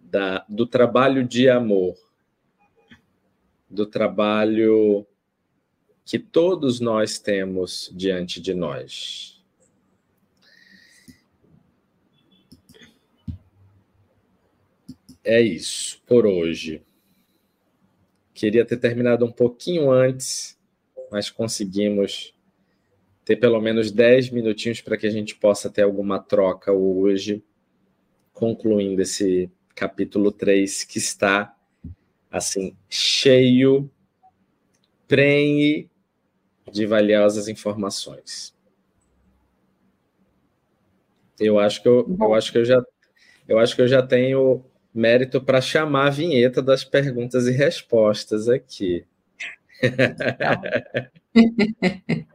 da, 0.00 0.44
do 0.48 0.66
trabalho 0.66 1.26
de 1.26 1.48
amor, 1.48 1.96
do 3.68 3.84
trabalho 3.84 5.06
que 6.04 6.18
todos 6.18 6.78
nós 6.78 7.18
temos 7.18 7.90
diante 7.92 8.40
de 8.40 8.54
nós. 8.54 9.44
É 15.24 15.40
isso 15.40 16.00
por 16.06 16.24
hoje. 16.24 16.85
Queria 18.36 18.66
ter 18.66 18.76
terminado 18.76 19.24
um 19.24 19.32
pouquinho 19.32 19.90
antes, 19.90 20.58
mas 21.10 21.30
conseguimos 21.30 22.34
ter 23.24 23.36
pelo 23.36 23.58
menos 23.62 23.90
10 23.90 24.28
minutinhos 24.28 24.82
para 24.82 24.98
que 24.98 25.06
a 25.06 25.10
gente 25.10 25.34
possa 25.34 25.70
ter 25.70 25.80
alguma 25.80 26.18
troca 26.18 26.70
hoje, 26.70 27.42
concluindo 28.34 29.00
esse 29.00 29.50
capítulo 29.74 30.30
3 30.30 30.84
que 30.84 30.98
está 30.98 31.56
assim 32.30 32.76
cheio, 32.90 33.90
prenhe 35.08 35.88
de 36.70 36.84
valiosas 36.84 37.48
informações. 37.48 38.54
Eu 41.40 41.58
acho 41.58 41.80
que 41.80 41.88
eu, 41.88 42.06
eu 42.20 42.34
acho 42.34 42.52
que 42.52 42.58
eu 42.58 42.66
já 42.66 42.84
eu 43.48 43.58
acho 43.58 43.74
que 43.74 43.80
eu 43.80 43.88
já 43.88 44.02
tenho 44.06 44.62
mérito 44.96 45.40
para 45.40 45.60
chamar 45.60 46.06
a 46.06 46.10
vinheta 46.10 46.62
das 46.62 46.82
perguntas 46.82 47.46
e 47.46 47.50
respostas 47.50 48.48
aqui. 48.48 49.04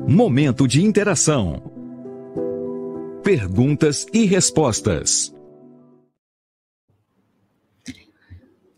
Momento 0.00 0.66
de 0.66 0.82
interação. 0.82 1.62
Perguntas 3.22 4.06
e 4.12 4.24
respostas. 4.24 5.32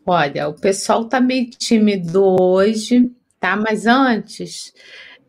Olha, 0.05 0.49
o 0.49 0.55
pessoal 0.55 1.05
tá 1.05 1.21
meio 1.21 1.49
tímido 1.51 2.37
hoje, 2.41 3.13
tá? 3.39 3.57
Mas 3.57 3.87
antes, 3.87 4.73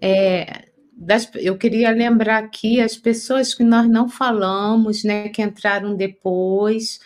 é, 0.02 0.71
das, 1.02 1.30
eu 1.36 1.58
queria 1.58 1.92
lembrar 1.92 2.44
aqui 2.44 2.80
as 2.80 2.96
pessoas 2.96 3.54
que 3.54 3.64
nós 3.64 3.90
não 3.90 4.08
falamos, 4.08 5.04
né? 5.04 5.30
Que 5.30 5.42
entraram 5.42 5.96
depois. 5.96 7.00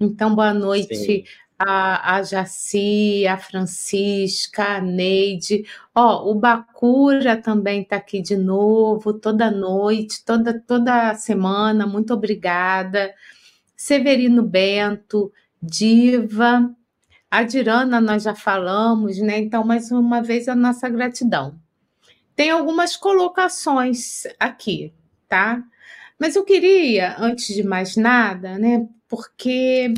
Então, 0.00 0.34
boa 0.34 0.54
noite 0.54 0.96
Sim 0.96 1.24
a, 1.66 2.16
a 2.16 2.22
Jaci, 2.22 3.26
a 3.26 3.36
Francisca, 3.36 4.76
a 4.76 4.80
Neide. 4.80 5.64
Ó, 5.94 6.30
o 6.30 6.34
Bacura 6.34 7.36
também 7.36 7.82
está 7.82 7.96
aqui 7.96 8.20
de 8.20 8.36
novo, 8.36 9.12
toda 9.14 9.50
noite, 9.50 10.24
toda, 10.24 10.58
toda 10.60 11.14
semana. 11.14 11.86
Muito 11.86 12.12
obrigada. 12.14 13.14
Severino 13.76 14.42
Bento, 14.42 15.32
Diva. 15.62 16.70
A 17.30 17.42
Dirana 17.44 18.00
nós 18.00 18.24
já 18.24 18.34
falamos, 18.34 19.18
né? 19.18 19.38
Então, 19.38 19.64
mais 19.64 19.90
uma 19.90 20.22
vez, 20.22 20.48
a 20.48 20.54
nossa 20.54 20.88
gratidão. 20.88 21.61
Tem 22.34 22.50
algumas 22.50 22.96
colocações 22.96 24.24
aqui, 24.38 24.92
tá? 25.28 25.62
Mas 26.18 26.36
eu 26.36 26.44
queria, 26.44 27.16
antes 27.18 27.54
de 27.54 27.62
mais 27.62 27.96
nada, 27.96 28.58
né, 28.58 28.86
porque 29.08 29.92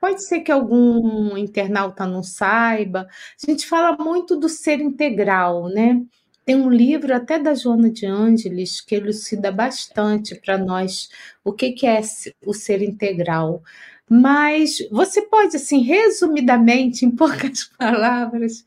pode 0.00 0.22
ser 0.22 0.40
que 0.40 0.52
algum 0.52 1.36
internauta 1.36 2.06
não 2.06 2.22
saiba, 2.22 3.08
a 3.42 3.50
gente 3.50 3.66
fala 3.66 3.96
muito 3.96 4.36
do 4.36 4.48
ser 4.48 4.80
integral, 4.80 5.68
né? 5.68 6.00
Tem 6.44 6.54
um 6.56 6.68
livro 6.70 7.14
até 7.14 7.38
da 7.38 7.54
Joana 7.54 7.90
de 7.90 8.04
Ângeles 8.04 8.80
que 8.80 8.94
elucida 8.94 9.50
bastante 9.50 10.34
para 10.34 10.58
nós 10.58 11.08
o 11.42 11.52
que, 11.52 11.72
que 11.72 11.86
é 11.86 12.00
o 12.44 12.52
ser 12.52 12.82
integral. 12.82 13.62
Mas 14.08 14.76
você 14.90 15.22
pode, 15.22 15.56
assim, 15.56 15.80
resumidamente, 15.82 17.06
em 17.06 17.10
poucas 17.10 17.64
palavras, 17.78 18.64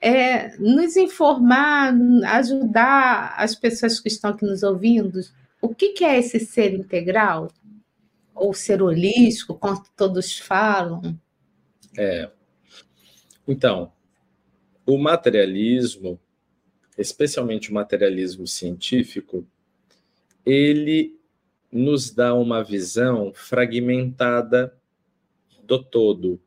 é, 0.00 0.56
nos 0.56 0.96
informar, 0.96 1.94
ajudar 2.26 3.34
as 3.36 3.54
pessoas 3.54 4.00
que 4.00 4.08
estão 4.08 4.30
aqui 4.30 4.44
nos 4.44 4.62
ouvindo, 4.62 5.20
o 5.60 5.74
que, 5.74 5.90
que 5.90 6.04
é 6.04 6.18
esse 6.18 6.40
ser 6.40 6.72
integral? 6.72 7.52
Ou 8.34 8.54
ser 8.54 8.80
holístico, 8.80 9.54
como 9.54 9.84
todos 9.94 10.38
falam? 10.38 11.18
É. 11.98 12.30
Então, 13.46 13.92
o 14.86 14.96
materialismo, 14.96 16.18
especialmente 16.96 17.70
o 17.70 17.74
materialismo 17.74 18.46
científico, 18.46 19.46
ele 20.46 21.20
nos 21.70 22.10
dá 22.10 22.34
uma 22.34 22.64
visão 22.64 23.32
fragmentada 23.34 24.74
do 25.62 25.82
todo. 25.82 26.40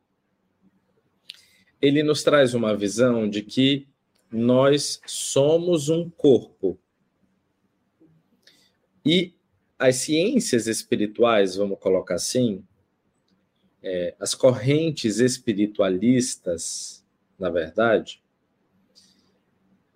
Ele 1.84 2.02
nos 2.02 2.22
traz 2.22 2.54
uma 2.54 2.74
visão 2.74 3.28
de 3.28 3.42
que 3.42 3.86
nós 4.32 5.02
somos 5.06 5.90
um 5.90 6.08
corpo. 6.08 6.78
E 9.04 9.34
as 9.78 9.96
ciências 9.96 10.66
espirituais, 10.66 11.56
vamos 11.56 11.78
colocar 11.78 12.14
assim, 12.14 12.64
é, 13.82 14.14
as 14.18 14.34
correntes 14.34 15.18
espiritualistas, 15.18 17.04
na 17.38 17.50
verdade, 17.50 18.22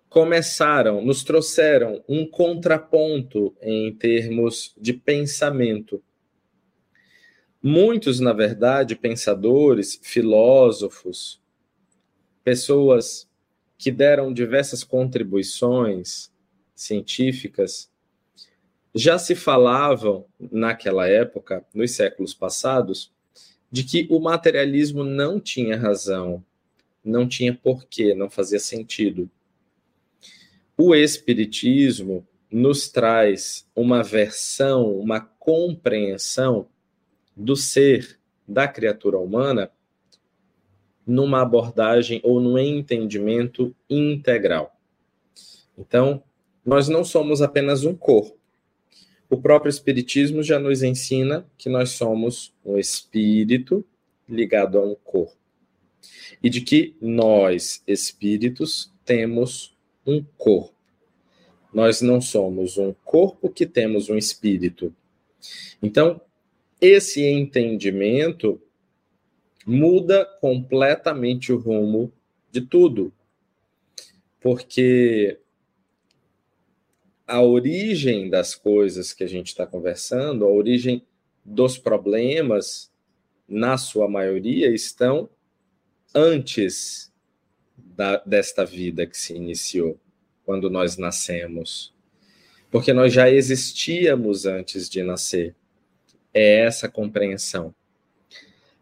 começaram, 0.09 1.03
nos 1.03 1.23
trouxeram 1.23 2.03
um 2.07 2.23
contraponto 2.23 3.57
em 3.63 3.91
termos 3.95 4.75
de 4.79 4.93
pensamento. 4.93 6.03
Muitos, 7.63 8.19
na 8.19 8.31
verdade, 8.31 8.95
pensadores, 8.95 9.99
filósofos, 10.03 11.41
pessoas 12.49 13.29
que 13.77 13.91
deram 13.91 14.33
diversas 14.33 14.83
contribuições 14.83 16.31
científicas, 16.73 17.91
já 18.95 19.19
se 19.19 19.35
falavam 19.35 20.25
naquela 20.39 21.07
época, 21.07 21.63
nos 21.71 21.91
séculos 21.91 22.33
passados, 22.33 23.13
de 23.71 23.83
que 23.83 24.07
o 24.09 24.19
materialismo 24.19 25.03
não 25.03 25.39
tinha 25.39 25.77
razão, 25.77 26.43
não 27.05 27.27
tinha 27.27 27.53
porquê, 27.53 28.15
não 28.15 28.31
fazia 28.31 28.59
sentido. 28.59 29.29
O 30.75 30.95
Espiritismo 30.95 32.27
nos 32.51 32.89
traz 32.89 33.69
uma 33.75 34.01
versão, 34.01 34.91
uma 34.97 35.19
compreensão 35.19 36.67
do 37.37 37.55
ser, 37.55 38.19
da 38.47 38.67
criatura 38.67 39.19
humana, 39.19 39.69
numa 41.09 41.41
abordagem 41.41 42.21
ou 42.23 42.39
num 42.39 42.59
entendimento 42.59 43.75
integral. 43.89 44.77
Então, 45.75 46.21
nós 46.63 46.87
não 46.87 47.03
somos 47.03 47.41
apenas 47.41 47.83
um 47.83 47.95
corpo. 47.95 48.37
O 49.27 49.35
próprio 49.35 49.71
Espiritismo 49.71 50.43
já 50.43 50.59
nos 50.59 50.83
ensina 50.83 51.47
que 51.57 51.67
nós 51.67 51.91
somos 51.91 52.53
um 52.63 52.77
espírito 52.77 53.83
ligado 54.27 54.77
a 54.77 54.85
um 54.85 54.95
corpo. 55.03 55.35
E 56.43 56.49
de 56.49 56.61
que 56.61 56.95
nós, 57.01 57.81
espíritos, 57.87 58.91
temos 59.03 59.75
um 60.05 60.23
corpo. 60.37 60.75
Nós 61.73 62.01
não 62.01 62.21
somos 62.21 62.77
um 62.77 62.93
corpo 63.03 63.49
que 63.49 63.65
temos 63.65 64.09
um 64.09 64.17
espírito. 64.17 64.93
Então, 65.81 66.21
esse 66.79 67.23
entendimento 67.25 68.61
muda 69.65 70.25
completamente 70.39 71.51
o 71.51 71.57
rumo 71.57 72.11
de 72.51 72.61
tudo. 72.61 73.13
Porque 74.39 75.39
a 77.27 77.41
origem 77.41 78.29
das 78.29 78.55
coisas 78.55 79.13
que 79.13 79.23
a 79.23 79.27
gente 79.27 79.47
está 79.47 79.65
conversando, 79.67 80.45
a 80.45 80.49
origem 80.49 81.05
dos 81.43 81.77
problemas, 81.77 82.91
na 83.47 83.77
sua 83.77 84.07
maioria, 84.07 84.73
estão 84.73 85.29
antes 86.13 87.11
da, 87.75 88.17
desta 88.17 88.65
vida 88.65 89.05
que 89.05 89.17
se 89.17 89.35
iniciou 89.35 89.99
quando 90.45 90.69
nós 90.69 90.97
nascemos. 90.97 91.93
Porque 92.71 92.93
nós 92.93 93.11
já 93.13 93.29
existíamos 93.29 94.45
antes 94.45 94.89
de 94.89 95.03
nascer. 95.03 95.55
É 96.33 96.61
essa 96.61 96.87
compreensão. 96.87 97.73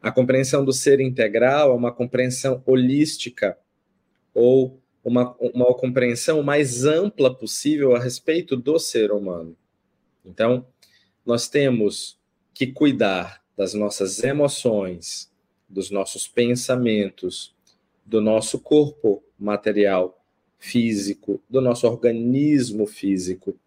A 0.02 0.12
compreensão 0.12 0.64
do 0.64 0.72
ser 0.72 1.00
integral 1.00 1.72
é 1.72 1.74
uma 1.74 1.92
compreensão 1.92 2.62
holística, 2.66 3.58
ou 4.34 4.80
uma, 5.04 5.36
uma 5.40 5.74
compreensão 5.74 6.44
mais 6.44 6.86
ampla 6.86 7.34
possível 7.34 7.96
a 7.96 8.00
respeito 8.00 8.56
do 8.56 8.78
ser 8.78 9.12
humano. 9.12 9.56
Então, 10.24 10.68
nós 11.26 11.48
temos 11.48 12.20
que 12.54 12.68
cuidar 12.68 13.44
das 13.56 13.74
nossas 13.74 14.24
emoções, 14.24 15.32
dos 15.68 15.90
nossos 15.90 16.28
pensamentos, 16.28 17.56
do 18.06 18.22
nosso 18.22 18.60
corpo 18.60 19.24
material 19.38 20.24
físico, 20.60 21.42
do 21.50 21.62
nosso 21.62 21.88
organismo 21.88 22.86
físico. 22.86 23.58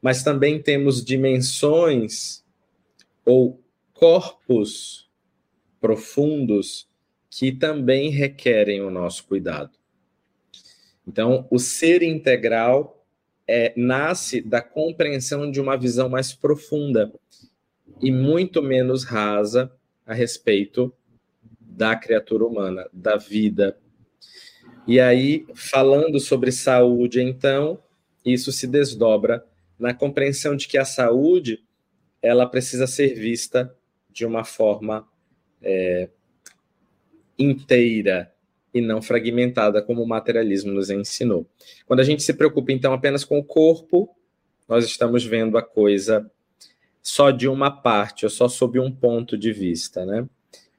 Mas 0.00 0.22
também 0.22 0.60
temos 0.62 1.04
dimensões 1.04 2.44
ou 3.24 3.60
corpos 3.92 5.05
profundos 5.86 6.88
que 7.30 7.52
também 7.52 8.10
requerem 8.10 8.80
o 8.82 8.90
nosso 8.90 9.24
cuidado. 9.24 9.70
Então, 11.06 11.46
o 11.48 11.60
ser 11.60 12.02
integral 12.02 13.06
é, 13.46 13.72
nasce 13.76 14.40
da 14.40 14.60
compreensão 14.60 15.48
de 15.48 15.60
uma 15.60 15.76
visão 15.76 16.08
mais 16.08 16.32
profunda 16.32 17.12
e 18.02 18.10
muito 18.10 18.60
menos 18.60 19.04
rasa 19.04 19.72
a 20.04 20.12
respeito 20.12 20.92
da 21.60 21.94
criatura 21.94 22.44
humana, 22.44 22.88
da 22.92 23.16
vida. 23.16 23.78
E 24.88 24.98
aí, 24.98 25.46
falando 25.54 26.18
sobre 26.18 26.50
saúde, 26.50 27.22
então, 27.22 27.80
isso 28.24 28.50
se 28.50 28.66
desdobra 28.66 29.46
na 29.78 29.94
compreensão 29.94 30.56
de 30.56 30.66
que 30.66 30.78
a 30.78 30.84
saúde 30.84 31.64
ela 32.20 32.44
precisa 32.44 32.88
ser 32.88 33.14
vista 33.14 33.72
de 34.10 34.26
uma 34.26 34.42
forma 34.42 35.06
é, 35.62 36.08
inteira 37.38 38.32
e 38.72 38.80
não 38.80 39.00
fragmentada, 39.00 39.80
como 39.80 40.02
o 40.02 40.08
materialismo 40.08 40.72
nos 40.72 40.90
ensinou. 40.90 41.46
Quando 41.86 42.00
a 42.00 42.04
gente 42.04 42.22
se 42.22 42.34
preocupa, 42.34 42.72
então, 42.72 42.92
apenas 42.92 43.24
com 43.24 43.38
o 43.38 43.44
corpo, 43.44 44.14
nós 44.68 44.84
estamos 44.84 45.24
vendo 45.24 45.56
a 45.56 45.62
coisa 45.62 46.30
só 47.02 47.30
de 47.30 47.48
uma 47.48 47.70
parte, 47.70 48.26
ou 48.26 48.30
só 48.30 48.48
sob 48.48 48.78
um 48.78 48.90
ponto 48.90 49.38
de 49.38 49.52
vista, 49.52 50.04
né? 50.04 50.28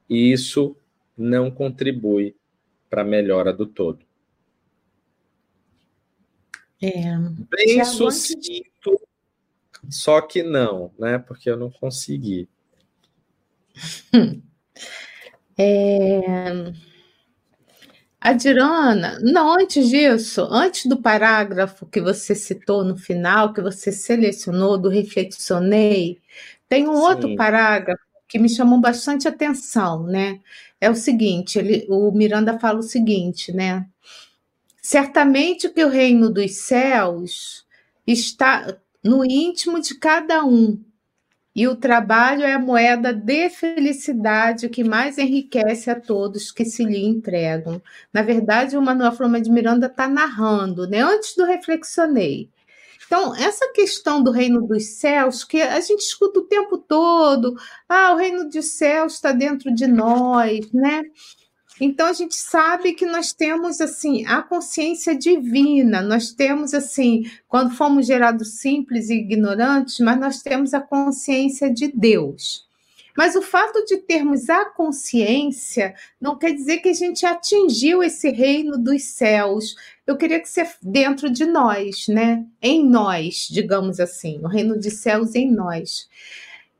E 0.08 0.30
isso 0.30 0.76
não 1.16 1.50
contribui 1.50 2.36
para 2.88 3.02
a 3.02 3.04
melhora 3.04 3.52
do 3.52 3.66
todo. 3.66 4.06
É, 6.80 7.16
Bem 7.50 7.84
sucinto, 7.84 9.00
só 9.90 10.20
que 10.20 10.42
não, 10.42 10.92
né? 10.98 11.18
Porque 11.18 11.50
eu 11.50 11.56
não 11.56 11.70
consegui. 11.70 12.48
É... 15.56 16.20
A 18.20 18.32
Dirana, 18.32 19.18
não, 19.22 19.54
antes 19.54 19.88
disso, 19.88 20.46
antes 20.50 20.86
do 20.86 21.00
parágrafo 21.00 21.86
que 21.86 22.00
você 22.00 22.34
citou 22.34 22.84
no 22.84 22.96
final, 22.96 23.52
que 23.52 23.60
você 23.60 23.92
selecionou, 23.92 24.76
do 24.76 24.88
reflexionei, 24.88 26.18
tem 26.68 26.88
um 26.88 26.96
Sim. 26.96 27.00
outro 27.00 27.36
parágrafo 27.36 28.02
que 28.26 28.38
me 28.38 28.48
chamou 28.48 28.80
bastante 28.80 29.28
atenção, 29.28 30.02
né? 30.02 30.40
é 30.80 30.88
o 30.88 30.94
seguinte, 30.94 31.58
ele, 31.58 31.86
o 31.88 32.10
Miranda 32.12 32.58
fala 32.58 32.78
o 32.78 32.82
seguinte, 32.82 33.52
né? 33.52 33.86
Certamente 34.80 35.68
que 35.68 35.84
o 35.84 35.88
reino 35.88 36.30
dos 36.30 36.56
céus 36.56 37.66
está 38.06 38.76
no 39.02 39.24
íntimo 39.24 39.80
de 39.80 39.96
cada 39.96 40.44
um, 40.44 40.82
e 41.58 41.66
o 41.66 41.74
trabalho 41.74 42.44
é 42.44 42.52
a 42.52 42.58
moeda 42.60 43.12
de 43.12 43.50
felicidade 43.50 44.68
que 44.68 44.84
mais 44.84 45.18
enriquece 45.18 45.90
a 45.90 46.00
todos 46.00 46.52
que 46.52 46.64
se 46.64 46.84
lhe 46.84 47.04
entregam. 47.04 47.82
Na 48.12 48.22
verdade, 48.22 48.76
o 48.76 48.80
Manuel 48.80 49.10
Flama 49.10 49.40
de 49.40 49.50
Miranda 49.50 49.88
está 49.88 50.06
narrando, 50.06 50.86
né? 50.86 51.00
Antes 51.00 51.34
do 51.34 51.44
reflexionei. 51.44 52.48
Então, 53.04 53.34
essa 53.34 53.72
questão 53.72 54.22
do 54.22 54.30
reino 54.30 54.68
dos 54.68 54.84
céus, 55.00 55.42
que 55.42 55.60
a 55.60 55.80
gente 55.80 55.98
escuta 55.98 56.38
o 56.38 56.44
tempo 56.44 56.78
todo, 56.78 57.56
ah, 57.88 58.12
o 58.12 58.16
reino 58.16 58.48
dos 58.48 58.66
céus 58.66 59.14
está 59.14 59.32
dentro 59.32 59.74
de 59.74 59.88
nós, 59.88 60.70
né? 60.72 61.02
Então 61.80 62.06
a 62.06 62.12
gente 62.12 62.34
sabe 62.34 62.92
que 62.92 63.06
nós 63.06 63.32
temos 63.32 63.80
assim 63.80 64.26
a 64.26 64.42
consciência 64.42 65.16
divina, 65.16 66.02
nós 66.02 66.32
temos 66.32 66.74
assim, 66.74 67.24
quando 67.46 67.74
fomos 67.74 68.06
gerados 68.06 68.60
simples 68.60 69.10
e 69.10 69.14
ignorantes, 69.14 70.00
mas 70.00 70.18
nós 70.18 70.42
temos 70.42 70.74
a 70.74 70.80
consciência 70.80 71.72
de 71.72 71.88
Deus. 71.88 72.66
Mas 73.18 73.34
o 73.34 73.42
fato 73.42 73.84
de 73.84 73.96
termos 73.96 74.48
a 74.48 74.64
consciência 74.64 75.92
não 76.20 76.38
quer 76.38 76.52
dizer 76.52 76.78
que 76.78 76.88
a 76.88 76.94
gente 76.94 77.26
atingiu 77.26 78.00
esse 78.00 78.30
reino 78.30 78.78
dos 78.78 79.02
céus. 79.02 79.74
Eu 80.06 80.16
queria 80.16 80.38
que 80.38 80.48
você 80.48 80.64
dentro 80.80 81.28
de 81.28 81.44
nós, 81.44 82.06
né? 82.06 82.46
Em 82.62 82.88
nós, 82.88 83.48
digamos 83.50 83.98
assim, 83.98 84.38
o 84.38 84.46
reino 84.46 84.78
dos 84.78 84.92
céus 84.94 85.34
em 85.34 85.50
nós. 85.50 86.08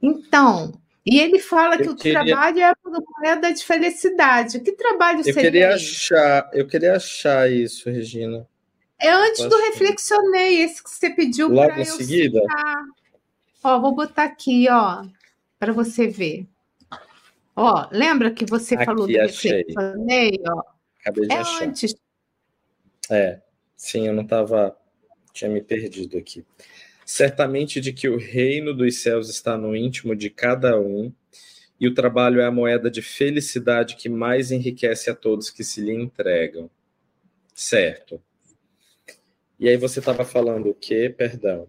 Então, 0.00 0.74
e 1.04 1.18
ele 1.20 1.38
fala 1.38 1.76
eu 1.76 1.82
que 1.82 1.88
o 1.88 1.96
queria... 1.96 2.24
trabalho 2.24 2.58
é 2.60 2.64
a 2.64 2.74
moeda 3.20 3.52
de 3.52 3.64
felicidade. 3.64 4.60
Que 4.60 4.72
trabalho 4.72 5.20
eu 5.20 5.24
seria? 5.24 5.42
Queria 5.42 5.74
achar, 5.74 6.50
eu 6.52 6.66
queria 6.66 6.96
achar 6.96 7.50
isso, 7.50 7.88
Regina. 7.90 8.46
É 9.00 9.10
antes 9.10 9.44
do 9.44 9.56
reflexionei, 9.56 10.62
esse 10.62 10.82
que 10.82 10.90
você 10.90 11.10
pediu 11.10 11.54
para 11.54 11.78
eu 11.78 11.84
seguida? 11.84 12.40
Citar. 12.40 12.84
Ó, 13.62 13.80
vou 13.80 13.94
botar 13.94 14.24
aqui, 14.24 14.66
ó 14.70 15.04
para 15.58 15.72
você 15.72 16.06
ver. 16.06 16.46
Ó, 17.56 17.88
lembra 17.90 18.30
que 18.30 18.46
você 18.46 18.76
Aqui, 18.76 18.84
falou 18.84 19.06
do 19.06 19.20
achei. 19.20 19.50
reflexionei, 19.50 20.40
ó? 20.46 20.62
Acabei 21.00 21.26
de 21.26 21.34
é 21.34 21.38
achar. 21.38 21.64
antes. 21.64 21.94
É, 23.10 23.40
sim, 23.76 24.06
eu 24.06 24.12
não 24.12 24.22
estava, 24.22 24.76
tinha 25.32 25.50
me 25.50 25.60
perdido 25.60 26.16
aqui. 26.16 26.44
Certamente 27.10 27.80
de 27.80 27.90
que 27.90 28.06
o 28.06 28.18
reino 28.18 28.74
dos 28.74 29.00
céus 29.00 29.30
está 29.30 29.56
no 29.56 29.74
íntimo 29.74 30.14
de 30.14 30.28
cada 30.28 30.78
um, 30.78 31.10
e 31.80 31.88
o 31.88 31.94
trabalho 31.94 32.38
é 32.38 32.44
a 32.44 32.50
moeda 32.50 32.90
de 32.90 33.00
felicidade 33.00 33.96
que 33.96 34.10
mais 34.10 34.50
enriquece 34.50 35.08
a 35.08 35.14
todos 35.14 35.48
que 35.48 35.64
se 35.64 35.80
lhe 35.80 35.94
entregam. 35.94 36.70
Certo. 37.54 38.20
E 39.58 39.70
aí 39.70 39.78
você 39.78 40.00
estava 40.00 40.22
falando 40.22 40.68
o 40.68 40.74
quê? 40.74 41.08
Perdão. 41.08 41.66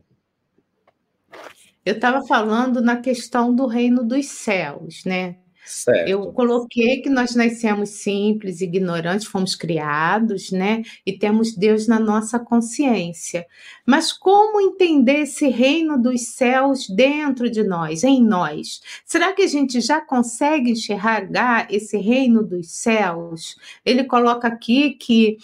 Eu 1.86 1.96
estava 1.96 2.22
falando 2.28 2.82
na 2.82 3.00
questão 3.00 3.56
do 3.56 3.66
reino 3.66 4.04
dos 4.04 4.26
céus, 4.26 5.06
né? 5.06 5.38
Certo. 5.70 6.10
Eu 6.10 6.34
coloquei 6.34 7.00
que 7.00 7.12
nós 7.12 7.36
nascemos 7.36 7.90
simples, 7.90 8.60
ignorantes, 8.60 9.28
fomos 9.28 9.54
criados, 9.54 10.50
né? 10.50 10.82
E 11.06 11.14
temos 11.14 11.56
Deus 11.56 11.88
na 11.88 12.00
nossa 12.00 12.40
consciência. 12.40 13.46
Mas 13.86 14.12
como 14.12 14.60
entender 14.60 15.20
esse 15.20 15.48
reino 15.48 15.96
dos 16.02 16.30
céus 16.30 16.90
dentro 16.90 17.52
de 17.52 17.64
nós, 17.64 18.04
em 18.04 18.20
nós? 18.20 18.82
Será 19.06 19.32
que 19.32 19.44
a 19.44 19.48
gente 19.48 19.80
já 19.80 20.02
consegue 20.02 20.72
enxergar 20.72 21.68
esse 21.72 21.98
reino 21.98 22.44
dos 22.44 22.72
céus? 22.72 23.56
Ele 23.86 24.04
coloca 24.06 24.48
aqui 24.48 24.96
que, 24.96 25.38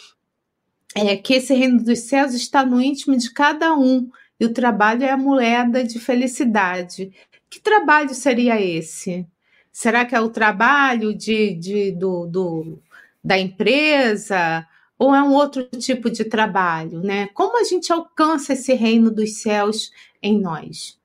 é, 0.96 1.16
que 1.18 1.36
esse 1.36 1.54
reino 1.54 1.84
dos 1.84 2.00
céus 2.00 2.34
está 2.34 2.66
no 2.66 2.82
íntimo 2.82 3.16
de 3.16 3.32
cada 3.32 3.76
um 3.76 4.10
e 4.40 4.46
o 4.46 4.52
trabalho 4.52 5.04
é 5.04 5.12
a 5.12 5.18
moeda 5.18 5.84
de 5.84 6.00
felicidade. 6.00 7.12
Que 7.48 7.60
trabalho 7.60 8.16
seria 8.16 8.60
esse? 8.60 9.28
Será 9.76 10.06
que 10.06 10.16
é 10.16 10.22
o 10.22 10.30
trabalho 10.30 11.14
de, 11.14 11.54
de 11.54 11.92
do, 11.92 12.26
do, 12.26 12.82
da 13.22 13.38
empresa? 13.38 14.66
Ou 14.98 15.14
é 15.14 15.22
um 15.22 15.34
outro 15.34 15.66
tipo 15.66 16.10
de 16.10 16.24
trabalho? 16.24 17.02
Né? 17.02 17.28
Como 17.34 17.60
a 17.60 17.64
gente 17.66 17.92
alcança 17.92 18.54
esse 18.54 18.74
reino 18.74 19.12
dos 19.12 19.42
céus 19.42 19.92
em 20.24 20.40
nós? 20.40 20.98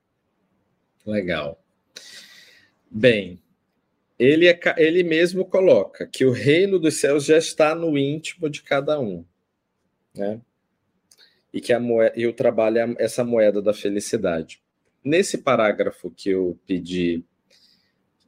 Legal. 1.04 1.60
Bem, 2.88 3.42
ele, 4.16 4.46
é, 4.46 4.60
ele 4.76 5.02
mesmo 5.02 5.44
coloca 5.44 6.06
que 6.06 6.24
o 6.24 6.30
reino 6.30 6.78
dos 6.78 7.00
céus 7.00 7.24
já 7.24 7.38
está 7.38 7.74
no 7.74 7.98
íntimo 7.98 8.48
de 8.48 8.62
cada 8.62 9.00
um. 9.00 9.24
Né? 10.14 10.40
e 11.52 11.60
que 11.60 11.72
a 11.72 11.80
moeda, 11.80 12.12
e 12.16 12.24
o 12.24 12.32
trabalho 12.32 12.78
é 12.78 12.94
essa 13.00 13.24
moeda 13.24 13.60
da 13.60 13.74
felicidade. 13.74 14.62
Nesse 15.04 15.38
parágrafo 15.38 16.08
que 16.08 16.30
eu 16.30 16.56
pedi 16.64 17.24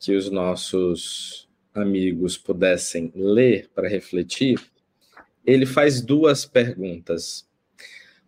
que 0.02 0.16
os 0.16 0.28
nossos 0.28 1.48
amigos 1.72 2.36
pudessem 2.36 3.12
ler 3.14 3.70
para 3.72 3.88
refletir, 3.88 4.58
ele 5.46 5.64
faz 5.64 6.02
duas 6.02 6.44
perguntas. 6.44 7.48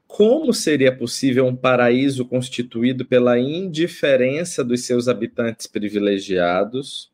Como 0.07 0.55
seria 0.55 0.97
possível 0.97 1.45
um 1.45 1.57
paraíso 1.57 2.25
constituído 2.25 3.05
pela 3.05 3.41
indiferença 3.41 4.63
dos 4.63 4.87
seus 4.87 5.09
habitantes 5.09 5.67
privilegiados 5.67 7.11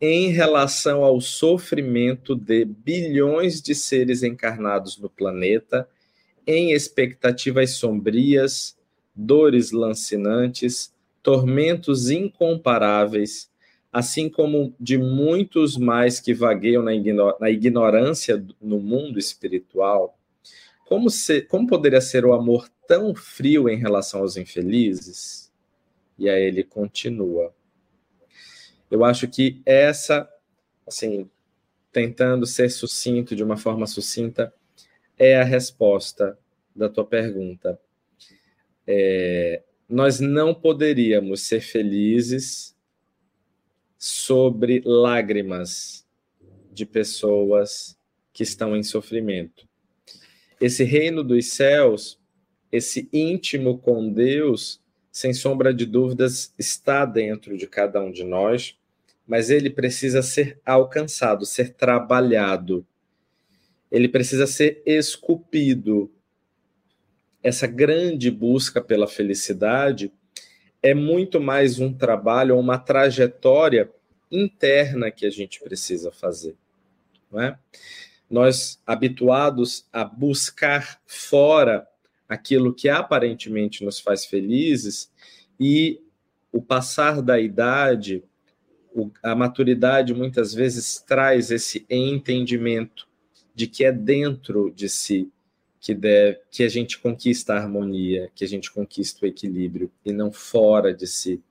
em 0.00 0.30
relação 0.30 1.04
ao 1.04 1.20
sofrimento 1.20 2.34
de 2.34 2.64
bilhões 2.64 3.60
de 3.60 3.74
seres 3.74 4.22
encarnados 4.22 4.96
no 4.96 5.10
planeta 5.10 5.86
em 6.46 6.72
expectativas 6.72 7.72
sombrias, 7.72 8.78
dores 9.14 9.72
lancinantes, 9.72 10.90
tormentos 11.22 12.08
incomparáveis, 12.08 13.52
assim 13.94 14.28
como 14.28 14.74
de 14.80 14.98
muitos 14.98 15.76
mais 15.76 16.18
que 16.18 16.34
vagueiam 16.34 16.82
na, 16.82 16.90
na 17.38 17.48
ignorância 17.48 18.44
no 18.60 18.80
mundo 18.80 19.20
espiritual, 19.20 20.18
como, 20.84 21.08
se, 21.08 21.42
como 21.42 21.68
poderia 21.68 22.00
ser 22.00 22.26
o 22.26 22.32
amor 22.32 22.68
tão 22.88 23.14
frio 23.14 23.68
em 23.68 23.78
relação 23.78 24.22
aos 24.22 24.36
infelizes? 24.36 25.52
E 26.18 26.28
aí 26.28 26.42
ele 26.42 26.64
continua. 26.64 27.54
Eu 28.90 29.04
acho 29.04 29.28
que 29.28 29.62
essa, 29.64 30.28
assim, 30.84 31.30
tentando 31.92 32.46
ser 32.46 32.70
sucinto 32.70 33.36
de 33.36 33.44
uma 33.44 33.56
forma 33.56 33.86
sucinta, 33.86 34.52
é 35.16 35.36
a 35.36 35.44
resposta 35.44 36.36
da 36.74 36.88
tua 36.88 37.06
pergunta. 37.06 37.78
É, 38.88 39.62
nós 39.88 40.18
não 40.18 40.52
poderíamos 40.52 41.42
ser 41.42 41.60
felizes 41.60 42.73
sobre 44.06 44.82
lágrimas 44.84 46.06
de 46.72 46.84
pessoas 46.84 47.96
que 48.32 48.42
estão 48.42 48.76
em 48.76 48.82
sofrimento. 48.82 49.66
Esse 50.60 50.84
reino 50.84 51.22
dos 51.22 51.46
céus, 51.52 52.20
esse 52.70 53.08
íntimo 53.12 53.78
com 53.78 54.12
Deus, 54.12 54.80
sem 55.10 55.32
sombra 55.32 55.72
de 55.72 55.86
dúvidas, 55.86 56.52
está 56.58 57.04
dentro 57.04 57.56
de 57.56 57.66
cada 57.66 58.02
um 58.02 58.10
de 58.10 58.24
nós, 58.24 58.76
mas 59.26 59.48
ele 59.48 59.70
precisa 59.70 60.22
ser 60.22 60.60
alcançado, 60.64 61.46
ser 61.46 61.74
trabalhado 61.74 62.86
ele 63.94 64.08
precisa 64.08 64.44
ser 64.44 64.82
esculpido. 64.84 66.10
Essa 67.40 67.68
grande 67.68 68.28
busca 68.28 68.82
pela 68.82 69.06
felicidade 69.06 70.12
é 70.84 70.92
muito 70.92 71.40
mais 71.40 71.78
um 71.78 71.90
trabalho, 71.90 72.58
uma 72.58 72.76
trajetória 72.76 73.90
interna 74.30 75.10
que 75.10 75.24
a 75.24 75.30
gente 75.30 75.58
precisa 75.60 76.12
fazer. 76.12 76.54
Não 77.32 77.40
é? 77.40 77.58
Nós, 78.28 78.78
habituados 78.86 79.86
a 79.90 80.04
buscar 80.04 81.00
fora 81.06 81.88
aquilo 82.28 82.74
que 82.74 82.90
aparentemente 82.90 83.82
nos 83.82 83.98
faz 83.98 84.26
felizes, 84.26 85.10
e 85.58 86.02
o 86.52 86.60
passar 86.60 87.22
da 87.22 87.40
idade, 87.40 88.22
a 89.22 89.34
maturidade 89.34 90.12
muitas 90.12 90.52
vezes 90.52 91.00
traz 91.00 91.50
esse 91.50 91.86
entendimento 91.88 93.08
de 93.54 93.66
que 93.66 93.86
é 93.86 93.90
dentro 93.90 94.70
de 94.70 94.90
si 94.90 95.32
que, 95.84 95.92
deve, 95.92 96.40
que 96.50 96.62
a 96.62 96.68
gente 96.68 96.98
conquista 96.98 97.52
a 97.52 97.58
harmonia, 97.58 98.30
que 98.34 98.42
a 98.42 98.48
gente 98.48 98.72
conquista 98.72 99.22
o 99.22 99.28
equilíbrio 99.28 99.92
e 100.02 100.14
não 100.14 100.32
fora 100.32 100.94
de 100.94 101.06
si. 101.06 101.42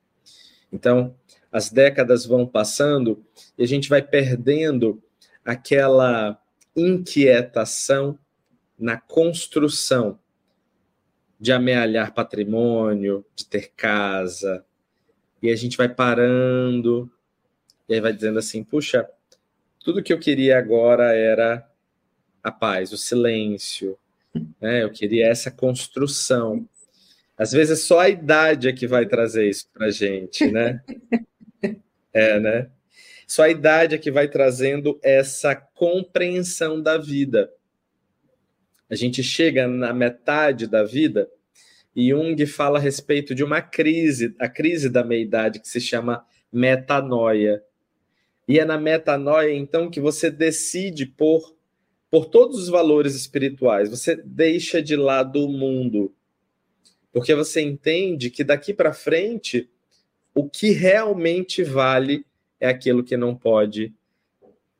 Então, 0.71 1.15
as 1.51 1.69
décadas 1.69 2.25
vão 2.25 2.47
passando 2.47 3.23
e 3.55 3.63
a 3.63 3.67
gente 3.67 3.87
vai 3.87 4.01
perdendo 4.01 4.99
aquela 5.45 6.41
inquietação 6.75 8.17
na 8.75 8.97
construção 8.97 10.17
de 11.39 11.51
amealhar 11.51 12.11
patrimônio, 12.11 13.23
de 13.35 13.45
ter 13.45 13.71
casa, 13.77 14.65
e 15.43 15.51
a 15.51 15.55
gente 15.55 15.77
vai 15.77 15.89
parando, 15.89 17.07
e 17.87 17.93
aí 17.93 18.01
vai 18.01 18.11
dizendo 18.11 18.39
assim: 18.39 18.63
puxa, 18.63 19.07
tudo 19.79 20.01
que 20.01 20.11
eu 20.11 20.17
queria 20.17 20.57
agora 20.57 21.13
era 21.13 21.69
a 22.41 22.51
paz, 22.51 22.91
o 22.91 22.97
silêncio. 22.97 23.95
Né? 24.63 24.83
Eu 24.83 24.89
queria 24.89 25.27
essa 25.27 25.51
construção. 25.51 26.67
Às 27.37 27.51
vezes 27.51 27.81
só 27.81 27.99
a 27.99 28.09
idade 28.09 28.67
é 28.67 28.73
que 28.73 28.87
vai 28.87 29.05
trazer 29.05 29.49
isso 29.49 29.67
para 29.73 29.91
gente, 29.91 30.49
né? 30.49 30.81
É, 32.15 32.39
né? 32.39 32.69
Só 33.25 33.41
a 33.41 33.49
idade 33.49 33.95
é 33.95 33.97
que 33.97 34.11
vai 34.11 34.27
trazendo 34.27 34.99
essa 35.01 35.55
compreensão 35.55 36.79
da 36.79 36.95
vida. 36.95 37.51
A 38.87 38.93
gente 38.93 39.23
chega 39.23 39.67
na 39.67 39.91
metade 39.91 40.67
da 40.67 40.83
vida 40.83 41.27
Jung 41.95 42.45
fala 42.47 42.79
a 42.79 42.81
respeito 42.81 43.35
de 43.35 43.43
uma 43.43 43.61
crise, 43.61 44.35
a 44.39 44.49
crise 44.49 44.89
da 44.89 45.03
meia-idade, 45.03 45.59
que 45.59 45.67
se 45.67 45.79
chama 45.79 46.25
metanoia. 46.51 47.63
E 48.47 48.59
é 48.59 48.65
na 48.65 48.77
metanoia, 48.77 49.53
então, 49.53 49.89
que 49.89 49.99
você 49.99 50.29
decide 50.31 51.05
por, 51.05 51.55
por 52.13 52.27
todos 52.27 52.59
os 52.59 52.69
valores 52.69 53.15
espirituais. 53.15 53.89
Você 53.89 54.15
deixa 54.15 54.83
de 54.83 54.95
lado 54.95 55.43
o 55.43 55.49
mundo. 55.49 56.13
Porque 57.11 57.33
você 57.33 57.59
entende 57.59 58.29
que 58.29 58.43
daqui 58.43 58.71
para 58.71 58.93
frente, 58.93 59.67
o 60.31 60.47
que 60.47 60.69
realmente 60.69 61.63
vale 61.63 62.23
é 62.59 62.67
aquilo 62.67 63.03
que 63.03 63.17
não 63.17 63.35
pode 63.35 63.91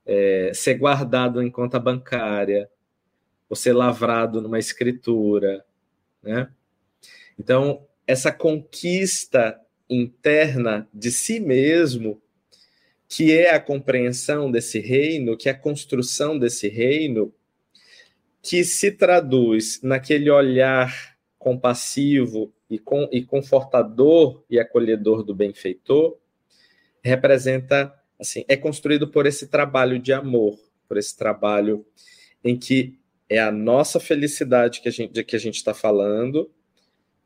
é, 0.05 0.51
ser 0.53 0.75
guardado 0.75 1.41
em 1.41 1.49
conta 1.49 1.79
bancária, 1.79 2.69
ou 3.49 3.55
ser 3.55 3.73
lavrado 3.73 4.39
numa 4.39 4.59
escritura, 4.59 5.65
né? 6.21 6.51
Então, 7.39 7.83
essa 8.05 8.31
conquista 8.31 9.59
interna 9.89 10.87
de 10.93 11.09
si 11.09 11.39
mesmo, 11.39 12.21
que 13.15 13.31
é 13.31 13.53
a 13.53 13.59
compreensão 13.59 14.49
desse 14.49 14.79
reino, 14.79 15.37
que 15.37 15.47
é 15.47 15.51
a 15.51 15.57
construção 15.57 16.35
desse 16.39 16.67
reino, 16.67 17.31
que 18.41 18.63
se 18.63 18.91
traduz 18.91 19.79
naquele 19.83 20.31
olhar 20.31 21.15
compassivo 21.37 22.51
e, 22.67 22.79
com, 22.79 23.07
e 23.11 23.23
confortador 23.23 24.43
e 24.49 24.59
acolhedor 24.59 25.21
do 25.21 25.35
benfeitor, 25.35 26.17
representa, 27.03 27.93
assim, 28.19 28.45
é 28.47 28.57
construído 28.57 29.07
por 29.07 29.27
esse 29.27 29.45
trabalho 29.45 29.99
de 29.99 30.11
amor, 30.11 30.57
por 30.87 30.97
esse 30.97 31.15
trabalho 31.15 31.85
em 32.43 32.57
que 32.57 32.97
é 33.29 33.39
a 33.39 33.51
nossa 33.51 33.99
felicidade 33.99 34.81
que 34.81 34.89
a 34.89 34.91
gente, 34.91 35.13
de 35.13 35.23
que 35.23 35.35
a 35.35 35.39
gente 35.39 35.57
está 35.57 35.75
falando, 35.75 36.49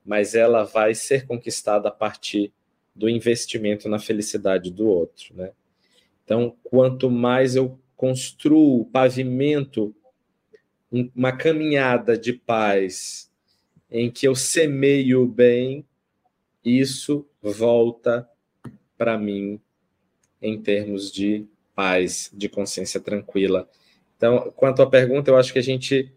mas 0.03 0.35
ela 0.35 0.65
vai 0.65 0.93
ser 0.93 1.25
conquistada 1.25 1.87
a 1.87 1.91
partir 1.93 2.51
do 2.93 3.07
investimento 3.07 3.87
na 3.87 3.99
felicidade 3.99 4.69
do 4.69 4.85
outro, 4.85 5.33
né? 5.33 5.53
Então, 6.27 6.57
quanto 6.61 7.09
mais 7.09 7.55
eu 7.55 7.79
construo, 7.95 8.83
pavimento 8.87 9.95
uma 11.15 11.31
caminhada 11.31 12.17
de 12.17 12.33
paz 12.33 13.31
em 13.89 14.11
que 14.11 14.27
eu 14.27 14.35
semeio 14.35 15.23
o 15.23 15.25
bem, 15.25 15.85
isso 16.65 17.25
volta 17.41 18.29
para 18.97 19.17
mim 19.17 19.57
em 20.41 20.61
termos 20.61 21.09
de 21.13 21.45
paz, 21.73 22.29
de 22.33 22.49
consciência 22.49 22.99
tranquila. 22.99 23.69
Então, 24.17 24.51
quanto 24.53 24.81
à 24.81 24.85
pergunta, 24.85 25.31
eu 25.31 25.37
acho 25.37 25.53
que 25.53 25.59
a 25.59 25.63
gente 25.63 26.11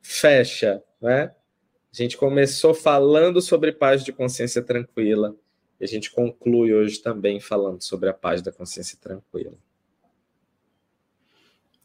fecha, 0.00 0.82
né? 1.02 1.34
A 1.92 1.96
gente 1.96 2.16
começou 2.16 2.72
falando 2.72 3.42
sobre 3.42 3.72
paz 3.72 4.02
de 4.02 4.10
consciência 4.10 4.62
tranquila 4.62 5.36
e 5.80 5.84
a 5.84 5.88
gente 5.88 6.10
conclui 6.10 6.74
hoje 6.74 6.98
também 6.98 7.40
falando 7.40 7.82
sobre 7.82 8.10
a 8.10 8.14
paz 8.14 8.42
da 8.42 8.52
consciência 8.52 8.98
tranquila. 9.00 9.54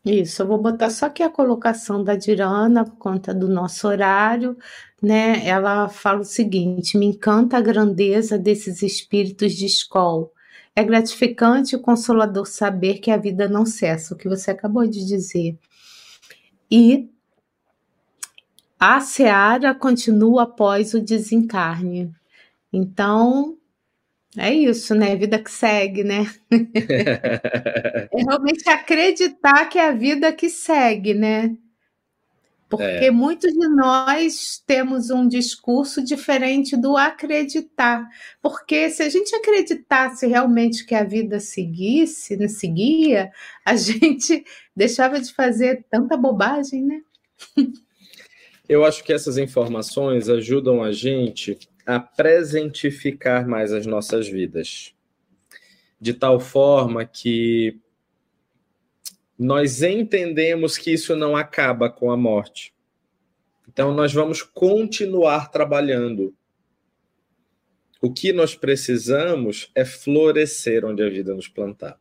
Isso, 0.06 0.44
eu 0.44 0.48
vou 0.48 0.60
botar 0.60 0.92
só 0.92 1.08
aqui 1.08 1.24
a 1.24 1.30
colocação 1.32 2.04
da 2.04 2.16
Dirana 2.16 2.86
por 2.86 2.98
conta 2.98 3.34
do 3.34 3.50
nosso 3.50 3.88
horário, 3.88 4.56
né? 5.02 5.44
Ela 5.48 5.90
fala 5.90 6.20
o 6.20 6.26
seguinte: 6.26 6.96
me 6.96 7.08
encanta 7.08 7.58
a 7.58 7.62
grandeza 7.62 8.38
desses 8.38 8.84
espíritos 8.84 9.54
de 9.54 9.66
escola. 9.66 10.30
É 10.76 10.84
gratificante 10.84 11.76
e 11.76 11.80
consolador 11.80 12.46
saber 12.46 13.00
que 13.00 13.10
a 13.10 13.18
vida 13.18 13.48
não 13.48 13.66
cessa, 13.66 14.14
o 14.14 14.18
que 14.18 14.30
você 14.30 14.52
acabou 14.52 14.86
de 14.86 15.04
dizer. 15.06 15.58
E 16.70 17.10
a 18.80 19.00
seara 19.00 19.74
continua 19.74 20.44
após 20.44 20.94
o 20.94 21.02
desencarne. 21.02 22.14
Então, 22.72 23.58
é 24.38 24.54
isso, 24.54 24.94
né? 24.96 25.16
Vida 25.16 25.40
que 25.40 25.52
segue, 25.52 26.04
né? 26.04 26.26
é 26.52 28.24
realmente 28.24 28.70
acreditar 28.70 29.66
que 29.66 29.78
é 29.78 29.88
a 29.88 29.92
vida 29.92 30.32
que 30.34 30.50
segue, 30.50 31.14
né? 31.14 31.56
Porque 32.68 33.06
é. 33.06 33.12
muitos 33.12 33.54
de 33.54 33.68
nós 33.70 34.62
temos 34.66 35.10
um 35.10 35.28
discurso 35.28 36.04
diferente 36.04 36.76
do 36.76 36.98
acreditar. 36.98 38.08
Porque 38.42 38.90
se 38.90 39.04
a 39.04 39.10
gente 39.10 39.36
acreditasse 39.36 40.26
realmente 40.28 40.86
que 40.86 40.96
a 40.96 41.04
vida 41.04 41.40
seguisse, 41.40 42.36
né, 42.36 42.48
seguia, 42.48 43.32
a 43.64 43.76
gente 43.78 44.44
deixava 44.76 45.20
de 45.22 45.32
fazer 45.34 45.86
tanta 45.90 46.18
bobagem, 46.18 46.84
né? 46.84 47.02
Eu 48.68 48.84
acho 48.84 49.04
que 49.04 49.14
essas 49.14 49.38
informações 49.38 50.28
ajudam 50.28 50.82
a 50.82 50.92
gente 50.92 51.58
a 51.86 52.00
presentificar 52.00 53.48
mais 53.48 53.72
as 53.72 53.86
nossas 53.86 54.28
vidas, 54.28 54.94
de 56.00 56.14
tal 56.14 56.40
forma 56.40 57.06
que 57.06 57.80
nós 59.38 59.82
entendemos 59.84 60.78
que 60.78 60.92
isso 60.92 61.16
não 61.16 61.36
acaba 61.36 61.90
com 61.90 62.10
a 62.10 62.18
morte. 62.18 62.74
Então, 63.68 63.94
nós 63.94 64.14
vamos 64.14 64.42
continuar 64.42 65.52
trabalhando. 65.52 66.34
O 68.02 68.12
que 68.12 68.32
nós 68.32 68.56
precisamos 68.56 69.70
é 69.76 69.84
florescer 69.84 70.86
onde 70.86 71.04
a 71.04 71.10
vida 71.10 71.34
nos 71.34 71.48
plantar. 71.48 72.00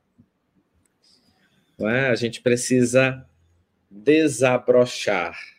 Não 1.78 1.88
é? 1.88 2.08
A 2.08 2.14
gente 2.14 2.40
precisa 2.40 3.26
desabrochar 3.90 5.53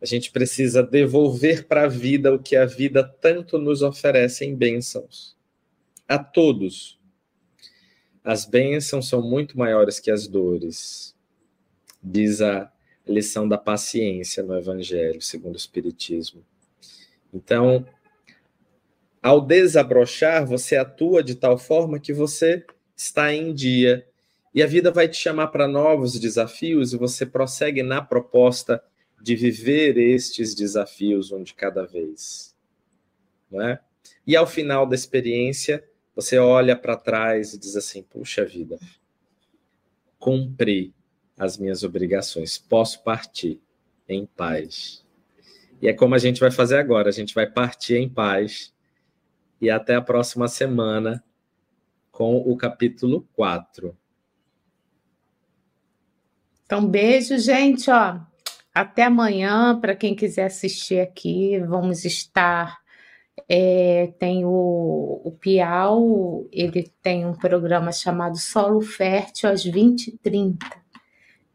a 0.00 0.04
gente 0.04 0.30
precisa 0.30 0.82
devolver 0.82 1.66
para 1.66 1.84
a 1.84 1.88
vida 1.88 2.34
o 2.34 2.38
que 2.38 2.54
a 2.54 2.66
vida 2.66 3.02
tanto 3.02 3.58
nos 3.58 3.82
oferece 3.82 4.44
em 4.44 4.54
bênçãos. 4.54 5.36
A 6.06 6.18
todos. 6.18 6.98
As 8.22 8.44
bênçãos 8.44 9.08
são 9.08 9.22
muito 9.22 9.58
maiores 9.58 9.98
que 9.98 10.10
as 10.10 10.28
dores. 10.28 11.14
Diz 12.02 12.42
a 12.42 12.70
lição 13.06 13.48
da 13.48 13.56
paciência 13.56 14.42
no 14.42 14.56
Evangelho, 14.56 15.22
segundo 15.22 15.54
o 15.54 15.58
Espiritismo. 15.58 16.44
Então, 17.32 17.86
ao 19.22 19.40
desabrochar, 19.40 20.46
você 20.46 20.76
atua 20.76 21.22
de 21.22 21.34
tal 21.34 21.56
forma 21.56 21.98
que 21.98 22.12
você 22.12 22.64
está 22.96 23.32
em 23.32 23.52
dia. 23.54 24.06
E 24.54 24.62
a 24.62 24.66
vida 24.66 24.90
vai 24.90 25.08
te 25.08 25.16
chamar 25.16 25.48
para 25.48 25.66
novos 25.66 26.18
desafios 26.18 26.92
e 26.92 26.96
você 26.96 27.24
prossegue 27.24 27.82
na 27.82 28.02
proposta 28.02 28.82
de 29.20 29.34
viver 29.34 29.96
estes 29.96 30.54
desafios 30.54 31.32
um 31.32 31.42
de 31.42 31.54
cada 31.54 31.84
vez. 31.84 32.54
Não 33.50 33.62
é? 33.62 33.80
E 34.26 34.36
ao 34.36 34.46
final 34.46 34.86
da 34.86 34.94
experiência, 34.94 35.84
você 36.14 36.38
olha 36.38 36.76
para 36.76 36.96
trás 36.96 37.52
e 37.54 37.58
diz 37.58 37.76
assim: 37.76 38.02
puxa 38.02 38.44
vida, 38.44 38.78
cumpri 40.18 40.94
as 41.38 41.58
minhas 41.58 41.82
obrigações, 41.82 42.58
posso 42.58 43.02
partir 43.02 43.60
em 44.08 44.26
paz. 44.26 45.04
E 45.80 45.88
é 45.88 45.92
como 45.92 46.14
a 46.14 46.18
gente 46.18 46.40
vai 46.40 46.50
fazer 46.50 46.78
agora: 46.78 47.08
a 47.08 47.12
gente 47.12 47.34
vai 47.34 47.46
partir 47.46 47.96
em 47.96 48.08
paz. 48.08 48.74
E 49.60 49.70
até 49.70 49.94
a 49.94 50.02
próxima 50.02 50.48
semana 50.48 51.24
com 52.10 52.36
o 52.36 52.56
capítulo 52.56 53.26
4. 53.34 53.96
Então, 56.64 56.86
beijo, 56.86 57.38
gente. 57.38 57.90
Ó, 57.90 58.20
até 58.76 59.04
amanhã, 59.04 59.80
para 59.80 59.96
quem 59.96 60.14
quiser 60.14 60.44
assistir 60.44 61.00
aqui, 61.00 61.58
vamos 61.60 62.04
estar. 62.04 62.76
É, 63.48 64.12
tem 64.18 64.44
o, 64.44 65.22
o 65.24 65.32
Piau, 65.40 66.46
ele 66.52 66.92
tem 67.00 67.24
um 67.24 67.32
programa 67.32 67.90
chamado 67.90 68.36
Solo 68.36 68.82
Fértil 68.82 69.48
às 69.48 69.64
20h30. 69.64 70.58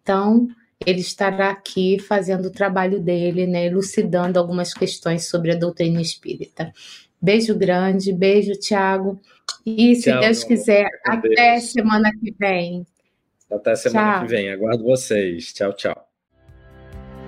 Então, 0.02 0.48
ele 0.84 1.02
estará 1.02 1.52
aqui 1.52 2.00
fazendo 2.00 2.48
o 2.48 2.52
trabalho 2.52 3.00
dele, 3.00 3.46
né, 3.46 3.68
elucidando 3.68 4.40
algumas 4.40 4.74
questões 4.74 5.30
sobre 5.30 5.52
a 5.52 5.56
doutrina 5.56 6.02
espírita. 6.02 6.74
Beijo 7.22 7.56
grande, 7.56 8.12
beijo, 8.12 8.54
Tiago. 8.54 9.22
E 9.64 9.96
se 9.96 10.10
Tchau, 10.10 10.22
Deus 10.22 10.44
quiser, 10.44 10.90
até 11.06 11.54
Deus. 11.54 11.72
semana 11.72 12.12
que 12.20 12.32
vem. 12.32 12.84
Até 13.52 13.76
semana 13.76 14.14
tchau. 14.14 14.22
que 14.22 14.28
vem. 14.32 14.50
Aguardo 14.50 14.84
vocês. 14.84 15.54
Tchau, 15.54 15.72
tchau. 15.74 16.11